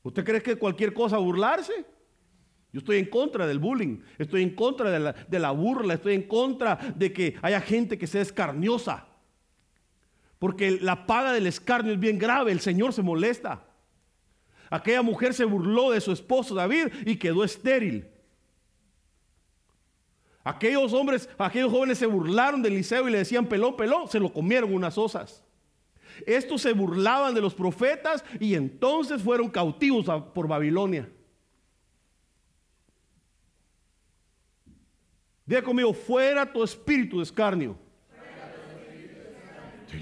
¿Usted 0.02 0.24
cree 0.24 0.42
que 0.42 0.56
cualquier 0.56 0.92
cosa 0.92 1.16
burlarse? 1.16 1.86
Yo 2.70 2.80
estoy 2.80 2.98
en 2.98 3.06
contra 3.06 3.46
del 3.46 3.58
bullying, 3.58 4.00
estoy 4.18 4.42
en 4.42 4.54
contra 4.54 4.90
de 4.90 4.98
la, 4.98 5.12
de 5.12 5.38
la, 5.38 5.50
burla, 5.52 5.94
estoy 5.94 6.16
en 6.16 6.28
contra 6.28 6.76
de 6.94 7.14
que 7.14 7.36
haya 7.40 7.62
gente 7.62 7.96
que 7.96 8.06
sea 8.06 8.20
escarniosa. 8.20 9.06
Porque 10.38 10.78
la 10.82 11.06
paga 11.06 11.32
del 11.32 11.46
escarnio 11.46 11.94
es 11.94 11.98
bien 11.98 12.18
grave, 12.18 12.52
el 12.52 12.60
Señor 12.60 12.92
se 12.92 13.02
molesta. 13.02 13.67
Aquella 14.70 15.02
mujer 15.02 15.34
se 15.34 15.44
burló 15.44 15.90
de 15.90 16.00
su 16.00 16.12
esposo 16.12 16.54
David 16.54 16.88
y 17.06 17.16
quedó 17.16 17.44
estéril. 17.44 18.06
Aquellos 20.44 20.92
hombres, 20.92 21.28
aquellos 21.36 21.70
jóvenes 21.70 21.98
se 21.98 22.06
burlaron 22.06 22.62
de 22.62 22.68
Eliseo 22.70 23.06
y 23.08 23.12
le 23.12 23.18
decían 23.18 23.46
pelón, 23.46 23.76
pelón, 23.76 24.08
se 24.08 24.18
lo 24.18 24.32
comieron 24.32 24.72
unas 24.72 24.96
osas. 24.96 25.44
Estos 26.26 26.62
se 26.62 26.72
burlaban 26.72 27.34
de 27.34 27.40
los 27.40 27.54
profetas 27.54 28.24
y 28.40 28.54
entonces 28.54 29.22
fueron 29.22 29.50
cautivos 29.50 30.06
por 30.32 30.48
Babilonia. 30.48 31.08
Diga 35.44 35.62
conmigo, 35.62 35.92
fuera 35.92 36.50
tu 36.50 36.62
espíritu 36.62 37.18
de 37.18 37.22
escarnio. 37.24 37.78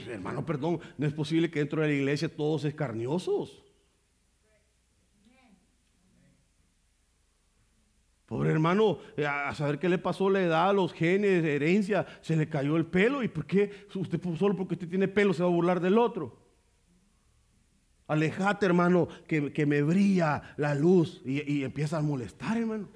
hermano, 0.09 0.45
perdón, 0.45 0.81
no 0.97 1.07
es 1.07 1.13
posible 1.13 1.51
que 1.51 1.61
dentro 1.61 1.83
de 1.83 1.89
la 1.89 1.95
iglesia 1.95 2.29
todos 2.29 2.65
escarniosos. 2.65 3.66
Pobre 8.27 8.51
hermano, 8.51 8.99
eh, 9.17 9.25
a 9.25 9.55
saber 9.55 9.79
qué 9.79 9.89
le 9.89 9.99
pasó 9.99 10.29
la 10.29 10.43
edad, 10.43 10.75
los 10.75 10.93
genes, 10.93 11.45
herencia, 11.45 12.07
se 12.21 12.37
le 12.37 12.49
cayó 12.49 12.77
el 12.77 12.85
pelo. 12.85 13.23
¿Y 13.23 13.29
por 13.29 13.47
qué? 13.47 13.87
Usted 13.95 14.21
solo 14.37 14.57
porque 14.57 14.75
usted 14.75 14.89
tiene 14.89 15.07
pelo 15.07 15.33
se 15.33 15.45
va 15.45 15.49
a 15.49 15.53
burlar 15.53 15.81
del 15.81 15.97
otro. 15.97 16.37
Alejate, 18.09 18.67
hermano, 18.67 19.09
que, 19.29 19.67
me 19.67 19.83
brilla 19.83 20.55
la 20.57 20.75
luz 20.75 21.23
y, 21.25 21.53
y 21.53 21.65
empieza 21.65 21.99
a 21.99 22.03
molestar, 22.03 22.57
hermano. 22.57 22.89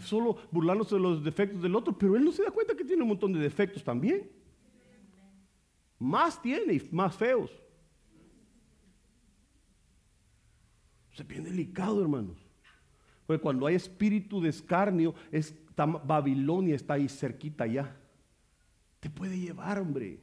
solo 0.00 0.36
burlándose 0.50 0.96
de 0.96 1.00
los 1.00 1.24
defectos 1.24 1.62
del 1.62 1.74
otro, 1.74 1.96
pero 1.96 2.16
él 2.16 2.24
no 2.24 2.32
se 2.32 2.42
da 2.42 2.50
cuenta 2.50 2.74
que 2.74 2.84
tiene 2.84 3.02
un 3.02 3.08
montón 3.08 3.32
de 3.32 3.40
defectos 3.40 3.82
también. 3.82 4.30
Más 5.98 6.40
tiene 6.40 6.74
y 6.74 6.88
más 6.90 7.16
feos. 7.16 7.50
Es 11.20 11.28
bien 11.28 11.44
delicado, 11.44 12.00
hermanos. 12.00 12.38
Porque 13.26 13.42
cuando 13.42 13.66
hay 13.66 13.74
espíritu 13.74 14.40
de 14.40 14.48
escarnio, 14.48 15.14
es, 15.30 15.54
Babilonia 15.76 16.74
está 16.74 16.94
ahí 16.94 17.10
cerquita 17.10 17.66
ya. 17.66 17.94
Te 19.00 19.10
puede 19.10 19.38
llevar, 19.38 19.78
hombre. 19.78 20.18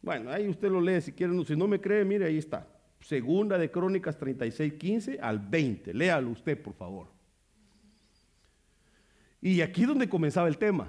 Bueno, 0.00 0.30
ahí 0.30 0.48
usted 0.48 0.70
lo 0.70 0.80
lee 0.80 1.02
si 1.02 1.12
quiere. 1.12 1.44
Si 1.44 1.54
no 1.54 1.68
me 1.68 1.78
cree, 1.78 2.06
mire, 2.06 2.24
ahí 2.24 2.38
está. 2.38 2.66
Segunda 3.00 3.58
de 3.58 3.70
Crónicas 3.70 4.16
36, 4.16 4.72
15 4.72 5.20
al 5.20 5.38
20. 5.38 5.92
Léalo 5.92 6.30
usted, 6.30 6.60
por 6.60 6.72
favor. 6.72 7.08
Y 9.42 9.60
aquí 9.60 9.82
es 9.82 9.88
donde 9.88 10.08
comenzaba 10.08 10.48
el 10.48 10.56
tema. 10.56 10.88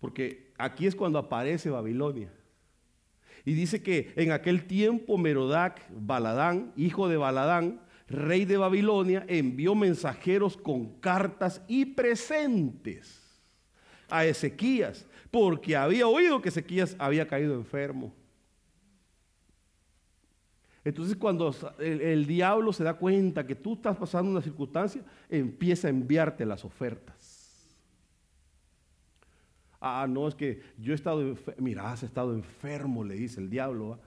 Porque 0.00 0.52
aquí 0.58 0.86
es 0.86 0.94
cuando 0.94 1.18
aparece 1.18 1.70
Babilonia. 1.70 2.30
Y 3.44 3.52
dice 3.52 3.82
que 3.82 4.12
en 4.16 4.32
aquel 4.32 4.66
tiempo 4.66 5.18
Merodac, 5.18 5.86
Baladán, 5.90 6.72
hijo 6.76 7.08
de 7.08 7.16
Baladán, 7.16 7.80
rey 8.08 8.44
de 8.44 8.56
Babilonia, 8.56 9.24
envió 9.28 9.74
mensajeros 9.74 10.56
con 10.56 10.98
cartas 11.00 11.62
y 11.68 11.84
presentes 11.84 13.22
a 14.08 14.24
Ezequías, 14.24 15.06
porque 15.30 15.76
había 15.76 16.06
oído 16.06 16.40
que 16.40 16.48
Ezequías 16.48 16.96
había 16.98 17.26
caído 17.26 17.54
enfermo. 17.54 18.14
Entonces 20.84 21.16
cuando 21.16 21.54
el, 21.78 22.00
el, 22.00 22.26
diablo 22.26 22.72
se 22.72 22.84
da 22.84 22.94
cuenta 22.94 23.46
que 23.46 23.54
tú 23.54 23.74
estás 23.74 23.96
pasando 23.96 24.30
una 24.30 24.42
circunstancia, 24.42 25.02
empieza 25.30 25.88
a 25.88 25.90
enviarte 25.90 26.44
las 26.44 26.64
ofertas. 26.64 27.23
Ah, 29.86 30.06
no, 30.08 30.26
es 30.28 30.34
que 30.34 30.62
yo 30.78 30.92
he 30.92 30.94
estado, 30.94 31.36
mira, 31.58 31.92
has 31.92 32.02
estado 32.02 32.32
enfermo, 32.32 33.04
le 33.04 33.14
dice 33.16 33.38
el 33.40 33.50
diablo. 33.50 34.00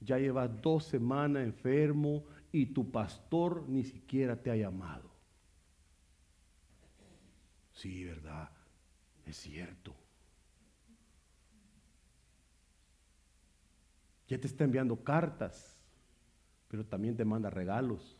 Ya 0.00 0.18
llevas 0.18 0.50
dos 0.62 0.84
semanas 0.84 1.44
enfermo 1.44 2.24
y 2.52 2.66
tu 2.66 2.90
pastor 2.90 3.68
ni 3.68 3.84
siquiera 3.84 4.36
te 4.42 4.50
ha 4.50 4.56
llamado. 4.56 5.10
Sí, 7.72 8.04
verdad, 8.04 8.50
es 9.26 9.36
cierto. 9.36 9.94
Ya 14.28 14.38
te 14.40 14.46
está 14.46 14.64
enviando 14.64 15.02
cartas, 15.04 15.76
pero 16.68 16.86
también 16.86 17.16
te 17.16 17.24
manda 17.24 17.50
regalos, 17.50 18.18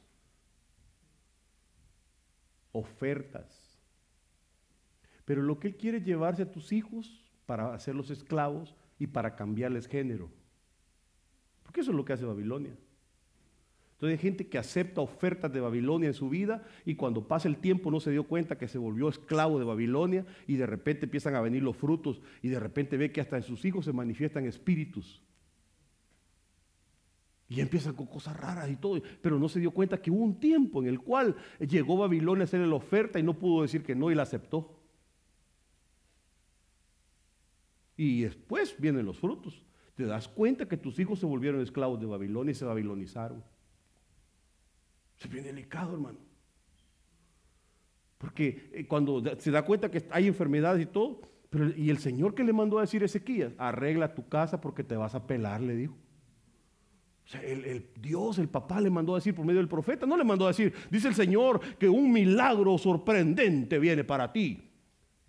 ofertas. 2.72 3.59
Pero 5.30 5.42
lo 5.42 5.60
que 5.60 5.68
Él 5.68 5.76
quiere 5.76 5.98
es 5.98 6.04
llevarse 6.04 6.42
a 6.42 6.50
tus 6.50 6.72
hijos 6.72 7.22
para 7.46 7.72
hacerlos 7.72 8.10
esclavos 8.10 8.74
y 8.98 9.06
para 9.06 9.36
cambiarles 9.36 9.86
género. 9.86 10.28
Porque 11.62 11.82
eso 11.82 11.92
es 11.92 11.96
lo 11.96 12.04
que 12.04 12.12
hace 12.12 12.24
Babilonia. 12.24 12.76
Entonces 13.92 14.18
hay 14.18 14.22
gente 14.22 14.48
que 14.48 14.58
acepta 14.58 15.00
ofertas 15.00 15.52
de 15.52 15.60
Babilonia 15.60 16.08
en 16.08 16.14
su 16.14 16.28
vida 16.28 16.66
y 16.84 16.96
cuando 16.96 17.28
pasa 17.28 17.46
el 17.46 17.58
tiempo 17.58 17.92
no 17.92 18.00
se 18.00 18.10
dio 18.10 18.24
cuenta 18.24 18.58
que 18.58 18.66
se 18.66 18.78
volvió 18.78 19.08
esclavo 19.08 19.60
de 19.60 19.64
Babilonia 19.64 20.26
y 20.48 20.56
de 20.56 20.66
repente 20.66 21.04
empiezan 21.04 21.36
a 21.36 21.40
venir 21.40 21.62
los 21.62 21.76
frutos 21.76 22.20
y 22.42 22.48
de 22.48 22.58
repente 22.58 22.96
ve 22.96 23.12
que 23.12 23.20
hasta 23.20 23.36
en 23.36 23.44
sus 23.44 23.64
hijos 23.64 23.84
se 23.84 23.92
manifiestan 23.92 24.46
espíritus. 24.46 25.22
Y 27.48 27.60
empiezan 27.60 27.94
con 27.94 28.06
cosas 28.06 28.36
raras 28.36 28.68
y 28.68 28.74
todo, 28.74 29.00
pero 29.22 29.38
no 29.38 29.48
se 29.48 29.60
dio 29.60 29.70
cuenta 29.70 30.02
que 30.02 30.10
hubo 30.10 30.24
un 30.24 30.40
tiempo 30.40 30.82
en 30.82 30.88
el 30.88 30.98
cual 30.98 31.36
llegó 31.60 31.96
Babilonia 31.96 32.42
a 32.42 32.44
hacerle 32.46 32.66
la 32.66 32.74
oferta 32.74 33.20
y 33.20 33.22
no 33.22 33.38
pudo 33.38 33.62
decir 33.62 33.84
que 33.84 33.94
no 33.94 34.10
y 34.10 34.16
la 34.16 34.24
aceptó. 34.24 34.79
Y 38.00 38.22
después 38.22 38.74
vienen 38.78 39.04
los 39.04 39.18
frutos. 39.18 39.62
Te 39.94 40.06
das 40.06 40.26
cuenta 40.26 40.66
que 40.66 40.78
tus 40.78 40.98
hijos 40.98 41.18
se 41.18 41.26
volvieron 41.26 41.60
esclavos 41.60 42.00
de 42.00 42.06
Babilonia 42.06 42.52
y 42.52 42.54
se 42.54 42.64
babilonizaron. 42.64 43.44
Es 45.18 45.28
bien 45.28 45.44
delicado, 45.44 45.92
hermano. 45.92 46.16
Porque 48.16 48.70
eh, 48.72 48.86
cuando 48.86 49.22
se 49.38 49.50
da 49.50 49.66
cuenta 49.66 49.90
que 49.90 50.02
hay 50.12 50.28
enfermedades 50.28 50.82
y 50.82 50.86
todo, 50.86 51.20
pero, 51.50 51.76
y 51.76 51.90
el 51.90 51.98
Señor 51.98 52.34
que 52.34 52.42
le 52.42 52.54
mandó 52.54 52.78
a 52.78 52.80
decir 52.80 53.02
Ezequías, 53.02 53.52
arregla 53.58 54.14
tu 54.14 54.26
casa 54.26 54.62
porque 54.62 54.82
te 54.82 54.96
vas 54.96 55.14
a 55.14 55.26
pelar, 55.26 55.60
le 55.60 55.76
dijo. 55.76 55.94
El, 57.42 57.90
Dios, 58.00 58.38
el 58.38 58.48
papá 58.48 58.80
le 58.80 58.88
mandó 58.88 59.12
a 59.12 59.18
decir 59.18 59.34
por 59.34 59.44
medio 59.44 59.60
del 59.60 59.68
profeta, 59.68 60.06
no 60.06 60.16
le 60.16 60.24
mandó 60.24 60.46
a 60.46 60.48
decir, 60.48 60.72
dice 60.90 61.08
el 61.08 61.14
Señor 61.14 61.60
que 61.76 61.90
un 61.90 62.10
milagro 62.10 62.78
sorprendente 62.78 63.78
viene 63.78 64.04
para 64.04 64.32
ti. 64.32 64.69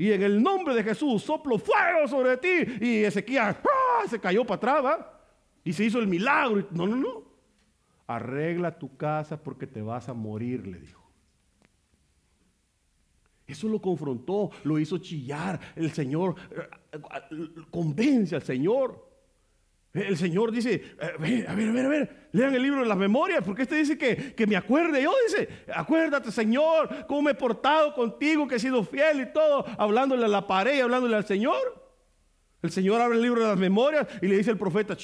Y 0.02 0.12
en 0.12 0.24
el 0.24 0.42
nombre 0.42 0.74
de 0.74 0.84
Jesús 0.84 1.22
soplo 1.22 1.60
fuego 1.60 2.08
sobre 2.08 2.36
ti. 2.38 2.66
Y 2.82 3.04
Ezequías 3.04 3.56
¡ah! 3.58 4.08
se 4.10 4.20
cayó 4.20 4.44
para 4.44 4.80
atrás. 4.80 5.06
Y 5.64 5.74
se 5.74 5.86
hizo 5.86 6.00
el 6.00 6.08
milagro. 6.08 6.68
No, 6.72 6.88
no, 6.88 6.96
no. 6.96 7.24
Arregla 8.08 8.80
tu 8.80 8.98
casa 8.98 9.40
porque 9.44 9.68
te 9.68 9.80
vas 9.80 10.10
a 10.10 10.16
morir, 10.16 10.66
le 10.66 10.80
dijo. 10.80 11.08
Eso 13.46 13.68
lo 13.68 13.80
confrontó, 13.80 14.50
lo 14.64 14.80
hizo 14.80 14.98
chillar. 14.98 15.60
El 15.76 15.92
Señor 15.92 16.34
eh, 16.50 16.98
convence 17.70 18.36
al 18.36 18.42
Señor. 18.42 19.08
El 19.94 20.16
Señor 20.16 20.52
dice, 20.52 20.76
eh, 20.76 20.86
a 21.02 21.18
ver, 21.18 21.50
a 21.50 21.54
ver, 21.54 21.86
a 21.86 21.90
ver, 21.90 22.30
lean 22.32 22.56
el 22.56 22.64
libro 22.64 22.82
de 22.82 22.88
las 22.88 22.98
memorias, 22.98 23.44
porque 23.44 23.64
este 23.64 23.76
dice 23.76 23.98
que, 23.98 24.34
que 24.34 24.48
me 24.48 24.56
acuerde. 24.56 25.04
Yo 25.04 25.12
dice, 25.28 25.50
acuérdate 25.74 26.32
Señor, 26.32 27.06
cómo 27.08 27.24
me 27.24 27.32
he 27.32 27.36
portado 27.36 27.94
contigo, 27.94 28.48
que 28.48 28.56
he 28.56 28.60
sido 28.60 28.84
fiel 28.86 29.22
y 29.22 29.34
todo, 29.34 29.66
hablándole 29.78 30.24
a 30.26 30.30
la 30.30 30.48
pared 30.48 30.78
y 30.78 30.82
hablándole 30.82 31.18
al 31.18 31.26
Señor. 31.26 31.82
El 32.62 32.72
Señor 32.72 33.02
abre 33.02 33.18
el 33.18 33.24
libro 33.24 33.42
de 33.42 33.48
las 33.48 33.58
memorias 33.58 34.08
y 34.22 34.28
le 34.28 34.38
dice 34.38 34.52
al 34.52 34.58
profeta, 34.58 34.96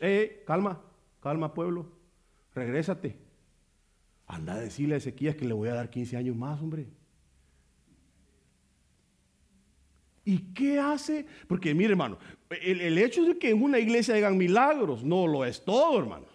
eh, 0.00 0.44
calma, 0.46 0.80
calma 1.20 1.52
pueblo, 1.52 1.90
regrésate. 2.54 3.16
Anda 4.28 4.54
a 4.54 4.60
decirle 4.60 4.94
a 4.94 4.98
Ezequías 4.98 5.34
que 5.34 5.44
le 5.44 5.54
voy 5.54 5.68
a 5.68 5.74
dar 5.74 5.90
15 5.90 6.16
años 6.16 6.36
más, 6.36 6.60
hombre. 6.60 6.86
¿Y 10.24 10.38
qué 10.52 10.80
hace? 10.80 11.24
Porque 11.46 11.72
mire, 11.72 11.90
hermano, 11.90 12.18
el, 12.50 12.98
hecho 12.98 13.24
de 13.24 13.38
que 13.38 13.50
en 13.50 13.62
una 13.62 13.78
iglesia 13.78 14.14
hagan 14.14 14.36
milagros 14.36 15.02
no 15.02 15.26
lo 15.26 15.44
es 15.44 15.64
todo, 15.64 15.98
hermano. 15.98 16.26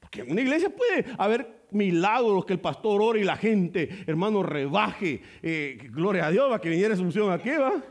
Porque 0.00 0.20
en 0.20 0.30
una 0.30 0.40
iglesia 0.40 0.68
puede 0.70 1.06
haber 1.16 1.64
milagros 1.70 2.44
que 2.44 2.52
el 2.52 2.60
pastor 2.60 3.00
ore 3.02 3.20
y 3.20 3.24
la 3.24 3.36
gente, 3.36 4.04
hermano, 4.06 4.42
rebaje. 4.42 5.22
Eh, 5.42 5.78
gloria 5.90 6.26
a 6.26 6.30
Dios, 6.30 6.50
va 6.50 6.60
que 6.60 6.68
viniera 6.68 6.96
solución 6.96 7.32
aquí, 7.32 7.50
va. 7.50 7.82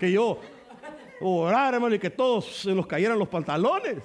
Que 0.00 0.10
yo 0.10 0.40
orar, 1.20 1.74
hermano, 1.74 1.94
y 1.94 1.98
que 1.98 2.10
todos 2.10 2.46
se 2.46 2.74
nos 2.74 2.86
cayeran 2.86 3.18
los 3.18 3.28
pantalones. 3.28 3.98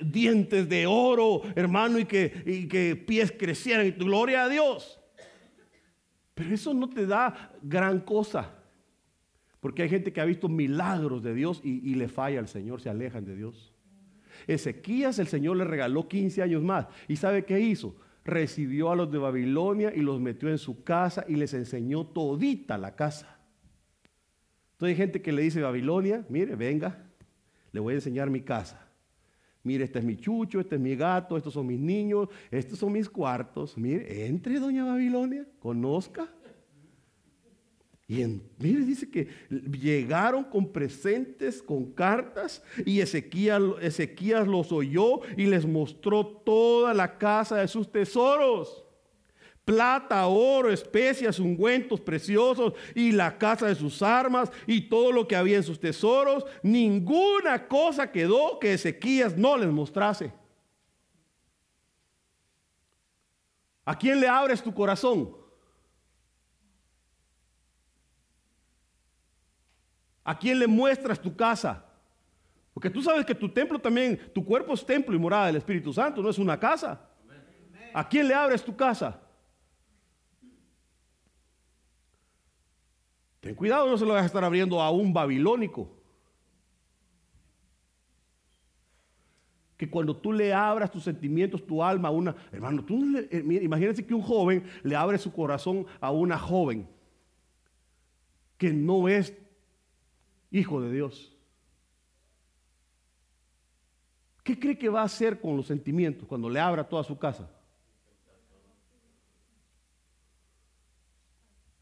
Dientes 0.00 0.68
de 0.68 0.86
oro, 0.86 1.42
hermano, 1.56 1.98
y 1.98 2.04
que, 2.04 2.42
y 2.46 2.68
que 2.68 2.94
pies 2.94 3.32
crecieran. 3.32 3.92
Gloria 3.98 4.44
a 4.44 4.48
Dios. 4.48 5.00
Pero 6.34 6.54
eso 6.54 6.72
no 6.72 6.88
te 6.88 7.04
da 7.04 7.52
gran 7.60 8.00
cosa. 8.00 8.57
Porque 9.60 9.82
hay 9.82 9.88
gente 9.88 10.12
que 10.12 10.20
ha 10.20 10.24
visto 10.24 10.48
milagros 10.48 11.22
de 11.22 11.34
Dios 11.34 11.60
y, 11.64 11.94
le 11.94 12.08
falla 12.08 12.38
al 12.38 12.48
Señor, 12.48 12.80
se 12.80 12.90
alejan 12.90 13.24
de 13.24 13.34
Dios. 13.34 13.72
Ezequías 14.46 15.18
el 15.18 15.26
Señor 15.26 15.56
le 15.56 15.64
regaló 15.64 16.08
15 16.08 16.42
años 16.42 16.62
más. 16.62 16.86
¿Y 17.08 17.16
sabe 17.16 17.44
qué 17.44 17.58
hizo? 17.58 17.96
Recibió 18.24 18.92
a 18.92 18.96
los 18.96 19.10
de 19.10 19.18
Babilonia 19.18 19.92
y 19.94 20.00
los 20.00 20.20
metió 20.20 20.48
en 20.48 20.58
su 20.58 20.84
casa 20.84 21.24
y 21.28 21.34
les 21.34 21.54
enseñó 21.54 22.06
todita 22.06 22.78
la 22.78 22.94
casa. 22.94 23.38
Entonces 24.72 24.94
hay 24.94 24.96
gente 24.96 25.22
que 25.22 25.32
le 25.32 25.42
dice 25.42 25.60
Babilonia, 25.60 26.24
mire, 26.28 26.54
venga, 26.54 27.04
le 27.72 27.80
voy 27.80 27.94
a 27.94 27.96
enseñar 27.96 28.30
mi 28.30 28.42
casa. 28.42 28.88
Mire, 29.64 29.84
este 29.84 29.98
es 29.98 30.04
mi 30.04 30.16
chucho, 30.16 30.60
este 30.60 30.76
es 30.76 30.80
mi 30.80 30.94
gato, 30.94 31.36
estos 31.36 31.52
son 31.52 31.66
mis 31.66 31.80
niños, 31.80 32.28
estos 32.50 32.78
son 32.78 32.92
mis 32.92 33.08
cuartos. 33.08 33.76
Mire, 33.76 34.26
entre, 34.26 34.60
doña 34.60 34.84
Babilonia, 34.84 35.46
conozca. 35.58 36.28
Y 38.08 38.24
mire, 38.58 38.86
dice 38.86 39.10
que 39.10 39.28
llegaron 39.50 40.42
con 40.42 40.72
presentes, 40.72 41.62
con 41.62 41.92
cartas, 41.92 42.62
y 42.86 43.00
Ezequías, 43.00 43.60
Ezequías 43.82 44.48
los 44.48 44.72
oyó 44.72 45.20
y 45.36 45.44
les 45.44 45.66
mostró 45.66 46.26
toda 46.26 46.94
la 46.94 47.18
casa 47.18 47.56
de 47.56 47.68
sus 47.68 47.92
tesoros 47.92 48.84
plata, 49.68 50.26
oro, 50.26 50.72
especias, 50.72 51.38
ungüentos 51.38 52.00
preciosos 52.00 52.72
y 52.94 53.12
la 53.12 53.36
casa 53.36 53.66
de 53.66 53.74
sus 53.74 54.00
armas 54.00 54.50
y 54.66 54.88
todo 54.88 55.12
lo 55.12 55.28
que 55.28 55.36
había 55.36 55.58
en 55.58 55.62
sus 55.62 55.78
tesoros. 55.78 56.46
Ninguna 56.62 57.68
cosa 57.68 58.10
quedó 58.10 58.58
que 58.58 58.72
Ezequías 58.72 59.36
no 59.36 59.58
les 59.58 59.68
mostrase. 59.68 60.32
¿A 63.84 63.98
quién 63.98 64.20
le 64.20 64.26
abres 64.26 64.62
tu 64.62 64.72
corazón? 64.72 65.36
¿A 70.28 70.38
quién 70.38 70.58
le 70.58 70.66
muestras 70.66 71.18
tu 71.18 71.34
casa? 71.34 71.82
Porque 72.74 72.90
tú 72.90 73.00
sabes 73.00 73.24
que 73.24 73.34
tu 73.34 73.48
templo 73.48 73.78
también, 73.78 74.30
tu 74.34 74.44
cuerpo 74.44 74.74
es 74.74 74.84
templo 74.84 75.16
y 75.16 75.18
morada 75.18 75.46
del 75.46 75.56
Espíritu 75.56 75.90
Santo, 75.90 76.22
no 76.22 76.28
es 76.28 76.38
una 76.38 76.60
casa. 76.60 77.00
¿A 77.94 78.06
quién 78.06 78.28
le 78.28 78.34
abres 78.34 78.62
tu 78.62 78.76
casa? 78.76 79.22
Ten 83.40 83.54
cuidado, 83.54 83.88
no 83.88 83.96
se 83.96 84.04
lo 84.04 84.12
vas 84.12 84.22
a 84.22 84.26
estar 84.26 84.44
abriendo 84.44 84.82
a 84.82 84.90
un 84.90 85.14
babilónico. 85.14 85.96
Que 89.78 89.88
cuando 89.88 90.14
tú 90.14 90.30
le 90.30 90.52
abras 90.52 90.90
tus 90.90 91.04
sentimientos, 91.04 91.66
tu 91.66 91.82
alma 91.82 92.08
a 92.08 92.10
una... 92.10 92.36
Hermano, 92.52 92.84
tú 92.84 93.16
eh, 93.16 93.60
imagínense 93.62 94.04
que 94.04 94.12
un 94.12 94.20
joven 94.20 94.62
le 94.82 94.94
abre 94.94 95.16
su 95.16 95.32
corazón 95.32 95.86
a 96.02 96.10
una 96.10 96.36
joven 96.38 96.86
que 98.58 98.74
no 98.74 99.08
es 99.08 99.32
hijo 100.50 100.80
de 100.80 100.92
Dios. 100.92 101.34
¿Qué 104.42 104.58
cree 104.58 104.78
que 104.78 104.88
va 104.88 105.02
a 105.02 105.04
hacer 105.04 105.40
con 105.40 105.56
los 105.56 105.66
sentimientos 105.66 106.26
cuando 106.26 106.48
le 106.48 106.58
abra 106.58 106.88
toda 106.88 107.04
su 107.04 107.18
casa? 107.18 107.50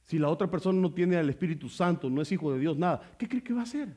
Si 0.02 0.18
la 0.18 0.28
otra 0.28 0.50
persona 0.50 0.80
no 0.80 0.92
tiene 0.92 1.16
al 1.16 1.28
Espíritu 1.28 1.68
Santo, 1.68 2.08
no 2.08 2.22
es 2.22 2.30
hijo 2.30 2.52
de 2.52 2.60
Dios, 2.60 2.76
nada, 2.76 3.16
¿qué 3.18 3.28
cree 3.28 3.42
que 3.42 3.52
va 3.52 3.60
a 3.60 3.64
hacer? 3.64 3.96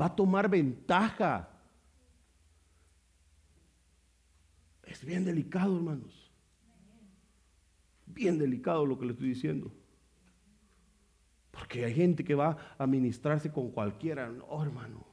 Va 0.00 0.06
a 0.06 0.16
tomar 0.16 0.48
ventaja. 0.48 1.48
Es 4.84 5.04
bien 5.04 5.24
delicado, 5.24 5.76
hermanos. 5.76 6.30
Bien 8.06 8.38
delicado 8.38 8.84
lo 8.86 8.98
que 8.98 9.06
le 9.06 9.12
estoy 9.12 9.28
diciendo. 9.28 9.72
Porque 11.58 11.84
hay 11.84 11.94
gente 11.94 12.22
que 12.22 12.34
va 12.34 12.56
a 12.76 12.86
ministrarse 12.86 13.50
con 13.50 13.70
cualquiera. 13.70 14.28
No, 14.28 14.62
hermano. 14.62 15.04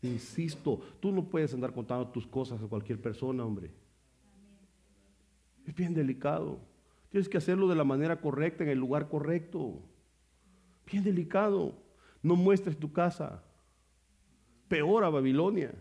Insisto, 0.00 0.80
tú 0.98 1.12
no 1.12 1.24
puedes 1.24 1.52
andar 1.54 1.72
contando 1.72 2.08
tus 2.08 2.26
cosas 2.26 2.60
a 2.62 2.66
cualquier 2.66 3.00
persona, 3.00 3.44
hombre. 3.44 3.70
Es 5.66 5.74
bien 5.74 5.94
delicado. 5.94 6.58
Tienes 7.10 7.28
que 7.28 7.38
hacerlo 7.38 7.68
de 7.68 7.76
la 7.76 7.84
manera 7.84 8.20
correcta, 8.20 8.64
en 8.64 8.70
el 8.70 8.78
lugar 8.78 9.08
correcto. 9.08 9.80
Bien 10.90 11.04
delicado. 11.04 11.76
No 12.22 12.34
muestres 12.34 12.78
tu 12.78 12.92
casa. 12.92 13.44
Peor 14.68 15.04
a 15.04 15.10
Babilonia. 15.10 15.72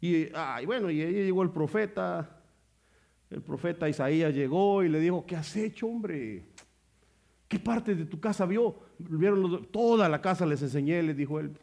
Y 0.00 0.28
bueno, 0.66 0.90
y 0.90 1.00
ahí 1.00 1.12
llegó 1.12 1.42
el 1.42 1.50
profeta. 1.50 2.42
El 3.30 3.40
profeta 3.40 3.88
Isaías 3.88 4.34
llegó 4.34 4.82
y 4.82 4.88
le 4.88 5.00
dijo, 5.00 5.24
¿qué 5.24 5.36
has 5.36 5.56
hecho, 5.56 5.86
hombre? 5.86 6.44
¿Qué 7.48 7.58
parte 7.58 7.94
de 7.94 8.06
tu 8.06 8.20
casa 8.20 8.46
vio? 8.46 8.80
Vieron 8.98 9.66
toda 9.66 10.08
la 10.08 10.20
casa 10.20 10.46
les 10.46 10.62
enseñé, 10.62 11.02
les 11.02 11.16
dijo 11.16 11.38
él. 11.40 11.56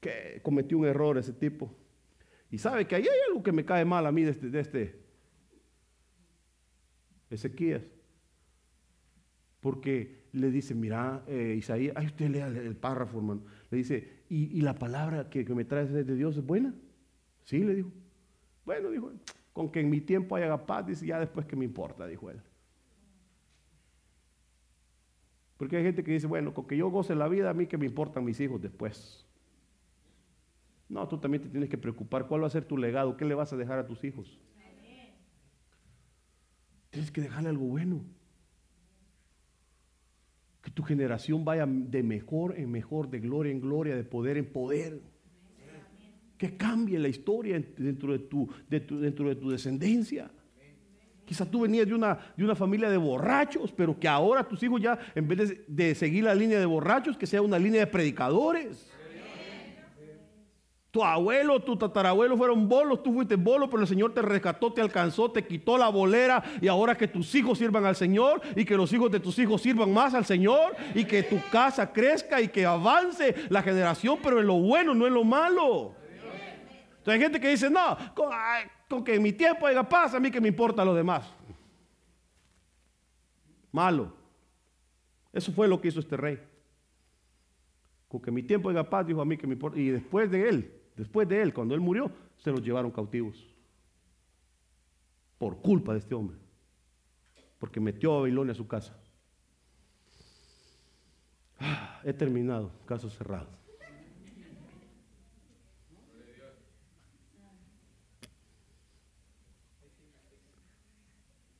Que 0.00 0.40
cometió 0.42 0.78
un 0.78 0.86
error 0.86 1.18
ese 1.18 1.32
tipo. 1.32 1.74
Y 2.50 2.58
sabe 2.58 2.86
que 2.86 2.96
ahí 2.96 3.02
hay 3.02 3.18
algo 3.28 3.42
que 3.42 3.52
me 3.52 3.64
cae 3.64 3.84
mal 3.84 4.06
a 4.06 4.12
mí 4.12 4.22
de 4.22 4.30
este, 4.30 4.50
de 4.50 4.60
este, 4.60 5.00
Ezequías. 7.30 7.82
Porque 9.60 10.28
le 10.32 10.50
dice, 10.50 10.74
mira, 10.74 11.22
eh, 11.26 11.54
Isaías, 11.58 11.94
ay, 11.96 12.06
usted 12.06 12.30
lea 12.30 12.46
el, 12.48 12.76
párrafo, 12.76 13.18
hermano. 13.18 13.42
Le 13.70 13.78
dice, 13.78 14.24
¿y, 14.28 14.60
la 14.62 14.74
palabra 14.74 15.28
que, 15.28 15.44
me 15.54 15.64
traes 15.64 15.92
de 15.92 16.16
Dios 16.16 16.36
es 16.36 16.44
buena? 16.44 16.74
Sí, 17.44 17.58
le 17.62 17.74
dijo. 17.74 17.92
Bueno, 18.64 18.90
dijo, 18.90 19.12
con 19.52 19.70
que 19.70 19.80
en 19.80 19.90
mi 19.90 20.00
tiempo 20.00 20.36
haya 20.36 20.66
paz, 20.66 20.86
dice, 20.86 21.06
ya 21.06 21.20
después 21.20 21.46
que 21.46 21.56
me 21.56 21.64
importa, 21.64 22.06
dijo 22.06 22.30
él. 22.30 22.40
Porque 25.60 25.76
hay 25.76 25.82
gente 25.82 26.02
que 26.02 26.12
dice, 26.12 26.26
bueno, 26.26 26.54
con 26.54 26.66
que 26.66 26.74
yo 26.74 26.88
goce 26.88 27.14
la 27.14 27.28
vida, 27.28 27.50
a 27.50 27.52
mí 27.52 27.66
que 27.66 27.76
me 27.76 27.84
importan 27.84 28.24
mis 28.24 28.40
hijos 28.40 28.62
después. 28.62 29.26
No, 30.88 31.06
tú 31.06 31.18
también 31.18 31.42
te 31.42 31.50
tienes 31.50 31.68
que 31.68 31.76
preocupar 31.76 32.26
cuál 32.28 32.42
va 32.42 32.46
a 32.46 32.50
ser 32.50 32.64
tu 32.64 32.78
legado, 32.78 33.14
qué 33.18 33.26
le 33.26 33.34
vas 33.34 33.52
a 33.52 33.58
dejar 33.58 33.78
a 33.78 33.86
tus 33.86 34.02
hijos. 34.02 34.40
Tienes 36.88 37.10
que 37.10 37.20
dejarle 37.20 37.50
algo 37.50 37.66
bueno. 37.66 38.02
Que 40.62 40.70
tu 40.70 40.82
generación 40.82 41.44
vaya 41.44 41.66
de 41.66 42.02
mejor 42.02 42.58
en 42.58 42.70
mejor, 42.70 43.10
de 43.10 43.20
gloria 43.20 43.52
en 43.52 43.60
gloria, 43.60 43.94
de 43.94 44.04
poder 44.04 44.38
en 44.38 44.50
poder. 44.50 45.02
Que 46.38 46.56
cambie 46.56 46.98
la 46.98 47.08
historia 47.08 47.62
dentro 47.76 48.12
de 48.12 48.20
tu, 48.20 48.48
dentro 48.66 49.28
de 49.28 49.36
tu 49.36 49.50
descendencia. 49.50 50.30
Quizás 51.30 51.48
tú 51.48 51.60
venías 51.60 51.86
de 51.86 51.94
una, 51.94 52.18
de 52.36 52.42
una 52.42 52.56
familia 52.56 52.90
de 52.90 52.96
borrachos, 52.96 53.70
pero 53.70 53.96
que 53.96 54.08
ahora 54.08 54.42
tus 54.42 54.60
hijos 54.64 54.80
ya, 54.80 54.98
en 55.14 55.28
vez 55.28 55.54
de, 55.68 55.94
seguir 55.94 56.24
la 56.24 56.34
línea 56.34 56.58
de 56.58 56.66
borrachos, 56.66 57.16
que 57.16 57.24
sea 57.24 57.40
una 57.40 57.56
línea 57.56 57.82
de 57.82 57.86
predicadores. 57.86 58.90
Tu 60.90 61.04
abuelo, 61.04 61.60
tu 61.60 61.76
tatarabuelo 61.76 62.36
fueron 62.36 62.68
bolos, 62.68 63.04
tú 63.04 63.12
fuiste 63.12 63.36
bolo, 63.36 63.70
pero 63.70 63.82
el 63.82 63.86
Señor 63.86 64.12
te 64.12 64.22
rescató, 64.22 64.72
te 64.72 64.80
alcanzó, 64.80 65.30
te 65.30 65.46
quitó 65.46 65.78
la 65.78 65.88
bolera 65.88 66.42
y 66.60 66.66
ahora 66.66 66.96
que 66.96 67.06
tus 67.06 67.32
hijos 67.36 67.58
sirvan 67.58 67.84
al 67.84 67.94
Señor 67.94 68.42
y 68.56 68.64
que 68.64 68.76
los 68.76 68.92
hijos 68.92 69.08
de 69.12 69.20
tus 69.20 69.38
hijos 69.38 69.62
sirvan 69.62 69.94
más 69.94 70.14
al 70.14 70.24
Señor 70.24 70.74
y 70.96 71.04
que 71.04 71.22
tu 71.22 71.40
casa 71.52 71.92
crezca 71.92 72.40
y 72.40 72.48
que 72.48 72.66
avance 72.66 73.36
la 73.50 73.62
generación, 73.62 74.18
pero 74.20 74.40
en 74.40 74.48
lo 74.48 74.54
bueno, 74.54 74.96
no 74.96 75.06
en 75.06 75.14
lo 75.14 75.22
malo. 75.22 75.94
Entonces 76.98 77.14
hay 77.14 77.20
gente 77.20 77.38
que 77.38 77.50
dice, 77.50 77.70
no, 77.70 77.96
con, 78.90 79.04
que 79.04 79.14
en 79.14 79.22
mi 79.22 79.32
tiempo 79.32 79.66
haya 79.66 79.88
paz, 79.88 80.12
a 80.14 80.20
mí 80.20 80.30
que 80.30 80.40
me 80.40 80.48
importa 80.48 80.84
lo 80.84 80.94
demás. 80.94 81.32
Malo. 83.72 84.12
Eso 85.32 85.52
fue 85.52 85.68
lo 85.68 85.80
que 85.80 85.88
hizo 85.88 86.00
este 86.00 86.16
rey. 86.16 86.38
Con 88.08 88.20
que 88.20 88.30
mi 88.30 88.42
tiempo 88.42 88.68
haya 88.68 88.90
paz, 88.90 89.06
dijo 89.06 89.22
a 89.22 89.24
mí 89.24 89.36
que 89.38 89.46
me 89.46 89.54
importa. 89.54 89.78
Y 89.78 89.88
después 89.88 90.30
de 90.30 90.48
él, 90.48 90.80
Después 91.00 91.26
de 91.26 91.40
él, 91.40 91.54
cuando 91.54 91.74
él 91.74 91.80
murió, 91.80 92.10
se 92.36 92.50
los 92.50 92.62
llevaron 92.62 92.90
cautivos. 92.90 93.48
Por 95.38 95.62
culpa 95.62 95.94
de 95.94 96.00
este 96.00 96.14
hombre. 96.14 96.36
Porque 97.58 97.80
metió 97.80 98.12
a 98.12 98.18
Babilonia 98.18 98.52
a 98.52 98.54
su 98.54 98.68
casa. 98.68 98.94
Ah, 101.58 102.02
he 102.04 102.12
terminado, 102.12 102.70
caso 102.84 103.08
cerrado. 103.08 103.48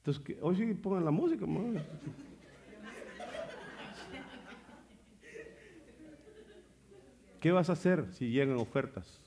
Entonces, 0.00 0.36
hoy 0.40 0.56
sí 0.56 0.74
pongan 0.74 1.04
la 1.04 1.10
música. 1.10 1.44
¿Qué 7.38 7.52
vas 7.52 7.68
a 7.68 7.74
hacer 7.74 8.06
si 8.12 8.30
llegan 8.30 8.56
ofertas? 8.56 9.18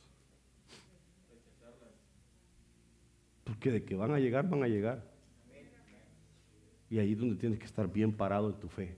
Porque 3.44 3.72
de 3.72 3.84
que 3.84 3.96
van 3.96 4.12
a 4.12 4.20
llegar, 4.20 4.50
van 4.50 4.64
a 4.64 4.68
llegar. 4.68 5.04
Y 6.90 7.00
ahí 7.00 7.14
es 7.14 7.20
donde 7.20 7.36
tienes 7.36 7.60
que 7.60 7.66
estar 7.66 7.92
bien 7.92 8.12
parado 8.12 8.50
en 8.50 8.60
tu 8.60 8.68
fe. 8.68 8.96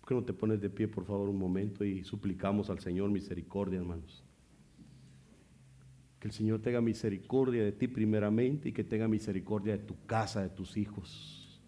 ¿Por 0.00 0.08
qué 0.08 0.14
no 0.14 0.24
te 0.24 0.32
pones 0.32 0.60
de 0.60 0.70
pie, 0.70 0.86
por 0.88 1.04
favor, 1.04 1.28
un 1.28 1.38
momento 1.38 1.84
y 1.84 2.04
suplicamos 2.04 2.68
al 2.68 2.80
Señor 2.80 3.10
misericordia, 3.10 3.78
hermanos? 3.78 4.22
Que 6.24 6.28
el 6.28 6.32
Señor 6.32 6.62
tenga 6.62 6.80
misericordia 6.80 7.62
de 7.62 7.72
ti 7.72 7.86
primeramente 7.86 8.70
y 8.70 8.72
que 8.72 8.82
tenga 8.82 9.06
misericordia 9.06 9.76
de 9.76 9.84
tu 9.84 10.06
casa, 10.06 10.40
de 10.40 10.48
tus 10.48 10.74
hijos. 10.78 11.60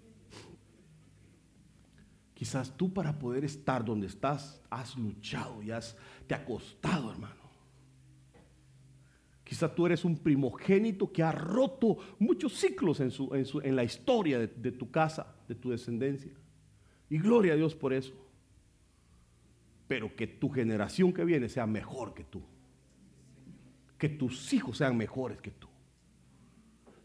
Quizás 2.33 2.75
tú 2.75 2.91
para 2.91 3.19
poder 3.19 3.45
estar 3.45 3.85
donde 3.85 4.07
estás 4.07 4.63
has 4.71 4.97
luchado 4.97 5.63
y 5.63 5.73
has, 5.73 5.95
te 6.27 6.35
ha 6.35 6.43
costado, 6.43 7.11
hermano. 7.11 7.43
Quizá 9.45 9.75
tú 9.75 9.85
eres 9.85 10.07
un 10.07 10.17
primogénito 10.17 11.13
que 11.13 11.23
ha 11.23 11.33
roto 11.33 11.99
muchos 12.19 12.55
ciclos 12.55 13.01
en, 13.01 13.11
su, 13.11 13.29
en, 13.63 13.77
la 13.77 13.85
historia 13.85 14.39
de, 14.39 14.47
de 14.47 14.73
tu 14.73 14.91
casa, 14.91 15.37
de 15.47 15.55
tu 15.55 15.69
descendencia. 15.69 16.33
Y 17.11 17.19
gloria 17.19 17.53
a 17.53 17.57
Dios 17.57 17.75
por 17.75 17.93
eso. 17.93 18.15
Pero 19.87 20.17
que 20.17 20.27
tu 20.27 20.49
generación 20.49 21.13
que 21.13 21.27
viene 21.27 21.51
sea 21.51 21.67
mejor 21.67 22.15
que 22.15 22.25
tú. 22.25 22.41
Que 23.99 24.09
tus 24.09 24.53
hijos 24.53 24.79
sean 24.79 24.97
mejores 24.97 25.41
que 25.41 25.51
tú. 25.51 25.69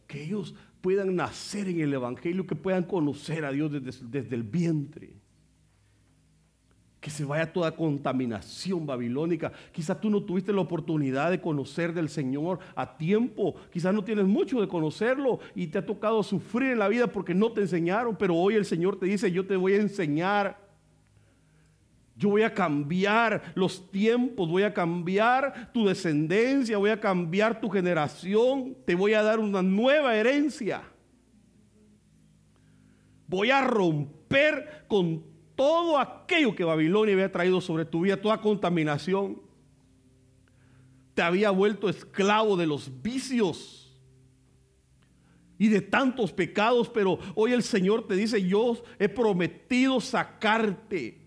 Que 0.08 0.24
ellos 0.24 0.56
puedan 0.82 1.16
nacer 1.16 1.68
en 1.68 1.80
el 1.80 1.94
Evangelio, 1.94 2.48
que 2.48 2.56
puedan 2.56 2.84
conocer 2.84 3.46
a 3.46 3.52
Dios 3.52 3.72
desde, 3.72 4.06
desde 4.08 4.36
el 4.36 4.44
vientre 4.44 5.22
que 7.02 7.10
se 7.10 7.26
vaya 7.26 7.52
toda 7.52 7.76
contaminación 7.76 8.86
babilónica. 8.86 9.52
Quizás 9.72 10.00
tú 10.00 10.10
no 10.12 10.24
tuviste 10.24 10.54
la 10.54 10.62
oportunidad 10.62 11.32
de 11.32 11.42
conocer 11.42 11.94
del 11.94 12.10
Señor 12.10 12.60
a 12.76 12.96
tiempo. 12.96 13.56
Quizás 13.74 13.92
no 13.92 14.04
tienes 14.04 14.26
mucho 14.26 14.62
de 14.62 14.68
conocerlo 14.68 15.40
y 15.56 15.68
te 15.68 15.80
ha 15.80 15.86
tocado 15.86 16.22
sufrir 16.22 16.74
en 16.74 16.80
la 16.80 16.88
vida 16.88 17.08
porque 17.08 17.34
no 17.34 17.52
te 17.52 17.62
enseñaron. 17.62 18.16
Pero 18.16 18.36
hoy 18.36 18.54
el 18.54 18.66
Señor 18.66 19.00
te 19.00 19.08
dice, 19.08 19.32
yo 19.32 19.48
te 19.48 19.56
voy 19.56 19.74
a 19.74 19.82
enseñar. 19.82 20.71
Yo 22.22 22.30
voy 22.30 22.44
a 22.44 22.54
cambiar 22.54 23.42
los 23.56 23.90
tiempos, 23.90 24.48
voy 24.48 24.62
a 24.62 24.72
cambiar 24.72 25.72
tu 25.74 25.88
descendencia, 25.88 26.78
voy 26.78 26.92
a 26.92 27.00
cambiar 27.00 27.60
tu 27.60 27.68
generación. 27.68 28.78
Te 28.86 28.94
voy 28.94 29.16
a 29.16 29.24
dar 29.24 29.40
una 29.40 29.64
nueva 29.64 30.16
herencia. 30.16 30.84
Voy 33.26 33.50
a 33.50 33.64
romper 33.64 34.86
con 34.88 35.24
todo 35.56 35.98
aquello 35.98 36.54
que 36.54 36.64
Babilonia 36.64 37.16
había 37.16 37.32
traído 37.32 37.60
sobre 37.60 37.86
tu 37.86 38.02
vida, 38.02 38.22
toda 38.22 38.40
contaminación, 38.40 39.42
te 41.16 41.24
había 41.24 41.50
vuelto 41.50 41.90
esclavo 41.90 42.56
de 42.56 42.68
los 42.68 43.02
vicios 43.02 44.00
y 45.58 45.70
de 45.70 45.82
tantos 45.82 46.32
pecados, 46.32 46.88
pero 46.88 47.18
hoy 47.34 47.54
el 47.54 47.64
Señor 47.64 48.06
te 48.06 48.16
dice, 48.16 48.48
yo 48.48 48.84
he 49.00 49.10
prometido 49.10 50.00
sacarte. 50.00 51.21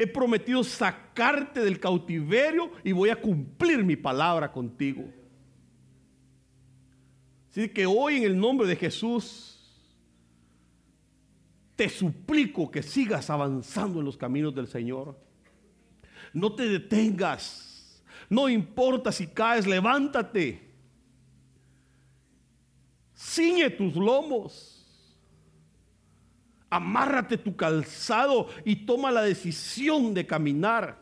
He 0.00 0.06
prometido 0.06 0.64
sacarte 0.64 1.60
del 1.60 1.78
cautiverio 1.78 2.72
y 2.82 2.90
voy 2.90 3.10
a 3.10 3.20
cumplir 3.20 3.84
mi 3.84 3.96
palabra 3.96 4.50
contigo. 4.50 5.04
Así 7.50 7.68
que 7.68 7.84
hoy 7.84 8.16
en 8.16 8.22
el 8.22 8.40
nombre 8.40 8.66
de 8.66 8.76
Jesús 8.76 9.60
te 11.76 11.90
suplico 11.90 12.70
que 12.70 12.82
sigas 12.82 13.28
avanzando 13.28 13.98
en 13.98 14.06
los 14.06 14.16
caminos 14.16 14.54
del 14.54 14.68
Señor. 14.68 15.20
No 16.32 16.54
te 16.54 16.66
detengas. 16.66 18.02
No 18.30 18.48
importa 18.48 19.12
si 19.12 19.26
caes, 19.26 19.66
levántate. 19.66 20.62
Ciñe 23.14 23.68
tus 23.68 23.94
lomos. 23.96 24.69
Amárrate 26.70 27.36
tu 27.36 27.56
calzado 27.56 28.48
y 28.64 28.86
toma 28.86 29.10
la 29.10 29.22
decisión 29.22 30.14
de 30.14 30.24
caminar. 30.24 30.98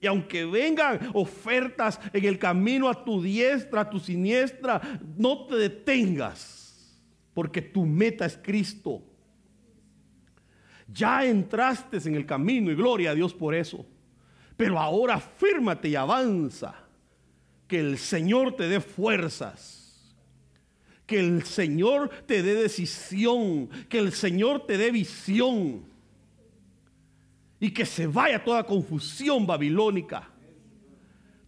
Y 0.00 0.06
aunque 0.06 0.44
vengan 0.44 1.10
ofertas 1.14 1.98
en 2.12 2.24
el 2.24 2.38
camino 2.38 2.88
a 2.88 3.04
tu 3.04 3.22
diestra, 3.22 3.80
a 3.80 3.90
tu 3.90 3.98
siniestra, 3.98 4.80
no 5.16 5.46
te 5.46 5.56
detengas 5.56 6.58
porque 7.34 7.62
tu 7.62 7.86
meta 7.86 8.26
es 8.26 8.36
Cristo. 8.36 9.02
Ya 10.88 11.24
entraste 11.24 11.98
en 12.04 12.14
el 12.14 12.26
camino 12.26 12.70
y 12.70 12.74
gloria 12.74 13.10
a 13.10 13.14
Dios 13.14 13.32
por 13.32 13.54
eso. 13.54 13.86
Pero 14.56 14.78
ahora 14.78 15.20
fírmate 15.20 15.88
y 15.88 15.94
avanza. 15.94 16.74
Que 17.68 17.78
el 17.78 17.98
Señor 17.98 18.56
te 18.56 18.66
dé 18.68 18.80
fuerzas. 18.80 19.77
Que 21.08 21.18
el 21.18 21.44
Señor 21.44 22.10
te 22.26 22.42
dé 22.42 22.54
decisión. 22.54 23.70
Que 23.88 23.98
el 23.98 24.12
Señor 24.12 24.66
te 24.66 24.76
dé 24.76 24.90
visión. 24.90 25.86
Y 27.58 27.70
que 27.70 27.86
se 27.86 28.06
vaya 28.06 28.44
toda 28.44 28.64
confusión 28.64 29.46
babilónica. 29.46 30.30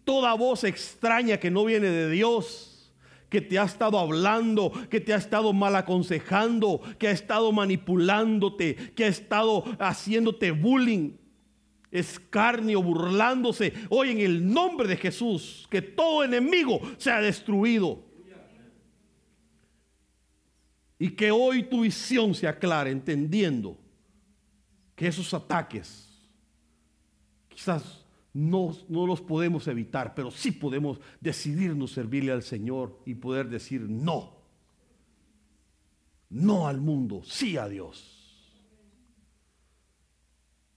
Toda 0.04 0.32
voz 0.32 0.64
extraña 0.64 1.36
que 1.36 1.50
no 1.50 1.66
viene 1.66 1.88
de 1.88 2.10
Dios 2.10 2.70
que 3.28 3.40
te 3.40 3.60
ha 3.60 3.64
estado 3.64 3.98
hablando, 3.98 4.72
que 4.90 5.00
te 5.00 5.14
ha 5.14 5.16
estado 5.16 5.52
mal 5.52 5.76
aconsejando, 5.76 6.80
que 6.98 7.06
ha 7.06 7.12
estado 7.12 7.52
manipulándote, 7.52 8.74
que 8.96 9.04
ha 9.04 9.06
estado 9.06 9.64
haciéndote 9.78 10.50
bullying, 10.50 11.12
escarnio, 11.92 12.82
burlándose. 12.82 13.72
Hoy 13.88 14.10
en 14.10 14.20
el 14.20 14.52
nombre 14.52 14.88
de 14.88 14.96
Jesús, 14.96 15.68
que 15.70 15.80
todo 15.80 16.24
enemigo 16.24 16.80
sea 16.98 17.20
destruido. 17.20 18.09
Y 21.00 21.12
que 21.12 21.30
hoy 21.30 21.62
tu 21.62 21.80
visión 21.80 22.34
se 22.34 22.46
aclare, 22.46 22.90
entendiendo 22.90 23.78
que 24.94 25.06
esos 25.06 25.32
ataques 25.32 26.06
quizás 27.48 28.04
no, 28.34 28.76
no 28.86 29.06
los 29.06 29.22
podemos 29.22 29.66
evitar, 29.66 30.14
pero 30.14 30.30
sí 30.30 30.52
podemos 30.52 31.00
decidirnos 31.18 31.92
servirle 31.92 32.32
al 32.32 32.42
Señor 32.42 33.00
y 33.06 33.14
poder 33.14 33.48
decir 33.48 33.80
no. 33.88 34.36
No 36.28 36.68
al 36.68 36.82
mundo, 36.82 37.22
sí 37.24 37.56
a 37.56 37.66
Dios. 37.66 38.60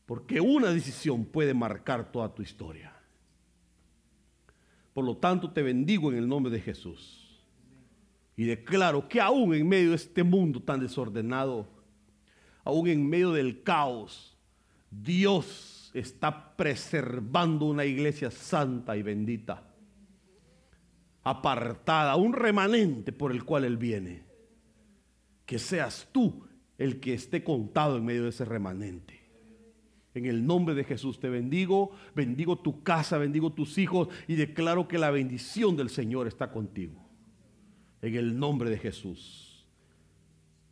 Porque 0.06 0.40
una 0.40 0.70
decisión 0.70 1.26
puede 1.26 1.54
marcar 1.54 2.14
toda 2.14 2.34
tu 2.34 2.42
historia. 2.42 2.96
Por 4.94 5.04
lo 5.04 5.18
tanto, 5.18 5.52
te 5.52 5.62
bendigo 5.62 6.14
en 6.14 6.18
el 6.18 6.30
nombre 6.30 6.50
de 6.50 6.62
Jesús. 6.62 7.23
Y 8.36 8.46
declaro 8.46 9.08
que 9.08 9.22
aún 9.22 9.54
en 9.54 9.68
medio 9.68 9.92
de 9.92 9.96
este 9.96 10.24
mundo 10.24 10.62
tan 10.62 10.80
desordenado, 10.80 11.68
aún 12.64 12.88
en 12.88 13.08
medio 13.08 13.32
del 13.32 13.62
caos, 13.64 14.36
Dios 14.90 15.92
está 15.94 16.56
preservando 16.56 17.66
una 17.66 17.86
iglesia 17.86 18.32
santa 18.32 18.98
y 18.98 19.04
bendita, 19.04 19.64
apartada, 21.24 22.16
un 22.16 22.34
remanente 22.34 23.12
por 23.12 23.32
el 23.32 23.44
cual 23.44 23.66
Él 23.66 23.78
viene. 23.78 24.24
Que 25.46 25.60
seas 25.60 26.08
tú 26.12 26.46
el 26.78 27.00
que 27.00 27.14
esté 27.14 27.44
contado 27.44 27.98
en 27.98 28.06
medio 28.06 28.24
de 28.24 28.30
ese 28.30 28.46
remanente. 28.46 29.22
En 30.16 30.26
el 30.26 30.46
nombre 30.46 30.76
de 30.76 30.84
Jesús 30.84 31.20
te 31.20 31.30
bendigo, 31.30 31.92
bendigo 32.16 32.58
tu 32.58 32.84
casa, 32.84 33.18
bendigo 33.18 33.52
tus 33.52 33.78
hijos 33.78 34.10
y 34.28 34.36
declaro 34.36 34.88
que 34.88 35.00
la 35.00 35.12
bendición 35.12 35.76
del 35.76 35.90
Señor 35.90 36.28
está 36.28 36.52
contigo. 36.52 37.03
En 38.04 38.16
el 38.16 38.38
nombre 38.38 38.70
de 38.70 38.78
Jesús. 38.78 39.66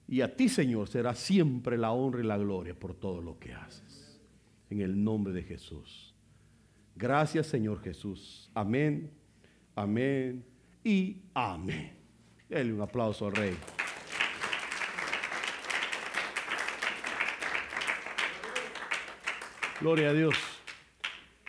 Y 0.05 0.19
a 0.19 0.35
ti, 0.35 0.49
Señor, 0.49 0.89
será 0.89 1.15
siempre 1.15 1.77
la 1.77 1.93
honra 1.93 2.19
y 2.19 2.25
la 2.25 2.37
gloria 2.37 2.77
por 2.77 2.93
todo 2.93 3.21
lo 3.21 3.39
que 3.39 3.53
haces. 3.53 4.21
En 4.69 4.81
el 4.81 5.01
nombre 5.01 5.31
de 5.31 5.41
Jesús. 5.41 6.13
Gracias, 6.93 7.47
Señor 7.47 7.81
Jesús. 7.81 8.51
Amén, 8.53 9.11
amén 9.75 10.45
y 10.83 11.21
amén. 11.33 11.93
Dele 12.49 12.73
un 12.73 12.81
aplauso 12.81 13.27
al 13.27 13.31
Rey. 13.33 13.55
Gloria 19.79 20.09
a 20.09 20.13
Dios. 20.13 20.35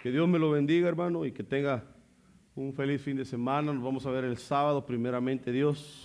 Que 0.00 0.12
Dios 0.12 0.28
me 0.28 0.38
lo 0.38 0.52
bendiga, 0.52 0.88
hermano, 0.88 1.26
y 1.26 1.32
que 1.32 1.42
tenga 1.42 1.91
un 2.54 2.72
feliz 2.72 3.00
fin 3.00 3.16
de 3.16 3.24
semana. 3.24 3.72
Nos 3.72 3.82
vamos 3.82 4.04
a 4.06 4.10
ver 4.10 4.24
el 4.24 4.36
sábado, 4.36 4.84
primeramente 4.84 5.52
Dios. 5.52 6.01